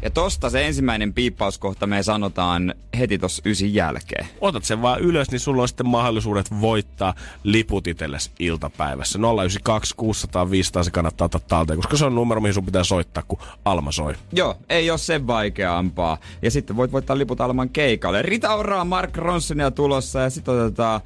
[0.02, 4.28] Ja tosta se ensimmäinen piippauskohta me sanotaan heti tossa ysin jälkeen.
[4.42, 9.20] Otat sen vaan ylös, niin sulla on sitten mahdollisuudet voittaa liput itsellesi iltapäivässä.
[9.20, 13.24] 092 600 500 se kannattaa ottaa talteen, koska se on numero, mihin sun pitää soittaa,
[13.28, 14.14] kun Alma soi.
[14.32, 16.18] Joo, ei ole sen vaikeampaa.
[16.42, 18.22] Ja sitten voit voittaa liput Alman keikalle.
[18.22, 21.02] Rita Oraa, Mark Ronsonia tulossa ja sitten otetaan,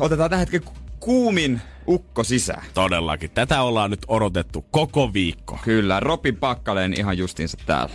[0.00, 2.62] otetaan tähän hetken kuumin ukko sisään.
[2.74, 3.30] Todellakin.
[3.30, 5.58] Tätä ollaan nyt odotettu koko viikko.
[5.64, 7.94] Kyllä, Robin Pakkaleen ihan justiinsa täällä.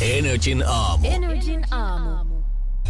[0.00, 1.08] Energin aamu.
[1.08, 2.36] Energin aamu.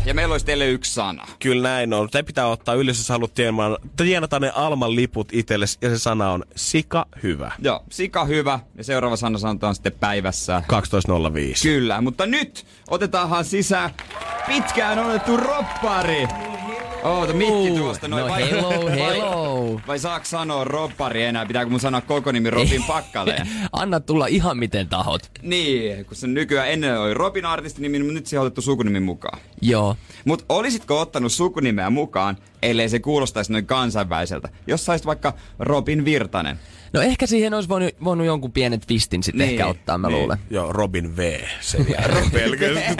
[0.04, 1.26] Ja meillä olisi teille yksi sana.
[1.38, 2.10] Kyllä näin on.
[2.10, 6.30] Te pitää ottaa yleensä, jos haluat tienata, tienata ne Alman liput itsellesi, ja se sana
[6.30, 7.52] on sika hyvä.
[7.58, 8.60] Joo, sika hyvä.
[8.78, 10.62] Ja seuraava sana sanotaan sitten päivässä.
[10.72, 11.62] 12.05.
[11.62, 13.90] Kyllä, mutta nyt otetaanhan sisään
[14.46, 16.28] pitkään odotettu roppari.
[17.06, 18.22] Oota, mikki tuosta noin.
[18.22, 19.80] no vai, hello, vai, hello.
[19.86, 21.46] vai saaks sanoa roppari enää?
[21.46, 23.48] Pitääkö mun sanoa koko nimi Robin Pakkaleen?
[23.72, 25.30] Anna tulla ihan miten tahot.
[25.42, 29.38] Niin, kun se nykyään ennen oli Robin artistinimi, mutta nyt siihen on otettu sukunimi mukaan.
[29.62, 29.96] Joo.
[30.24, 34.48] Mutta olisitko ottanut sukunimeä mukaan, ellei se kuulostaisi noin kansainväliseltä?
[34.66, 36.58] Jos saisit vaikka Robin Virtanen.
[36.96, 40.18] No ehkä siihen olisi voinut, voinut jonkun pienen twistin sitten Niin, ehkä ottaa, mä niin.
[40.18, 40.38] luulen.
[40.50, 41.40] Joo, Robin V.
[41.60, 42.96] Sen jälkeen pelkästään.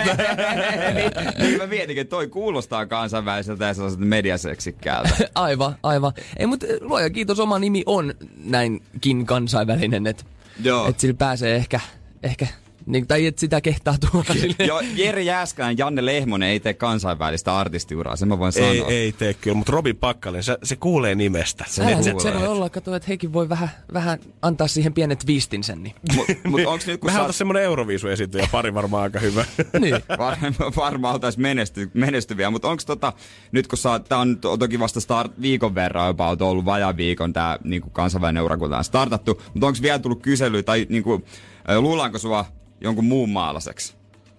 [0.95, 5.11] niin, niin mä mietinkin, että toi kuulostaa kansainväliseltä ja sellaiselta mediaseksikkäältä.
[5.35, 6.13] Aivan, aivan.
[6.37, 10.25] Ei, mutta luoja kiitos, oma nimi on näinkin kansainvälinen, että
[10.63, 10.89] Joo.
[10.89, 11.81] et sillä pääsee ehkä,
[12.23, 12.47] ehkä
[12.87, 14.69] niin, tai et sitä kehtaa tuoda silleen.
[14.69, 18.69] Joo, Jere Jääskään, Janne Lehmonen ei tee kansainvälistä artistiuraa, sen mä voin sanoa.
[18.69, 21.65] ei, ei tee kyllä, mutta Robin Pakkalen, se, se kuulee nimestä.
[21.69, 22.33] Se Ää, kuulee.
[22.33, 25.83] se voi olla, kato, että hekin voi vähän, vähän antaa siihen pienet twistin sen.
[25.83, 25.95] Niin.
[26.15, 29.45] Mut, mut onks nyt kun Mehän semmonen Euroviisu-esiintyjä, pari varmaan aika hyvä.
[29.81, 29.97] niin.
[30.19, 30.37] Var,
[30.77, 33.13] varmaan oltais menesty, menestyviä, mutta onko tota,
[33.53, 37.33] nyt kun sä, tää on toki vasta start, viikon verran jopa oot ollut vajaan viikon
[37.33, 41.25] tää niinku kansainvälinen ura, kun tää on startattu, mutta onko vielä tullut kysely tai niinku,
[41.71, 42.45] ö, luullaanko sua
[42.81, 43.95] jonkun muun maalaiseksi?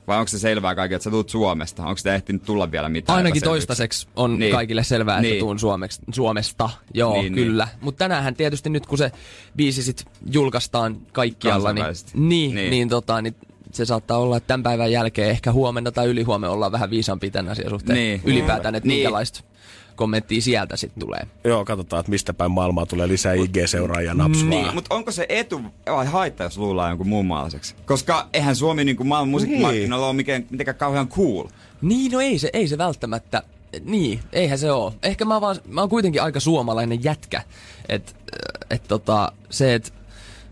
[0.08, 1.84] Vai onko se selvää kaikille, että sä tulet Suomesta?
[1.84, 4.52] Onko sitä ehtinyt tulla vielä mitään Ainakin toistaiseksi on Niin.
[4.52, 5.40] kaikille selvää, että Niin.
[5.40, 6.70] tuun Suomeksi, Suomesta.
[6.94, 7.66] Joo, Niin, niin, kyllä.
[7.66, 7.78] Niin.
[7.82, 9.12] Mutta tänäänhän tietysti nyt, kun se
[9.56, 12.56] biisi sit julkaistaan kaikkialla, niin, Niin.
[12.56, 12.70] niin.
[12.72, 13.36] niin, tota, niin
[13.78, 17.52] se saattaa olla, että tämän päivän jälkeen ehkä huomenna tai ylihuomenna ollaan vähän viisaampia tämän
[17.52, 17.98] asian suhteen.
[18.00, 18.22] Niin.
[18.26, 18.98] Ylipäätään, että Niin.
[18.98, 19.44] minkälaista
[19.96, 21.28] kommenttia sieltä sitten tulee.
[21.44, 25.62] Joo, katsotaan, että mistä päin maailmaa tulee lisää IG-seuraajia naps Niin, mutta onko se etu
[25.92, 27.76] vai haitta, jos luullaan jonkun muun maalaiseksi?
[27.86, 31.48] Koska eihän Suomi niin kuin maailman musiikkimarkkinoilla ole mikään, mitenkään kauhean cool.
[31.82, 33.44] Niin, no ei se, ei se välttämättä.
[33.86, 34.94] Niin, eihän se oo.
[35.04, 37.42] Ehkä mä, vaan, mä oon kuitenkin aika suomalainen jätkä.
[37.90, 38.16] Et,
[38.70, 39.90] et tota, se, että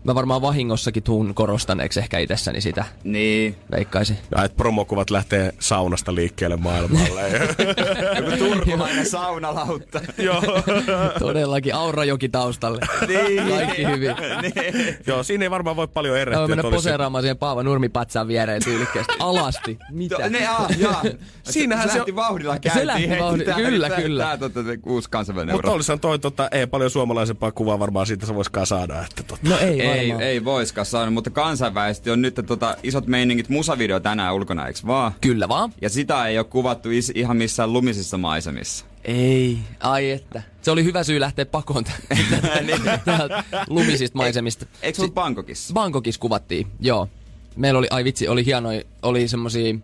[0.06, 3.56] Mä varmaan vahingossakin tuun korostaneeksi ehkä itsessäni sitä, Niin.
[3.70, 4.18] veikkaisin.
[4.36, 7.22] Ja että promokuvat lähtee saunasta liikkeelle maailmalle.
[8.16, 10.00] Joku turkulainen saunalautta.
[10.18, 10.42] Joo.
[11.18, 12.80] Todellakin Aurajoki taustalle.
[13.08, 13.48] Niin.
[13.48, 14.14] Kaikki hyvin.
[14.42, 14.96] niin.
[15.06, 16.38] Joo, siinä ei varmaan voi paljon Mä erehtyä.
[16.40, 19.12] voin mennä se- poseeraamaan siihen Paava Nurmipatsaan viereen tyylikkeesti.
[19.18, 19.78] Alasti.
[19.90, 20.28] Mitä?
[20.28, 21.02] Ne, ah, jaa.
[21.44, 22.86] Siinähän se, se lähti on- vauhdilla Se käyntiin.
[22.86, 23.20] lähti heti.
[23.22, 24.22] vauhdilla, kyllä, tää- kyllä.
[24.24, 28.34] Tää totta, uusi kansainvälinen Mutta olisihan toi, tota, ei paljon suomalaisempaa kuvaa varmaan siitä se
[28.34, 29.00] voisikaan saada.
[29.10, 29.40] Että tota.
[29.48, 30.22] No ei, Ei, varmaan.
[30.22, 35.12] ei voiskaan saada, mutta kansainvälisesti on nyt tota, isot meiningit musavideo tänään ulkona, eiks vaan?
[35.20, 35.72] Kyllä vaan.
[35.82, 38.84] Ja sitä ei ole kuvattu is- ihan missään lumisissa maisemissa.
[39.04, 40.42] Ei, ai että.
[40.62, 41.84] Se oli hyvä syy lähteä pakoon
[43.04, 44.66] täältä lumisista maisemista.
[44.82, 45.74] Eikö se ollut Bangkokissa?
[45.74, 47.08] Bangkokissa kuvattiin, joo.
[47.56, 49.74] Meillä oli, ai vitsi, oli hienoja, oli semmosia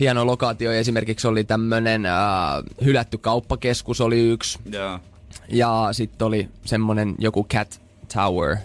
[0.00, 0.78] hienoja lokaatioja.
[0.78, 2.12] Esimerkiksi oli tämmönen äh,
[2.84, 4.58] hylätty kauppakeskus oli yksi.
[4.72, 4.98] Joo.
[5.48, 7.80] Ja sitten oli semmonen joku cat
[8.14, 8.56] tower,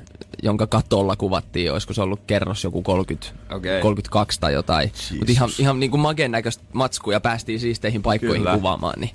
[0.43, 3.81] jonka katolla kuvattiin, olisiko se ollut kerros joku 30, Okei.
[3.81, 4.91] 32 tai jotain.
[5.19, 8.55] Mutta ihan, ihan niinku maken näköistä matskua ja päästiin siisteihin paikkoihin Kyllä.
[8.55, 8.99] kuvaamaan.
[8.99, 9.11] Niin,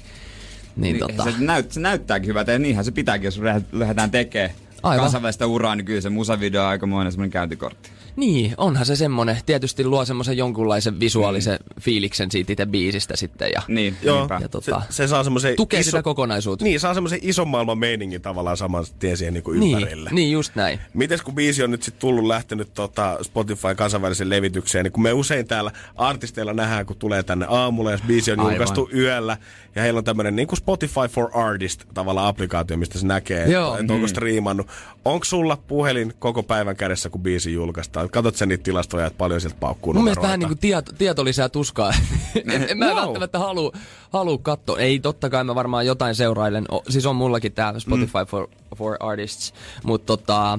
[0.76, 4.10] niin, Niin, tota, se, näyt, se näyttääkin hyvältä ja niinhän se pitääkin, jos lähdet- lähdetään
[4.10, 4.50] tekemään
[4.82, 5.00] Aivan.
[5.04, 7.90] kansainvälistä uraa, niin kyllä se musavideo on aikamoinen semmoinen käyntikortti.
[8.16, 9.36] Niin, onhan se semmonen.
[9.46, 11.80] Tietysti luo semmoisen jonkunlaisen visuaalisen mm.
[11.80, 13.50] fiiliksen siitä itse biisistä sitten.
[13.54, 16.64] Ja, Niin, Joo, ja tota, se, se saa semmoisen tukee sitä kokonaisuutta.
[16.64, 20.10] Niin, saa semmoisen ison maailman meiningin tavallaan saman tien siihen niin kuin niin, ympärille.
[20.12, 20.80] niin, just näin.
[20.94, 25.12] Mites kun biisi on nyt sitten tullut lähtenyt tota Spotify kansainväliseen levitykseen, niin kun me
[25.12, 28.52] usein täällä artisteilla nähdään, kun tulee tänne aamulla, ja biisi on Aivan.
[28.52, 29.36] julkaistu yöllä,
[29.74, 33.68] ja heillä on tämmöinen niin kuin Spotify for Artist tavalla applikaatio, mistä se näkee, Joo.
[33.68, 34.66] että, että onko striimannut.
[35.04, 38.03] Onko sulla puhelin koko päivän kädessä, kun biisi julkaistaan?
[38.08, 41.24] Katsot sä niitä tilastoja, että paljon sieltä paukkuu Mun mielestä vähän niin kuin tieto, tieto
[41.24, 41.92] lisää tuskaa.
[42.52, 42.96] en, en mä Wow.
[42.96, 43.72] välttämättä halua
[44.10, 44.78] halu katsoa.
[44.78, 46.64] Ei, totta kai mä varmaan jotain seurailen.
[46.72, 48.26] O, siis on mullakin tää Spotify mm.
[48.26, 49.54] for, for Artists.
[49.84, 50.58] Mutta tota...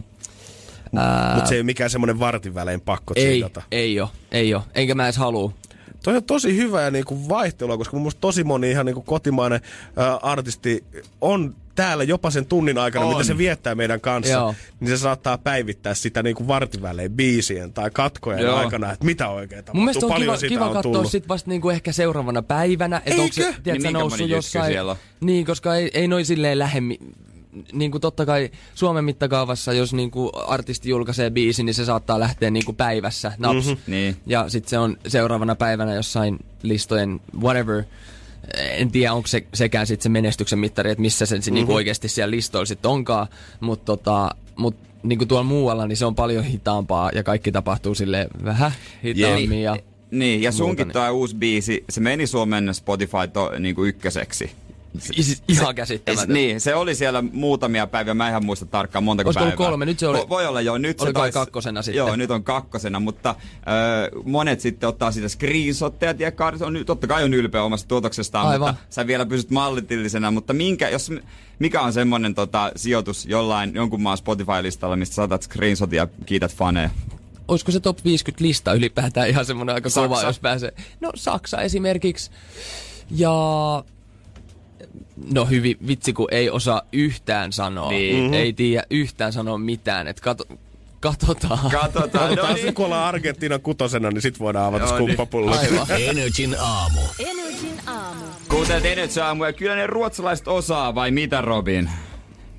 [1.35, 3.61] Mutta se ei ole mikään semmoinen vartin välein pakko ei, tsiikata.
[3.71, 4.61] ei oo, ei oo.
[4.75, 5.51] Enkä mä edes halua.
[6.03, 9.61] Toi on tosi hyvä ja niinku vaihtelua, koska mun mielestä tosi moni ihan niinku kotimainen
[9.95, 10.83] ää, artisti
[11.21, 13.11] on täällä jopa sen tunnin aikana, On.
[13.11, 14.55] mitä se viettää meidän kanssa, Joo.
[14.79, 18.55] niin se saattaa päivittää sitä niinku vartivälein biisien tai katkojen Joo.
[18.55, 19.75] aikana, että mitä oikein tapahtuu.
[19.75, 21.11] Mun mielestä on Paljon kiva, kiva on katsoa tullut.
[21.11, 23.01] sit vasta niinku ehkä seuraavana päivänä.
[23.05, 23.61] Että onko se, Eikö?
[23.63, 24.71] tiedätkö, Niin noussut jossain...
[24.71, 24.95] siellä?
[25.21, 26.81] Niin, koska ei, ei noin silleen lähde...
[26.81, 26.99] mi-
[27.73, 32.19] Niin kuin totta kai Suomen mittakaavassa, jos niin kuin artisti julkaisee biisi, niin se saattaa
[32.19, 33.65] lähteä niin kuin päivässä, naps.
[33.67, 33.77] Mm-hmm.
[33.87, 34.15] Niin.
[34.25, 37.83] Ja sitten se on seuraavana päivänä jossain listojen whatever.
[38.53, 41.53] En tiedä, onko se sekään sit se menestyksen mittari, että missä se mm-hmm.
[41.53, 43.27] niinku oikeasti siellä listoilla sitten onkaan.
[43.59, 48.27] Mutta tota, mut, niinku tuolla muualla, niin se on paljon hitaampaa ja kaikki tapahtuu sille
[48.43, 48.71] vähän
[49.03, 49.61] hitaammin.
[49.61, 49.77] Ja,
[50.11, 54.51] Niin, ja sunkin Muuta, tuo uusi biisi, se meni Suomen Spotify to, niinku ykköseksi.
[54.99, 56.33] Siis ihan Es, käsittämätön.
[56.33, 59.57] niin, se oli siellä muutamia päiviä, mä en ihan muista tarkkaan montako Olisiko päivää.
[59.57, 59.85] kolme?
[59.85, 61.97] Nyt se oli- Vo- Voi olla joo, nyt Oliko se taisi, kakkosena sitten?
[61.97, 63.35] Joo, nyt on kakkosena, mutta äh,
[64.25, 68.69] monet sitten ottaa siitä screenshotteja, tiedätkö, on, totta kai on ylpeä omasta tuotoksestaan, Aivan.
[68.75, 71.11] mutta sä vielä pysyt mallitillisena, mutta minkä, jos,
[71.59, 76.89] mikä on semmonen tota, sijoitus jollain jonkun maan Spotify-listalla, mistä saatat screenshotia ja kiität faneja?
[77.47, 80.07] Olisiko se top 50 lista ylipäätään ihan semmoinen aika Saksa.
[80.09, 80.73] kova, jos pääsee?
[81.01, 82.31] No Saksa esimerkiksi.
[83.11, 83.31] Ja
[85.33, 87.89] No hyvin, vitsi kun ei osaa yhtään sanoa.
[87.89, 88.15] Niin.
[88.15, 88.33] Mm-hmm.
[88.33, 90.07] Ei tiedä yhtään sanoa mitään.
[90.07, 90.43] Et kato,
[90.99, 91.71] katsotaan.
[91.71, 92.09] Katsotaan.
[92.11, 92.73] Katsotaan, no niin.
[92.73, 95.03] kun ollaan Argentiinan kutosena, niin sit voidaan avata Joo, niin.
[95.03, 95.51] skumppapullo.
[95.57, 95.87] Aivan.
[96.01, 97.01] Energin aamu.
[97.19, 98.25] Energin aamu.
[98.49, 101.89] Kuuntelet Energy Aamua ja kyllä ne ruotsalaiset osaa, vai mitä Robin?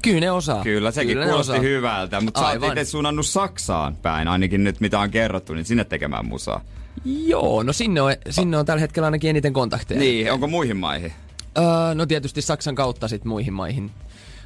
[0.02, 0.62] Kyllä ne osaa.
[0.62, 1.62] Kyllä, sekin Kyllä kuulosti osaa.
[1.62, 5.84] hyvältä, mutta sä oot itse suunnannut Saksaan päin, ainakin nyt mitä on kerrottu, niin sinne
[5.84, 6.60] tekemään musaa.
[7.04, 10.00] Joo, no sinne on, sinne on tällä hetkellä ainakin eniten kontakteja.
[10.00, 11.12] Niin, onko muihin maihin?
[11.58, 13.90] Öö, no tietysti Saksan kautta sit muihin maihin.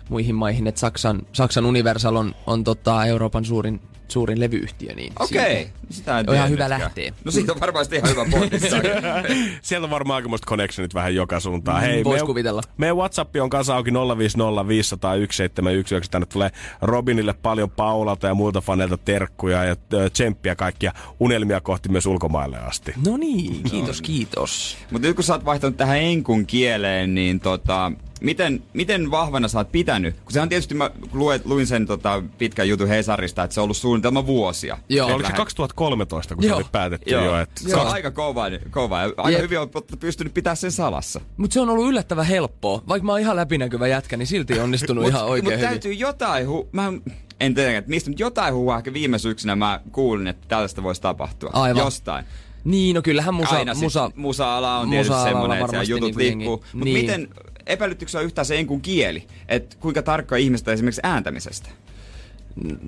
[0.08, 3.80] Muihin maihin, että Saksan, Saksan Universal on, on tota Euroopan suurin,
[4.10, 4.94] suurin levyyhtiö.
[4.94, 7.12] Niin Okei, siitä- sitä On ihan hyvä lähteä.
[7.24, 8.60] No siitä on varmasti ihan hyvä pointti.
[9.62, 11.82] Sieltä on varmaan aikamoiset connectionit vähän joka suuntaan.
[11.82, 12.62] Mm, Hei, vois meidän- kuvitella.
[12.76, 16.10] Meidän WhatsApp on kanssa auki 050 500 1719.
[16.12, 16.50] Tänne tulee
[16.82, 19.76] Robinille paljon Paulalta ja muilta faneilta terkkuja ja
[20.12, 22.92] tsemppiä kaikkia unelmia kohti myös ulkomaille asti.
[23.06, 24.76] No niin, kiitos, kiitos.
[24.90, 29.58] Mutta nyt kun sä oot vaihtanut tähän enkun kieleen, niin tota, miten, miten vahvana sä
[29.58, 30.14] oot pitänyt?
[30.24, 33.76] Kun sehän tietysti, mä luin, luin sen tota, pitkän jutun Hesarista, että se on ollut
[34.00, 34.78] suunnitelma vuosia.
[34.88, 35.08] Joo.
[35.08, 36.50] Ja oliko se Lähde- 2013, kun Joo.
[36.50, 37.40] se oli päätetty Joo, jo?
[37.40, 39.00] Että se on aika kova, kova.
[39.00, 39.40] aika Jep.
[39.40, 39.70] hyvin on
[40.00, 41.20] pystynyt pitää sen salassa.
[41.36, 42.82] Mutta se on ollut yllättävän helppoa.
[42.88, 45.68] Vaikka mä oon ihan läpinäkyvä jätkä, niin silti onnistunut ihan oikein Mutta hyvin.
[45.68, 46.92] täytyy jotain, hu- mä
[47.40, 51.02] en tiedä, että mistä, mutta jotain huua ehkä viime syksynä mä kuulin, että tällaista voisi
[51.02, 51.50] tapahtua.
[51.52, 51.84] Aivan.
[51.84, 52.24] Jostain.
[52.64, 55.92] Niin, no kyllähän musa, Aina sit musa, musa-ala on tietysti musa-alalla semmoinen, että siellä varmasti
[55.92, 56.64] jutut niinku jengi- liikkuu.
[56.72, 56.98] Mutta niin.
[57.00, 57.28] miten,
[57.66, 59.26] epäilyttikö sä yhtään se enkun kieli?
[59.48, 61.68] Että kuinka tarkka ihmistä esimerkiksi ääntämisestä?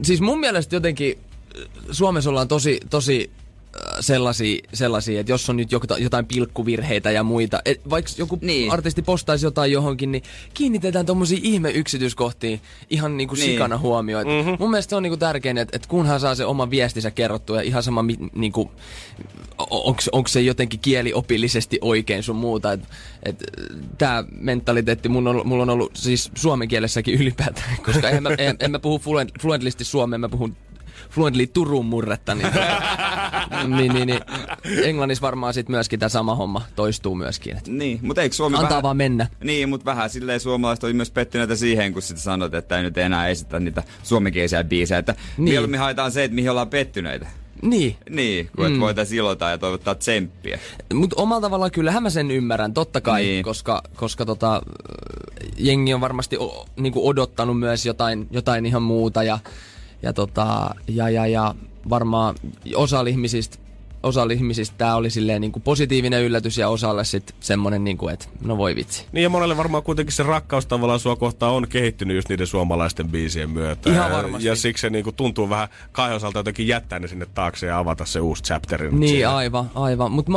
[0.04, 1.18] Siis mun mielestä jotenkin
[1.90, 3.30] Suomessa ollaan tosi, tosi
[4.01, 8.73] sellaisia, sellaisia, että jos on nyt jota- jotain pilkkuvirheitä ja muita, et vaikka joku Niin.
[8.73, 10.23] artisti postaisi jotain johonkin, niin
[10.55, 12.61] kiinnitetään tommosia ihme yksityiskohtiin
[12.91, 13.45] ihan niinku Niin.
[13.45, 14.27] sikana huomioon.
[14.27, 14.57] Mm-hmm.
[14.59, 17.62] Mun mielestä se on niinku tärkein, että et kunhan saa se oma viestinsä kerrottua ja
[17.62, 18.70] ihan sama, mi, niinku,
[20.12, 22.73] onko se jotenkin kieliopillisesti oikein sun muuta.
[22.73, 22.81] Et,
[23.23, 23.43] et,
[23.99, 28.57] tää mentaliteetti mun on, mulla on ollut siis suomen kielessäkin ylipäätään, koska en mä, en,
[28.61, 30.57] en mä puhu fluent, fluentlisti suomea, mä puhun
[31.12, 32.48] fluently Turun murretta, niin,
[33.76, 34.20] niin, niin, niin
[34.84, 37.56] Englannissa varmaan sit myöskin tämä sama homma toistuu myöskin.
[37.56, 38.82] Et Niin, mutta eikö Suomi antaa vähän...
[38.82, 39.26] vaan mennä.
[39.44, 42.98] Niin, mutta vähän silleen suomalaiset oli myös pettyneitä siihen, kun sitten sanot, että ei nyt
[42.98, 44.98] enää esitä niitä suomenkielisiä biisejä.
[44.98, 45.44] Että niin.
[45.44, 47.26] Mieluummin haetaan se, että mihin ollaan pettyneitä.
[47.62, 48.80] Niin, Niin, kun mm.
[48.80, 50.59] Voitaisiin iloita ja toivottaa tsemppiä.
[50.94, 53.44] Mutta omalla tavallaan kyllähän mä sen ymmärrän, totta kai, niin.
[53.44, 54.62] koska, koska tota,
[55.59, 59.39] jengi on varmasti o, niinku odottanut myös jotain, jotain ihan muuta ja,
[60.03, 61.55] ja, tota, ja, ja, ja
[61.91, 62.35] varmaan
[62.77, 63.59] osa ihmisistä
[64.03, 68.57] osalla ihmisistä tämä oli silleen niinku positiivinen yllätys ja osalle sitten semmonen, niinku, että no
[68.59, 69.05] voi vitsi.
[69.12, 73.09] Niin ja monelle varmaan kuitenkin se rakkaus tavallaan sua kohtaan on kehittynyt just niiden suomalaisten
[73.09, 73.91] biisien myötä.
[73.91, 74.49] Ihan Ja- varmasti.
[74.49, 78.20] Ja siksi se niinku tuntuu vähän kaihosalta jotenkin jättää ne sinne taakse ja avata se
[78.20, 78.91] uusi chapteri.
[78.91, 79.37] nyt Niin, siinä.
[79.37, 80.12] aivan, aivan.
[80.12, 80.33] Mutta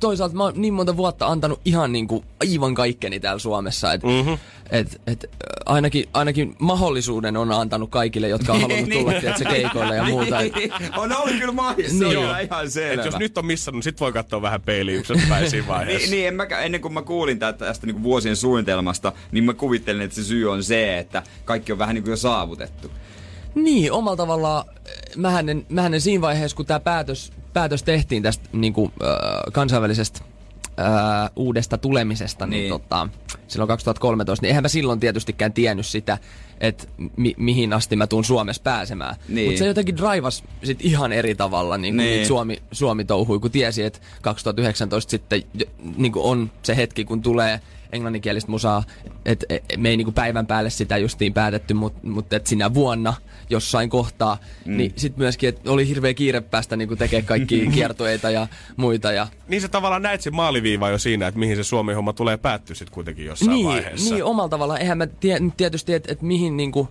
[0.00, 4.32] toisaalta mä oon niin monta vuotta antanut ihan niinku aivan kaikkeni täällä Suomessa, että Mhm.
[4.70, 5.30] et, et, äh,
[5.74, 10.40] ainakin, ainakin mahdollisuuden on antanut kaikille, jotka on halunnut tulla tiedätkö, keikoille ja muuta.
[10.40, 12.18] Et, Niin, on ollut kyllä mahis, se Niin.
[12.18, 13.02] ihan selvä.
[13.12, 16.00] Jos nyt on missannut, sit voi katsoa vähän peiliin yksinpäin siinä vaiheessa.
[16.00, 19.54] Niin, niin en mäkään, ennen kuin mä kuulin tästä, tästä niin vuosien suunnitelmasta, niin mä
[19.54, 22.90] kuvittelin, että se syy on se, että kaikki on vähän niin kuin jo saavutettu.
[23.54, 28.22] niin, omalla tavallaan, äh, mähän en, mähän en siinä vaiheessa, kun tämä päätös, päätös tehtiin
[28.22, 29.08] tästä niinku, äh,
[29.52, 30.20] kansainvälisestä
[30.80, 32.70] äh, uudesta tulemisesta, niin, Niin.
[32.70, 33.08] niin tota,
[33.48, 36.18] silloin 2013, niin eihän mä silloin tietystikään tiennyt sitä,
[36.60, 39.16] että mi- mihin asti mä tuun Suomessa pääsemään.
[39.28, 39.48] Niin.
[39.48, 42.26] Mutta se jotenkin draivas sit ihan eri tavalla niin kuin Niin.
[42.26, 45.42] Suomi, Suomi touhui, kun tiesi, että 2019 sitten
[45.96, 47.60] niin kuin on se hetki, kun tulee
[47.92, 48.82] englanninkielistä musaa,
[49.24, 49.46] että
[49.76, 53.14] me ei niinku päivän päälle sitä justiin päätetty, mutta mut et sinä vuonna
[53.50, 54.76] jossain kohtaa, mm.
[54.76, 58.46] niin sitten myöskin, että oli hirveä kiire päästä niinku tekemään kaikki kiertoeita ja
[58.76, 59.12] muita.
[59.12, 62.36] Ja, Niin sä tavallaan näet se maaliviiva jo siinä, että mihin se Suomen homma tulee
[62.36, 64.14] päättyä sit kuitenkin jossain niin, vaiheessa.
[64.14, 64.80] niin, omalla tavallaan.
[64.80, 66.88] Eihän mä tie, tietysti, että et mihin niinku,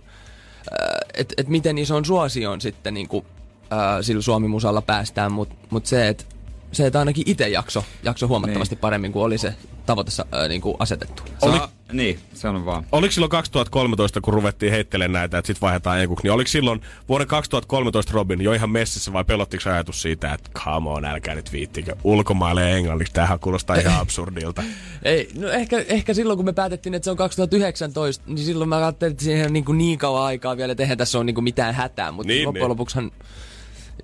[1.14, 3.24] että et miten ison suosioon sitten niinku,
[3.72, 6.24] äh, sillä Suomi-musalla päästään, mutta mut se, että
[6.72, 8.80] se, että ainakin itse jakso, jakso huomattavasti niin.
[8.80, 9.54] paremmin kuin oli se
[9.86, 11.22] tavoite äh, niinku asetettu.
[11.42, 11.60] Oli- Oli...
[11.92, 12.84] Niin, sano vaan.
[12.92, 17.26] Oliko silloin 2013, kun ruvettiin heittelemään näitä, että sit vaihdetaan enkuksi, niin oliko silloin vuoden
[17.26, 21.52] 2013 Robin jo ihan messissä vai pelottiko se ajatus siitä, että come on, älkää nyt
[21.52, 24.62] viittikö ulkomaille ja englanniksi, tämähän kuulostaa ihan absurdilta.
[25.02, 28.76] Ei, no ehkä, ehkä silloin kun me päätettiin, että se on 2019, niin silloin mä
[28.76, 31.34] ajattelin, että siihen on niin, kuin niin kauan aikaa vielä, että eihän tässä ole niin
[31.34, 32.12] kuin mitään hätää.
[32.12, 32.70] Mutta Niin, niin, loppujen niin.
[32.70, 33.10] lopuksihan,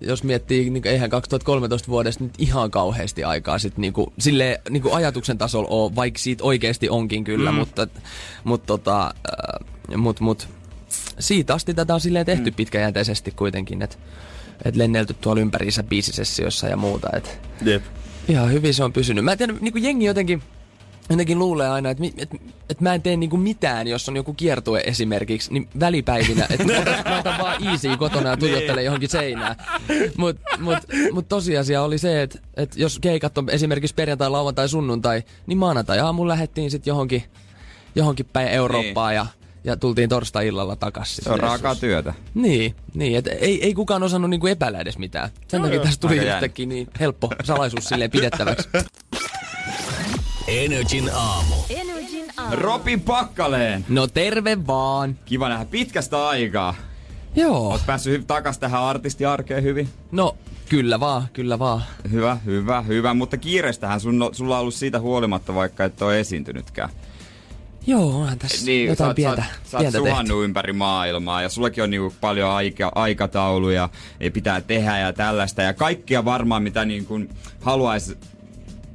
[0.01, 4.82] jos miettii, niin eihän 2013 vuodesta nyt ihan kauheasti aikaa sit niin kuin, silleen, niin
[4.82, 7.59] kuin ajatuksen tasolla ole, vaikka siitä oikeasti onkin kyllä, mm.
[7.59, 7.89] mutta,
[8.44, 10.48] mutta tota, äh, mut, mut,
[11.18, 12.55] siitä asti tätä on silleen tehty mm.
[12.55, 13.97] pitkäjänteisesti kuitenkin, että
[14.64, 17.31] et lennelty tuolla ympäriinsä biisisessioissa ja muuta, että
[17.64, 17.82] Jep.
[18.28, 19.24] Ihan hyvin se on pysynyt.
[19.24, 20.43] Mä en tiedä, niin kuin jengi jotenkin,
[21.10, 22.30] jotenkin luulee aina, että, mi- et,
[22.70, 26.78] et mä en tee niinku mitään, jos on joku kiertue esimerkiksi, niin välipäivinä, että mä
[26.78, 29.56] otan- mä otan vaan easy kotona ja tuijottelen johonkin seinään.
[30.16, 30.78] Mutta mut,
[31.12, 35.98] mut tosiasia oli se, että et jos keikat on esimerkiksi perjantai, lauantai, sunnuntai, niin maanantai
[35.98, 37.22] aamulla lähdettiin sitten johonkin,
[37.94, 39.26] johonkin päin Eurooppaan ja,
[39.64, 41.24] ja tultiin torstai-illalla takaisin.
[41.24, 42.14] Se on raakaa työtä.
[42.34, 45.30] Niin, niin että ei, ei kukaan osannut niinku epäillä edes mitään.
[45.48, 48.68] Sen takia tästä tuli yhtäkkiä niin helppo salaisuus silleen pidettäväksi.
[50.48, 51.55] Energin aamu.
[51.70, 52.56] Energin aamu.
[52.56, 53.85] Robin Pakkaleen.
[53.89, 55.18] No terve vaan.
[55.24, 56.74] Kiva nähdä pitkästä aikaa.
[57.36, 57.70] Joo.
[57.70, 59.89] Oot päässyt hy- takas tähän artistiarkeen hyvin.
[60.12, 60.36] No
[60.68, 61.82] kyllä vaan, kyllä vaan.
[62.10, 63.14] Hyvä, hyvä, hyvä.
[63.14, 66.89] Mutta kiireestähän sun, sulla on ollut siitä huolimatta, vaikka et ole esiintynytkään.
[67.86, 70.44] Joo, onhan tässä niin, jotain sä, oot- pientä, sä, oot- sä oot pientä tehty.
[70.44, 73.89] ympäri maailmaa ja sullakin on niinku paljon aika, aikatauluja
[74.20, 75.62] ja pitää tehdä ja tällaista.
[75.62, 77.20] Ja kaikkia varmaan, mitä niinku
[77.60, 78.18] haluaisi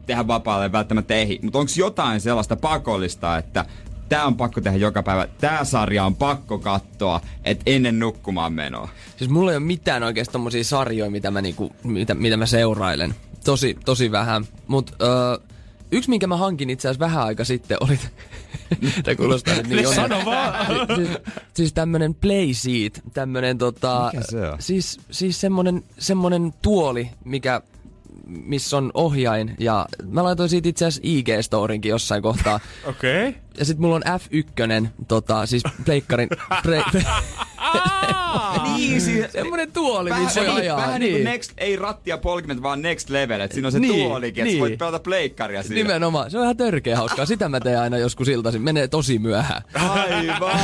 [0.06, 1.40] tehdä vapaalle, välttämättä ei.
[1.44, 3.66] Mutta onko jotain sellaista pakollista, että
[4.10, 8.90] tämä on pakko tehdä joka päivä, tämä sarja on pakko katsoa, että ennen nukkumaan menoa.
[9.18, 13.16] Siis mulla ei ole mitään oikeasti tommosia sarjoja, mitä mä, niinku, mitä, mitä mä seurailen.
[13.44, 14.46] Tosi, tosi vähän.
[14.68, 15.38] Mut öö,
[15.92, 18.00] yksi, minkä mä hankin itse asiassa vähän aika sitten, oli...
[19.04, 20.66] Tää kuulostaa nyt niin Sano vaan!
[20.96, 21.10] siis,
[21.54, 24.10] siis tämmönen playseat, tämmönen tota...
[24.14, 24.62] Mikä se on?
[24.62, 27.62] Siis, siis semmonen, semmonen tuoli, mikä
[28.46, 32.60] missä on ohjain ja mä laitoin siitä itse asiassa IG-storinkin jossain kohtaa.
[32.86, 33.28] Okei.
[33.28, 33.42] Okay.
[33.58, 36.30] Ja sit mulla on F1, tota, siis pleikkarin...
[36.64, 36.84] Pre,
[37.72, 37.82] pre,
[38.78, 40.78] Niin, siis, Semmoinen tuoli, Vähän, missä voi niin, ajaa.
[40.78, 41.12] vähän niin.
[41.14, 43.40] kuin next, ei rattia polkimet, vaan next level.
[43.40, 44.56] Et siinä on se Niin, tuolikin, että niin.
[44.58, 45.76] sä voit pelata pleikkaria siinä.
[45.76, 46.32] Nimenomaan.
[46.32, 47.26] Se on ihan törkeä hauskaa.
[47.26, 48.62] Sitä mä teen aina joskus iltaisin.
[48.62, 49.62] Menee tosi myöhään.
[49.74, 50.58] Aivan.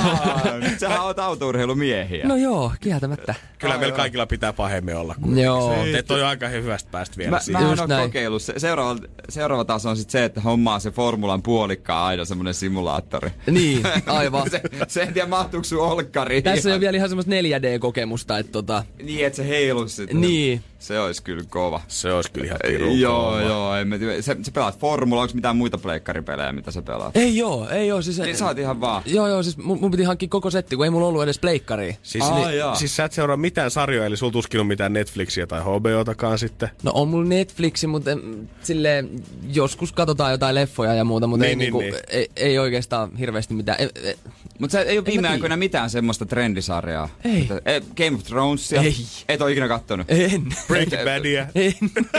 [0.80, 2.28] Sähän oot autourheilumiehiä.
[2.28, 3.36] No joo, kieltämättä.
[3.60, 5.14] Kyllä meillä kaikilla pitää pahemmin olla.
[5.16, 5.44] kuitenkin.
[5.44, 5.76] Joo.
[5.92, 7.64] Se- Te on jo aika hyvästä päästä vielä Mä, siihen.
[7.64, 8.04] mä en ole näin.
[8.10, 8.42] kokeillut.
[8.42, 9.00] Se, seuraava,
[9.30, 13.30] seuraava taso on sitten se, että hommaa se formulan puolikkaa aina semmonen simulaattori.
[13.52, 14.50] Niin, aivan.
[14.52, 16.44] se, se en tiedä mahtuuko sun olkkariin.
[16.44, 18.84] Tässä ei ole vielä ihan semmoista 4D-kokemusta, että tota...
[19.04, 20.22] Niin, että se heiluisi sitten.
[20.22, 20.64] Niin.
[20.80, 21.82] Se olisi kyllä kova.
[21.88, 23.42] Se olisi kyllä ihan pirun Joo, kova.
[23.42, 23.76] joo.
[23.76, 24.22] En mä tiedä.
[24.22, 27.18] Se, se pelaat formula, onko mitään muita pleikkaripelejä, mitä sä pelaat?
[27.18, 28.20] Ei joo, ei joo, siis...
[28.20, 29.04] Niin sä oot ihan vaan.
[29.06, 31.94] Joo, joo, siis mun, mun piti hankkia koko setti, kun ei mulla ollut edes pleikkaria.
[32.04, 32.76] Siis, Aa, niin, jaa.
[32.76, 36.70] siis sä et seuraa mitään sarjoja, eli sulla tuskin on mitään Netflixiä tai HBOtakaan sitten.
[36.84, 38.20] No on mulla Netflixi, mutta em,
[38.64, 39.10] silleen
[39.54, 41.94] joskus katsotaan jotain leffoja ja muuta, mutta Niin, ei, niin, niinku, niin.
[42.10, 43.78] Ei, ei oikeastaan hirveästi mitään.
[43.82, 44.16] Ei, ei,
[44.60, 47.10] Mutta se ei ole viime aikoina mitään semmoista trendisarjaa.
[47.26, 47.42] Ei.
[47.42, 48.82] Että- eh, Game of Thronesia.
[48.82, 48.96] Ei.
[49.30, 50.06] Et ole ikinä kattonut.
[50.12, 50.44] en.
[50.68, 51.48] Breaking Badia.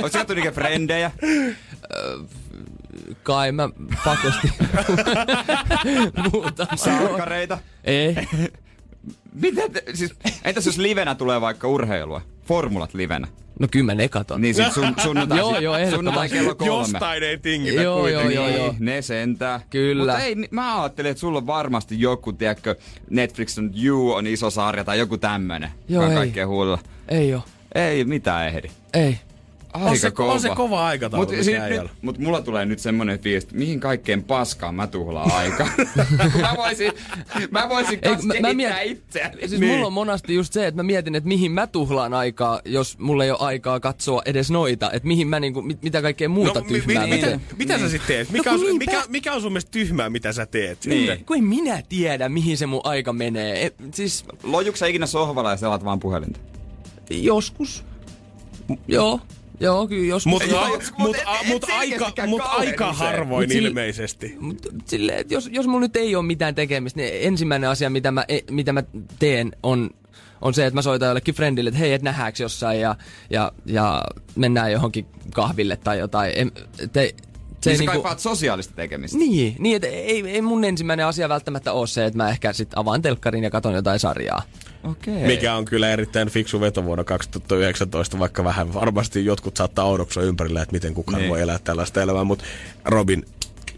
[0.03, 1.11] Oot sä ikinä Frendejä?
[3.23, 3.69] Kai mä
[4.05, 4.49] pakosti
[6.33, 6.67] muuta.
[6.77, 7.59] Sarkareita?
[7.85, 8.15] Ei.
[9.33, 10.15] Mitä te, siis,
[10.45, 12.21] entäs jos livenä tulee vaikka urheilua?
[12.47, 13.29] Formulat livenä.
[13.61, 14.41] No kyllä mä ne katon.
[14.41, 16.75] Niin sit sun, sunnuntai, Joo, joo, sunnuntai kello kolme.
[16.79, 18.35] Jostain ei tingitä Joo, kuitenkin.
[18.35, 18.73] joo, joo, joo.
[18.73, 19.61] Niin, Ne sentää.
[19.71, 20.13] Kyllä.
[20.13, 22.75] Mutta ei, mä ajattelin, että sulla on varmasti joku, tiedätkö,
[23.11, 25.71] Netflix on You on iso sarja tai joku tämmönen.
[25.89, 26.15] Joo, ei.
[26.15, 26.79] kaikkea huolella.
[27.09, 27.43] Ei oo.
[27.75, 28.69] Ei mitään ehdi.
[28.95, 29.19] Ei.
[29.73, 33.19] Aika On se, on se kova aikataulu, Mut, si- nyt, mut mulla tulee nyt semmonen
[33.19, 35.69] fiilis, että mihin kaikkeen paskaan mä tuhlaan aikaa.
[36.41, 36.93] mä voisin,
[37.51, 39.49] mä voisin Ei, mä- mä mietin- itseäni.
[39.49, 39.73] Siis niin.
[39.73, 43.25] mulla on monasti just se, että mä mietin, että mihin mä tuhlaan aikaa, jos mulla
[43.25, 44.91] ei ole aikaa katsoa edes noita.
[44.93, 47.79] Että mihin mä niinku, mit, mitä kaikkea muuta No, mi- tyhmää mi- mä mitä, mitä
[47.79, 48.31] sä sitten teet?
[48.31, 50.79] Mikä, No on, kun mikä, mikä on sun mielestä tyhmää, mitä sä teet?
[50.87, 51.07] Niin.
[51.07, 51.25] sitten?
[51.25, 53.67] Kun en minä tiedä, mihin se mun aika menee.
[53.67, 56.41] E, siis Lojuks sä ikinä sohvalla ja selaat vaan puhelinta?
[57.11, 57.85] Joskus.
[58.89, 59.21] Joo.
[59.61, 60.31] Joo, kyllä joskus.
[60.31, 61.17] Mutta mut, mut
[61.49, 64.37] mut, aika, mut aika harvoin Mut sillä- ilmeisesti.
[64.41, 68.11] Mut silleen, että jos, jos mulla nyt ei ole mitään tekemistä, niin ensimmäinen asia, mitä
[68.11, 68.83] mä, e- mitä mä
[69.19, 69.91] teen, on,
[70.41, 72.97] on se, että mä soitan jollekin friendille, että hei, et nähdäänkö jossain ja,
[73.31, 74.05] ja, ja
[74.37, 76.33] mennään johonkin kahville tai jotain.
[76.37, 76.53] En,
[76.93, 77.15] te,
[77.61, 79.19] se Niin sä niinku, kaipaat sosiaalista tekemistä.
[79.19, 82.69] niin, niin että ei, ei mun ensimmäinen asia välttämättä ole se, että mä ehkä sit
[82.77, 84.43] avaan telkkarin ja katon jotain sarjaa.
[84.91, 85.27] Okei.
[85.27, 90.63] Mikä on kyllä erittäin fiksu veto vuonna 2019, vaikka vähän varmasti jotkut saattaa oudoksua ympärillä,
[90.63, 91.31] että miten kukaan Niin.
[91.31, 92.45] voi elää tällaista elämää, mutta
[92.85, 93.25] Robin,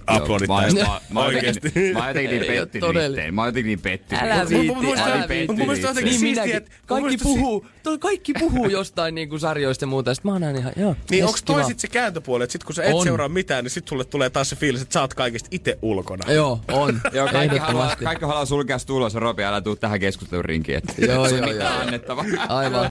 [0.07, 0.81] aplodit Mä, tästä.
[0.85, 1.67] mä, mä, oon Oikeesti.
[1.67, 3.35] jotenkin, mä oon jotenkin niin pettynyt itteen.
[3.35, 4.23] Mä oon jotenkin niin pettynyt.
[4.25, 5.47] Älä viitti, älä viitti.
[5.47, 6.57] mun mielestä jotenkin Niin siistiä, minäkin.
[6.57, 10.45] että- Kaikki puhuu, to, kaikki puhuu jostain niinku sarjoista ja muuta, ja sit mä oon
[10.45, 10.97] aina ihan, joo.
[11.11, 13.05] Niin onks toi sit se kääntöpuoli, että sit kun sä et On.
[13.05, 16.33] seuraa mitään, niin sit sulle tulee taas se fiilis, että sä oot kaikista itse ulkona.
[16.33, 17.01] Joo, on.
[17.13, 20.79] Joo, kaikki haluaa, kaikki haluaa sulkea tulos ja Robi, älä tuu tähän keskustelun rinkiin.
[20.79, 21.69] Että Joo, joo, joo.
[21.81, 22.25] annettavaa.
[22.49, 22.89] Aivan.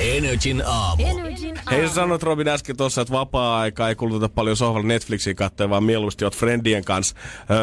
[0.00, 1.06] Energin aamu.
[1.06, 1.94] Energin Hei sä aamu.
[1.94, 6.36] sanoit Robin äsken tuossa, että vapaa-aikaa ei kuluteta paljon sohvalla Netflixiä katsoa, vaan mieluusti oot
[6.36, 7.16] friendien kanssa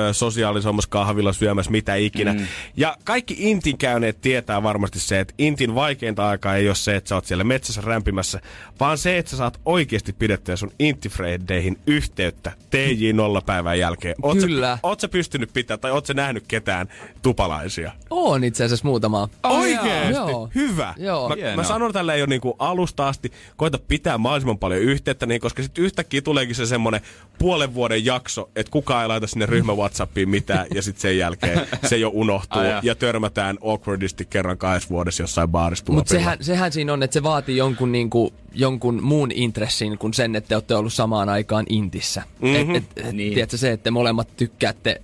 [0.10, 2.34] ö, sosiaalisemmassa kahvilla syömässä mitä ikinä.
[2.34, 2.48] Mm.
[2.78, 7.08] Ja kaikki Intin käyneet tietää varmasti se, että Intin vaikeinta aikaa ei ole se, että
[7.08, 8.42] sä oot siellä metsässä rämpimässä,
[8.80, 14.16] vaan se, että sä saat oikeasti pidettyä sun Intifreideihin yhteyttä TJ0 päivän jälkeen.
[14.22, 14.76] Oot Kyllä.
[14.76, 16.88] Sä, oot sä pystynyt pitää tai oot sä nähnyt ketään
[17.22, 17.92] tupalaisia?
[18.10, 19.30] On itse asiassa muutama.
[19.44, 20.14] Oikeesti?
[20.14, 20.50] Joo.
[20.56, 20.94] Hyvä.
[20.98, 21.30] Joo.
[21.30, 21.56] Mä, Hienoa.
[21.56, 21.94] mä sanon
[22.26, 26.56] tällä jo niinku alusta asti, koita pitää mahdollisimman paljon yhteyttä, niin, koska sitten yhtäkkiä tuleekin
[26.56, 27.02] se semmonen
[27.38, 31.68] puolen vuoden jakso, että kukaan ei laita sinne ryhmä Whatsappiin mitään, ja sitten sen jälkeen
[31.90, 32.82] se jo unohtuu, Ai jaa.
[32.84, 37.24] ja törmätään awkwardisti kerran kahdessa vuodessa jossain baarissa Mutta sehän, sehän siinä on, että se
[37.24, 42.24] vaatii jonkun, niinku, jonkun muun intressin kuin sen, että te olette ollut samaan aikaan intissä.
[42.42, 42.76] Mm-hmm.
[42.76, 43.34] Et, et, et, Niin.
[43.34, 45.02] Tiedätkö se, että te molemmat tykkäätte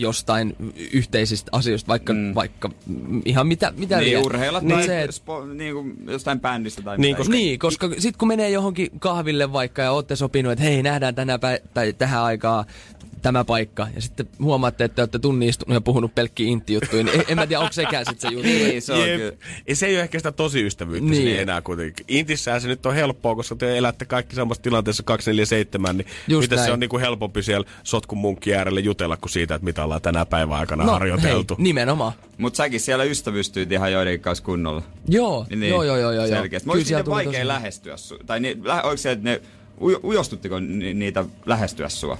[0.00, 0.56] jostain
[0.92, 2.34] yhteisistä asioista, vaikka, mm.
[2.34, 2.70] vaikka
[3.24, 4.22] ihan mitä, mitä Niin, liian.
[4.24, 7.32] urheilat Mut tai se, et- spo, niin kuin jostain bändistä tai Niin, koska-.
[7.32, 11.36] Niin, koska sit kun menee johonkin kahville vaikka ja olette sopinut, että hei, nähdään tänä
[11.36, 12.64] pä- tai tähän aikaan
[13.22, 17.24] tämä paikka, ja sitten huomaatte, että olette tunnin istunut ja puhunut pelkkiä intti-juttuja, niin en,
[17.28, 18.48] en mä tiedä, onko sekään sit se juttu.
[18.48, 19.16] Niin, se on Jep.
[19.20, 19.32] kyllä.
[19.68, 21.24] Ja se ei ole ehkä sitä tosi ystävyyttä Niin.
[21.24, 21.40] niin.
[21.40, 22.04] enää kuitenkin.
[22.08, 26.56] Intissään se nyt on helppoa, koska te elätte kaikki samassa tilanteessa 247, niin Just se
[26.56, 26.72] näin.
[26.72, 30.58] on niinku helpompi siellä sotkun munkki äärelle jutella kuin siitä, että mitä ollaan tänä päivän
[30.58, 31.54] aikana No, harjoiteltu.
[31.58, 32.12] hei, nimenomaan.
[32.38, 34.82] Mut säkin siellä ystävystyit ihan joidenkin kanssa kunnolla.
[35.08, 36.26] Joo, Niin, joo, joo, joo, joo.
[36.26, 36.66] Selkeästi.
[36.66, 38.18] Mä Kyllä siellä vaikea tosi- lähestyä sua.
[38.26, 39.40] Tai ni, lä, oliko se, että ne
[39.80, 42.18] ujo, ujostuttiko ni, niitä lähestyä sua?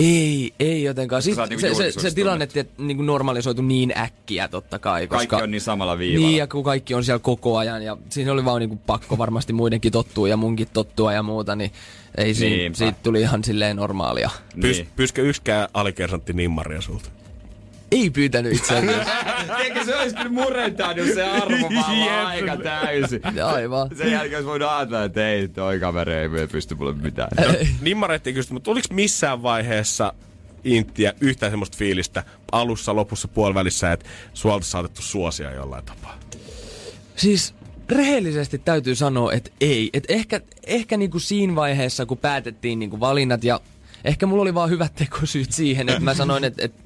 [0.00, 1.22] Ei, ei jotenkaan.
[1.38, 5.06] Oot niinku se, se, se tilanne että niinku normalisoitu niin äkkiä totta kai.
[5.06, 6.26] Koska, Kaikki on niin samalla viivalla.
[6.26, 9.52] Niin, ja kun kaikki on siellä koko ajan, ja siinä oli vaan niinku pakko varmasti
[9.52, 11.72] muidenkin tottua ja munkin tottua ja muuta, niin
[12.16, 14.30] ei siinä, siitä tuli ihan silleen normaalia.
[14.60, 14.88] Pys, niin.
[14.96, 17.10] Pyskö yksikään alikersantti nimmaria sulta?
[17.90, 19.12] Ei pyytänyt itse asiassa.
[19.64, 23.20] Eikö se olisi kyllä murentanut se arvo vaan aika täysin.
[23.44, 23.96] Aivan.
[23.96, 27.30] Sen jälkeen olisi voinut ajatella, että ei, toi kaveri ei pysty mulle mitään.
[27.80, 30.12] Nimmaretti kysyä, mutta oliko missään vaiheessa
[30.64, 36.18] Intiä yhtään semmoista fiilistä alussa, lopussa, puolivälissä, että suolta saatettu suosia jollain tapaa?
[37.16, 37.54] Siis
[37.88, 39.90] rehellisesti täytyy sanoa, että ei.
[39.92, 43.60] Et ehkä ehkä niinku siinä vaiheessa, kun päätettiin niinku valinnat ja
[44.04, 46.82] ehkä mulla oli vaan hyvät tekosyyt siihen, että mä sanoin, että, että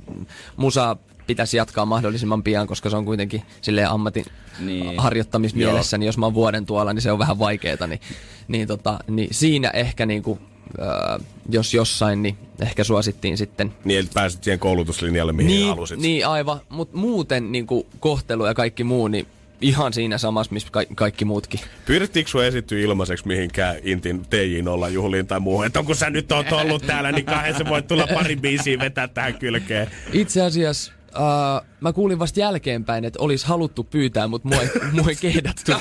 [0.56, 0.96] musa
[1.26, 4.24] pitäisi jatkaa mahdollisimman pian, koska se on kuitenkin silleen ammatin
[4.60, 4.98] Niin.
[4.98, 8.00] harjoittamismielessä, niin jos mä oon vuoden tuolla, niin se on vähän vaikeeta, niin,
[8.48, 10.38] niin, tota, niin siinä ehkä niinku,
[10.82, 16.00] äh, jos jossain, niin ehkä suosittiin sitten Niin, että pääsit siihen koulutuslinjalle, mihin niin, halusit.
[16.00, 16.60] Niin, aivan.
[16.68, 19.26] Mutta muuten niin kuin, kohtelu ja kaikki muu, niin
[19.60, 21.60] ihan siinä samassa, missä ka- kaikki muutkin.
[21.86, 25.66] Pyydettiinkö sun esittyä ilmaiseksi mihinkään Intin TJ0 juhliin tai muuhun?
[25.66, 29.08] Että kun sä nyt oot ollut täällä, niin kahden sä voit tulla pari biisiä vetää
[29.08, 29.90] tähän kylkeen.
[30.12, 35.08] Itse asiassa uh, mä kuulin vasta jälkeenpäin, että olisi haluttu pyytää, mutta mua ei, mua
[35.08, 35.72] ei kehdattu.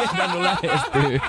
[0.00, 1.20] Ei kehdannut lähestyä.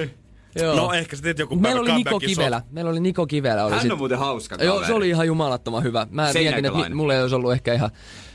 [0.60, 0.76] Joo.
[0.76, 2.62] No ehkä sä teet joku Meillä oli Niko Kivelä.
[2.70, 3.64] Meillä oli Niko Kivelä.
[3.64, 4.86] Oli Hän sit- on muuten hauska Joo, kaveri.
[4.86, 6.06] se oli ihan jumalattoman hyvä.
[6.10, 7.90] Mä mietin, että mulla ei olisi ollut ehkä ihan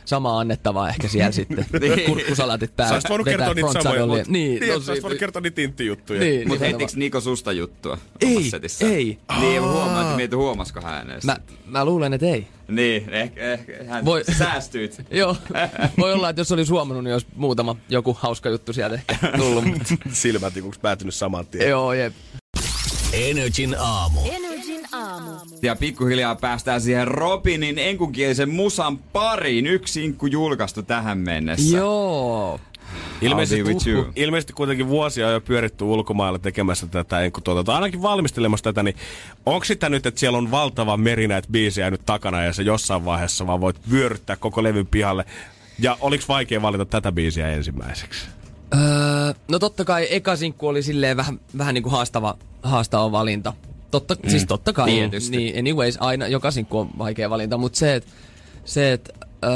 [0.06, 1.66] samaa annettavaa ehkä siellä sitten.
[1.82, 2.02] Niin.
[2.06, 2.90] Kurkkusalatit päällä.
[2.90, 5.62] Sä olisit voinut vetää kertoa niitä samoja, mutta Niin, niin, tosi- sä voinut kertoa niitä
[5.62, 6.20] intti-juttuja.
[6.20, 7.98] Niin, Mutta heitikö Niko susta juttua?
[8.22, 8.52] Ei,
[8.82, 9.18] ei.
[9.40, 11.24] Niin, mä huomaan, että mietin huomasiko hän edes.
[11.24, 12.48] Mä, mä luulen, että ei.
[12.68, 15.02] Niin, ehkä, ehkä hän Voi- säästyit.
[15.12, 15.38] Joo,
[15.98, 19.66] voi olla, että jos olisi huomannut, niin olisi muutama joku hauska juttu sieltä ehkä tullut.
[19.66, 21.70] mutta- Silmätikuksi päätynyt saman tien.
[21.70, 22.14] Joo, jep.
[23.14, 24.20] Energin aamu.
[24.26, 24.55] Energin aamu.
[25.62, 29.68] Ja pikkuhiljaa päästään siihen Robinin enkukielisen musan pariin.
[29.68, 31.78] Yksi inkku julkaistu tähän mennessä.
[31.78, 32.60] Joo.
[33.22, 34.06] Ilmeisesti, with you.
[34.16, 38.84] ilmeisesti kuitenkin vuosia on jo pyöritty ulkomailla tekemässä tätä, en kun tuota, ainakin valmistelemassa tätä,
[38.84, 38.96] niin
[39.46, 43.06] onko sitä nyt, että siellä on valtava meri näitä biisejä nyt takana ja se jossain
[43.06, 45.26] vaiheessa vaan voit vyöryttää koko levyn pihalle?
[45.80, 48.28] Ja oliko vaikea valita tätä biisiä ensimmäiseksi?
[48.74, 53.54] Öö, no totta kai eka sinkku oli silleen vähän, vähän niin kuin haastava, haastava valinta.
[53.96, 54.30] Totta, mm.
[54.30, 54.92] Siis totta kai.
[54.92, 55.38] Tietysti.
[55.38, 58.12] Niin, anyways, aina joka sinkku on vaikea valinta, mutta se, että
[58.66, 59.10] se, et,
[59.44, 59.52] öö,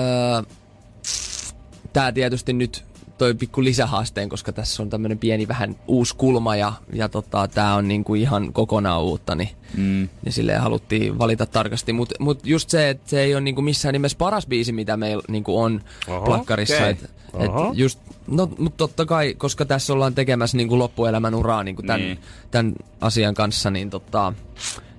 [1.94, 2.86] tää tietysti nyt
[3.18, 7.76] toi pikku lisähaasteen, koska tässä on tämmönen pieni vähän uusi kulma ja, ja tota, tää
[7.76, 10.10] on niinku ihan kokonaan uutta, niin, mm.
[10.26, 11.94] niin silleen haluttiin valita tarkasti.
[11.94, 15.24] Mutta mut just se, että se ei ole niinku missään nimessä paras biisi, mitä meillä
[15.28, 16.76] niinku on Oho, plakkarissa.
[16.76, 16.90] okei.
[16.90, 17.04] Et,
[17.40, 17.72] et Oho.
[17.76, 22.10] just, no, mutta totta kai, koska tässä ollaan tekemässä niinku loppuelämän uraa niinku tämän, Niin.
[22.10, 22.20] niin.
[22.52, 24.34] tämän asian kanssa, niin, tota,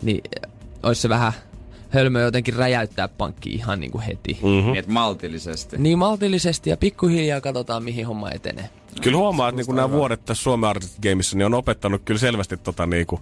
[0.03, 0.21] niin
[0.83, 1.33] olisi se vähän
[1.91, 4.39] hölmö jotenkin räjäyttää pankki ihan niinku heti.
[4.43, 4.49] Mm.
[4.49, 5.79] Niin, että maltillisesti.
[5.79, 8.69] Niin maltillisesti ja pikkuhiljaa katsotaan, mihin homma etenee.
[9.03, 12.57] Kyllä huomaa, että niinku nämä vuodet tässä Suomen Artistic Gameissa niin on opettanut kyllä selvästi
[12.57, 13.21] tota niinku,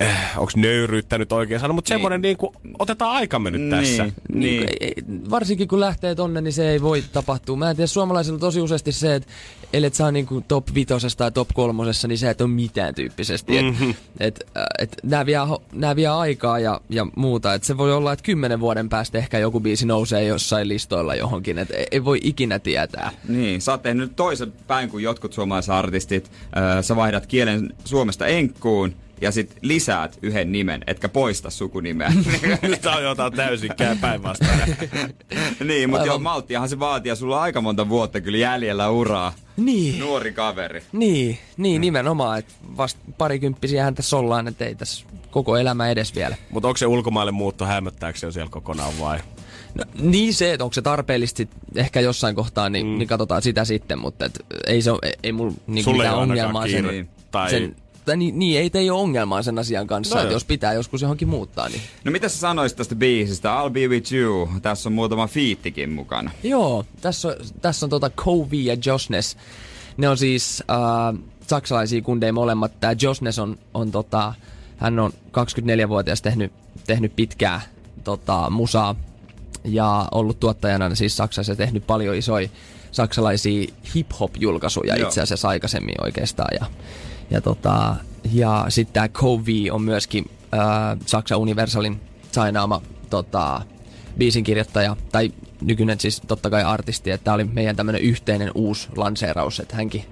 [0.00, 1.94] eh, onko nöyryyttä nyt oikein sana, mutta Niin.
[1.98, 4.02] semmoinen niinku, otetaan aikamme nyt tässä.
[4.02, 4.60] Niin, Niin.
[4.60, 4.68] niin.
[4.80, 4.94] Ei,
[5.30, 7.56] varsinkin kun lähtee tonne, niin se ei voi tapahtua.
[7.56, 9.28] Mä en tiedä, suomalaisilla on tosi useasti se, että
[9.72, 13.62] ellet saa niinku top vitosessa tai top kolmosessa, niin se et ole mitään tyyppisesti.
[13.62, 13.90] Mm-hmm.
[13.90, 15.38] Et, et, äh, et, nää, vie,
[15.72, 17.54] nää vie aikaa ja, ja muuta.
[17.54, 21.58] Et se voi olla, että kymmenen vuoden päästä ehkä joku biisi nousee jossain listoilla johonkin.
[21.58, 23.10] Et ei, ei voi ikinä tietää.
[23.28, 26.30] Niin, sä oot tehnyt nyt toisen päin kuin jotkut suomalaiset artistit.
[26.56, 32.12] Öö, sä vaihdat kielen Suomesta enkkuun ja sit lisäät yhden nimen, etkä poista sukunimeä.
[32.82, 34.50] Tämä on jotain täysin käy päinvastoin.
[35.68, 36.06] niin, mutta Aivan.
[36.06, 39.32] joo, malttiahan se vaatii ja sulla on aika monta vuotta kyllä jäljellä uraa.
[39.56, 39.98] Niin.
[39.98, 40.82] Nuori kaveri.
[40.92, 42.38] Niin, niin nimenomaan.
[42.38, 46.36] Että vasta parikymppisiähän tässä ollaan, että ei tässä koko elämä edes vielä.
[46.50, 49.18] mutta onko se ulkomaille muutto hämöttääkö se jo siellä kokonaan vai?
[49.74, 52.98] No, niin se, että onko se tarpeellista sit ehkä jossain kohtaa, niin, mm.
[52.98, 56.92] niin katsotaan sitä sitten, mutta et, ei se ei, ei mulla niin mitään ongelmaa kiire,
[56.92, 60.34] sen, tai- sen tai niin, niin, ei tei ole ongelmaa sen asian kanssa, No että
[60.34, 61.82] jos pitää joskus johonkin muuttaa, niin...
[62.04, 63.48] No mitä sä sanoisit tästä biisistä?
[63.48, 64.48] I'll be with you.
[64.62, 66.30] Tässä on muutama fiittikin mukana.
[66.42, 69.36] Joo, tässä on, tässä on tota Covey ja Josnes.
[69.96, 72.72] Ne on siis äh, saksalaisia kundeja molemmat.
[72.80, 74.34] Tää Josnes on, on tota,
[74.76, 76.52] hän on 24-vuotias tehnyt,
[76.86, 77.60] tehnyt pitkää
[78.04, 78.94] tota, musaa
[79.64, 82.48] ja ollut tuottajana siis Saksassa ja tehnyt paljon isoja
[82.92, 85.08] saksalaisia hip-hop-julkaisuja Joo.
[85.08, 86.48] itse asiassa aikaisemmin oikeastaan.
[86.60, 86.66] Ja,
[87.30, 87.96] ja, tota,
[88.32, 90.60] ja sitten tämä Covey on myöskin äh,
[91.06, 92.00] Saksa Universalin
[92.32, 93.62] sainaama tota,
[94.18, 99.60] biisinkirjoittaja, tai nykyinen siis totta kai artisti, että tämä oli meidän tämmöinen yhteinen uusi lanseeraus,
[99.60, 100.04] että hänkin,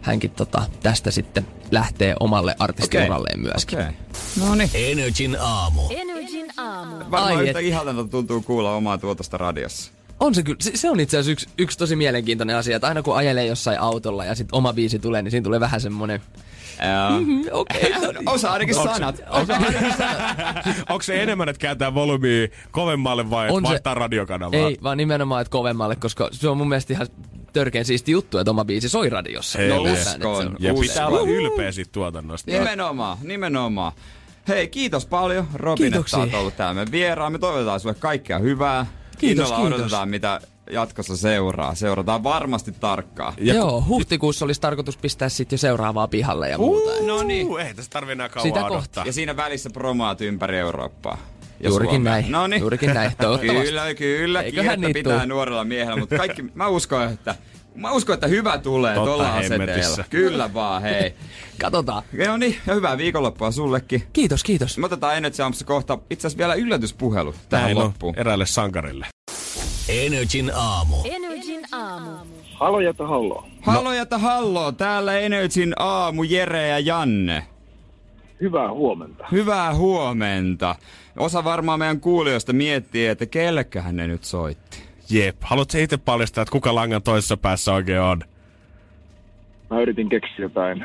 [0.00, 3.78] hänkin tota, tästä sitten lähtee omalle artistiuralleen myöskin.
[3.78, 3.92] Okei.
[4.40, 4.70] No niin.
[4.74, 5.82] Energin aamu.
[5.90, 6.96] Energin aamu.
[7.10, 7.64] Varmaan Ai yhtä et.
[7.64, 9.92] ihalta tuntuu kuulla omaa tuotosta radiossa.
[10.22, 10.56] On se kyllä.
[10.60, 13.80] Se, se on itse asiassa yksi, yksi tosi mielenkiintoinen asia, että aina kun ajelee jossain
[13.80, 16.22] autolla ja sitten oma biisi tulee, niin siinä tulee vähän semmoinen...
[17.26, 17.92] Mm, Okei,
[18.26, 19.22] Osa ainakin sanat.
[19.30, 19.54] Osa
[20.88, 24.58] Onko se enemmän, että kääntää volyymia kovemmalle vai On on se- vaihtaa radiokanavaa?
[24.60, 27.06] Ei, vaan nimenomaan, että kovemmalle, koska se on mun mielestä ihan
[27.52, 29.58] törkeän siisti juttu, että oma biisi soi radiossa.
[29.58, 30.88] Ei, No, uskon, että se on- Ja Uskon.
[30.88, 32.50] pitää olla ylpeä siitä tuotannosta.
[32.50, 33.92] Nimenomaan, nimenomaan.
[34.48, 36.22] Hei, kiitos paljon Robin, Kiitoksia.
[36.24, 37.32] että oot ollut täällä meidän vieraan.
[37.32, 38.86] Me toivotetaan sulle kaikkea hyvää.
[39.26, 39.80] Kiitos, Innolla kiitos.
[39.80, 40.40] odotetaan, mitä
[40.70, 41.74] jatkossa seuraa.
[41.74, 43.34] Seurataan varmasti tarkkaan.
[43.40, 46.90] Ja Joo, huhtikuussa olisi tarkoitus pistää sitten jo seuraavaa pihalle ja muuta.
[47.06, 47.46] No niin.
[47.46, 48.78] Uh, ei tässä tarvi enää kauan Sitä odottaa.
[48.78, 49.06] kohtaa.
[49.06, 51.18] Ja siinä välissä promaat ympäri Eurooppaa.
[51.60, 52.12] Ja Juurikin Suomea.
[52.12, 52.32] näin.
[52.32, 52.60] No niin.
[52.60, 53.62] Juurikin näin, toivottavasti.
[53.66, 54.42] Kyllä, kyllä.
[54.42, 55.28] Eiköhän Kiirettä niitä pitää tuu.
[55.28, 57.34] nuorella miehellä, mutta kaikki, mä uskon, että
[57.74, 59.64] Mä uskon, että hyvä tulee Totta tuolla aseteella.
[59.66, 60.04] hemmetissä.
[60.10, 61.14] Kyllä vaan, hei.
[61.60, 62.02] Katsotaan.
[62.28, 64.02] No niin, ja hyvää viikonloppua sullekin.
[64.12, 64.78] Kiitos, kiitos.
[64.78, 68.14] Me otetaan Energy Aamassa kohta itse asiassa vielä yllätyspuhelu tähän Näin on loppuun.
[68.18, 69.06] eräälle sankarille.
[69.88, 70.96] Energin aamu.
[71.04, 72.10] Energin aamu.
[72.54, 73.46] Halo Jota, hallo.
[73.60, 77.46] Hallo ja hallo, täällä Energyn aamu Jere ja Janne.
[78.40, 79.24] Hyvää huomenta.
[79.32, 80.74] Hyvää huomenta.
[81.18, 84.78] Osa varmaan meidän kuulijoista miettii, että kellekähän ne nyt soitti.
[85.10, 88.20] Jep, haluatko itse paljastaa, että kuka langan toisessa päässä oikein on?
[89.70, 90.84] Mä yritin keksiä jotain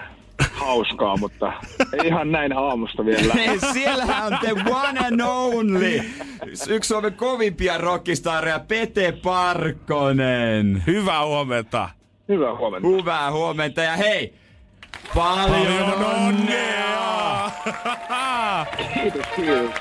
[0.52, 1.54] hauskaa, mutta
[1.94, 3.34] ei ihan näin aamusta vielä.
[3.34, 6.02] Ei, siellähän on the one and only.
[6.68, 10.84] Yksi Suomen kovimpia rockistareja, Pete Parkkonen.
[10.88, 11.90] Hyvää huomenta.
[12.30, 12.88] Hyvää huomenta.
[12.88, 14.34] Hyvää huomenta ja hei,
[15.16, 17.52] paljon onnea!
[18.94, 19.72] Kiitos, kiitos.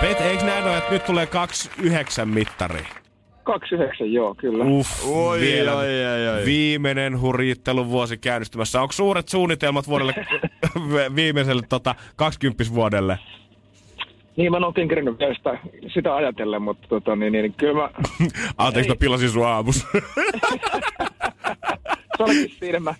[0.00, 2.86] Pet, eikö näin ole, että nyt tulee 29 mittari?
[3.44, 4.64] 29, joo, kyllä.
[4.64, 6.44] Uff, Oi, vielä oi, oi, oi.
[6.44, 8.80] viimeinen hurjittelun vuosi käynnistymässä.
[8.80, 10.14] Onko suuret suunnitelmat vuodelle
[11.16, 13.18] viimeiselle tota, 20 vuodelle?
[14.36, 15.58] Niin, mä en oikein kerinyt vielä sitä,
[15.94, 17.90] sitä ajatellen, mutta tota, niin, niin, kyllä mä...
[18.58, 19.86] Anteeksi, mä pilasin sun aamus.
[22.16, 22.94] Se olikin siinä, mä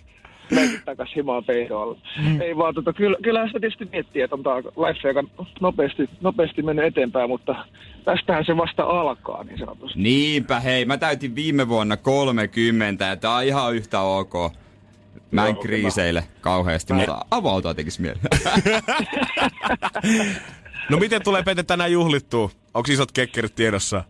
[0.85, 1.97] takas himaan peidolla.
[2.23, 2.41] Mm.
[2.41, 5.23] Ei vaan, tota, kyllä, kyllähän sitä tietysti miettii, että on tää life aika
[5.61, 7.55] nopeasti, nopeasti mennyt eteenpäin, mutta
[8.05, 9.99] tästähän se vasta alkaa, niin sanotusti.
[9.99, 14.33] Niinpä hei, mä täytin viime vuonna 30 ja tää on ihan yhtä ok.
[15.31, 18.19] Mä en Joo, kriiseile kauheasti, mutta avautua tekis mieli.
[20.89, 22.49] no miten tulee Pete tänään juhlittua?
[22.73, 24.03] Onko isot kekkerit tiedossa?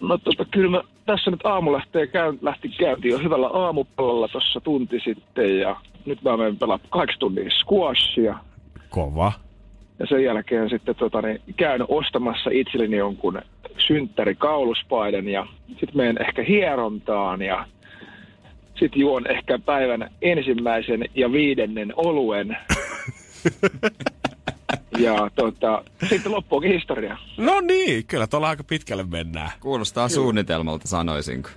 [0.00, 4.60] No tota, kyllä mä, tässä nyt aamu lähtee käyn, lähti käyntiin jo hyvällä aamupalalla tuossa
[4.60, 8.38] tunti sitten ja nyt mä menen pelaa kahdeksan tuntia squashia.
[8.88, 9.32] Kova.
[9.98, 13.42] Ja sen jälkeen sitten tota, niin, käyn ostamassa itselleni jonkun
[13.78, 17.66] synttärikauluspaiden ja sitten menen ehkä hierontaan ja
[18.78, 22.56] sitten juon ehkä päivän ensimmäisen ja viidennen oluen.
[24.98, 27.16] ja tota, sitten loppuukin historia.
[27.36, 29.50] No niin, kyllä tuolla aika pitkälle mennään.
[29.60, 31.48] Kuulostaa suunnitelmalta, sanoisinko.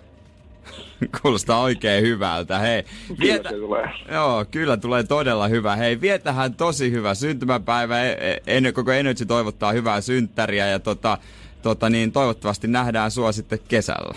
[1.21, 2.59] Kuulostaa oikein hyvältä.
[2.59, 3.49] Hei, Kyllä vietä...
[3.49, 3.89] se tulee.
[4.11, 5.75] Joo, kyllä tulee todella hyvä.
[5.75, 8.03] Hei, vietähän tosi hyvä syntymäpäivä.
[8.03, 11.17] E- e- En, koko Energy toivottaa hyvää synttäriä ja tota,
[11.61, 14.13] tota niin, toivottavasti nähdään sua sitten kesällä.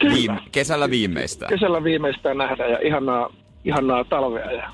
[0.00, 0.14] Kyllä.
[0.14, 1.48] Viime, kesällä viimeistään.
[1.48, 3.30] Kesällä viimeistään nähdään ja ihanaa,
[3.64, 4.70] ihanaa talvea ja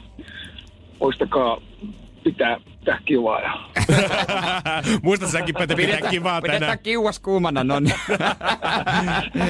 [1.00, 1.60] muistakaa
[2.24, 3.52] pitää, pitää kivaa ja
[5.02, 6.78] Muista säkin Pete pitää kivaa Pidetään tänään.
[6.78, 7.94] kiuas kuumana, no niin.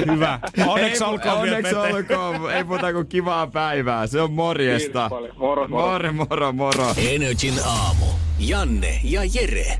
[0.11, 0.39] Hyvä.
[0.67, 2.51] Onneksi olkoon vielä Onneksi olkoon.
[2.53, 4.07] Ei muuta kuin kivaa päivää.
[4.07, 5.09] Se on morjesta.
[5.09, 5.67] Moro, moro.
[5.67, 6.93] Moro, moro, moro.
[7.09, 8.05] Energin aamu.
[8.39, 9.77] Janne ja Jere.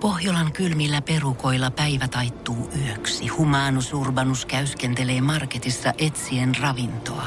[0.00, 3.28] Pohjolan kylmillä perukoilla päivä taittuu yöksi.
[3.28, 7.26] Humanus Urbanus käyskentelee marketissa etsien ravintoa.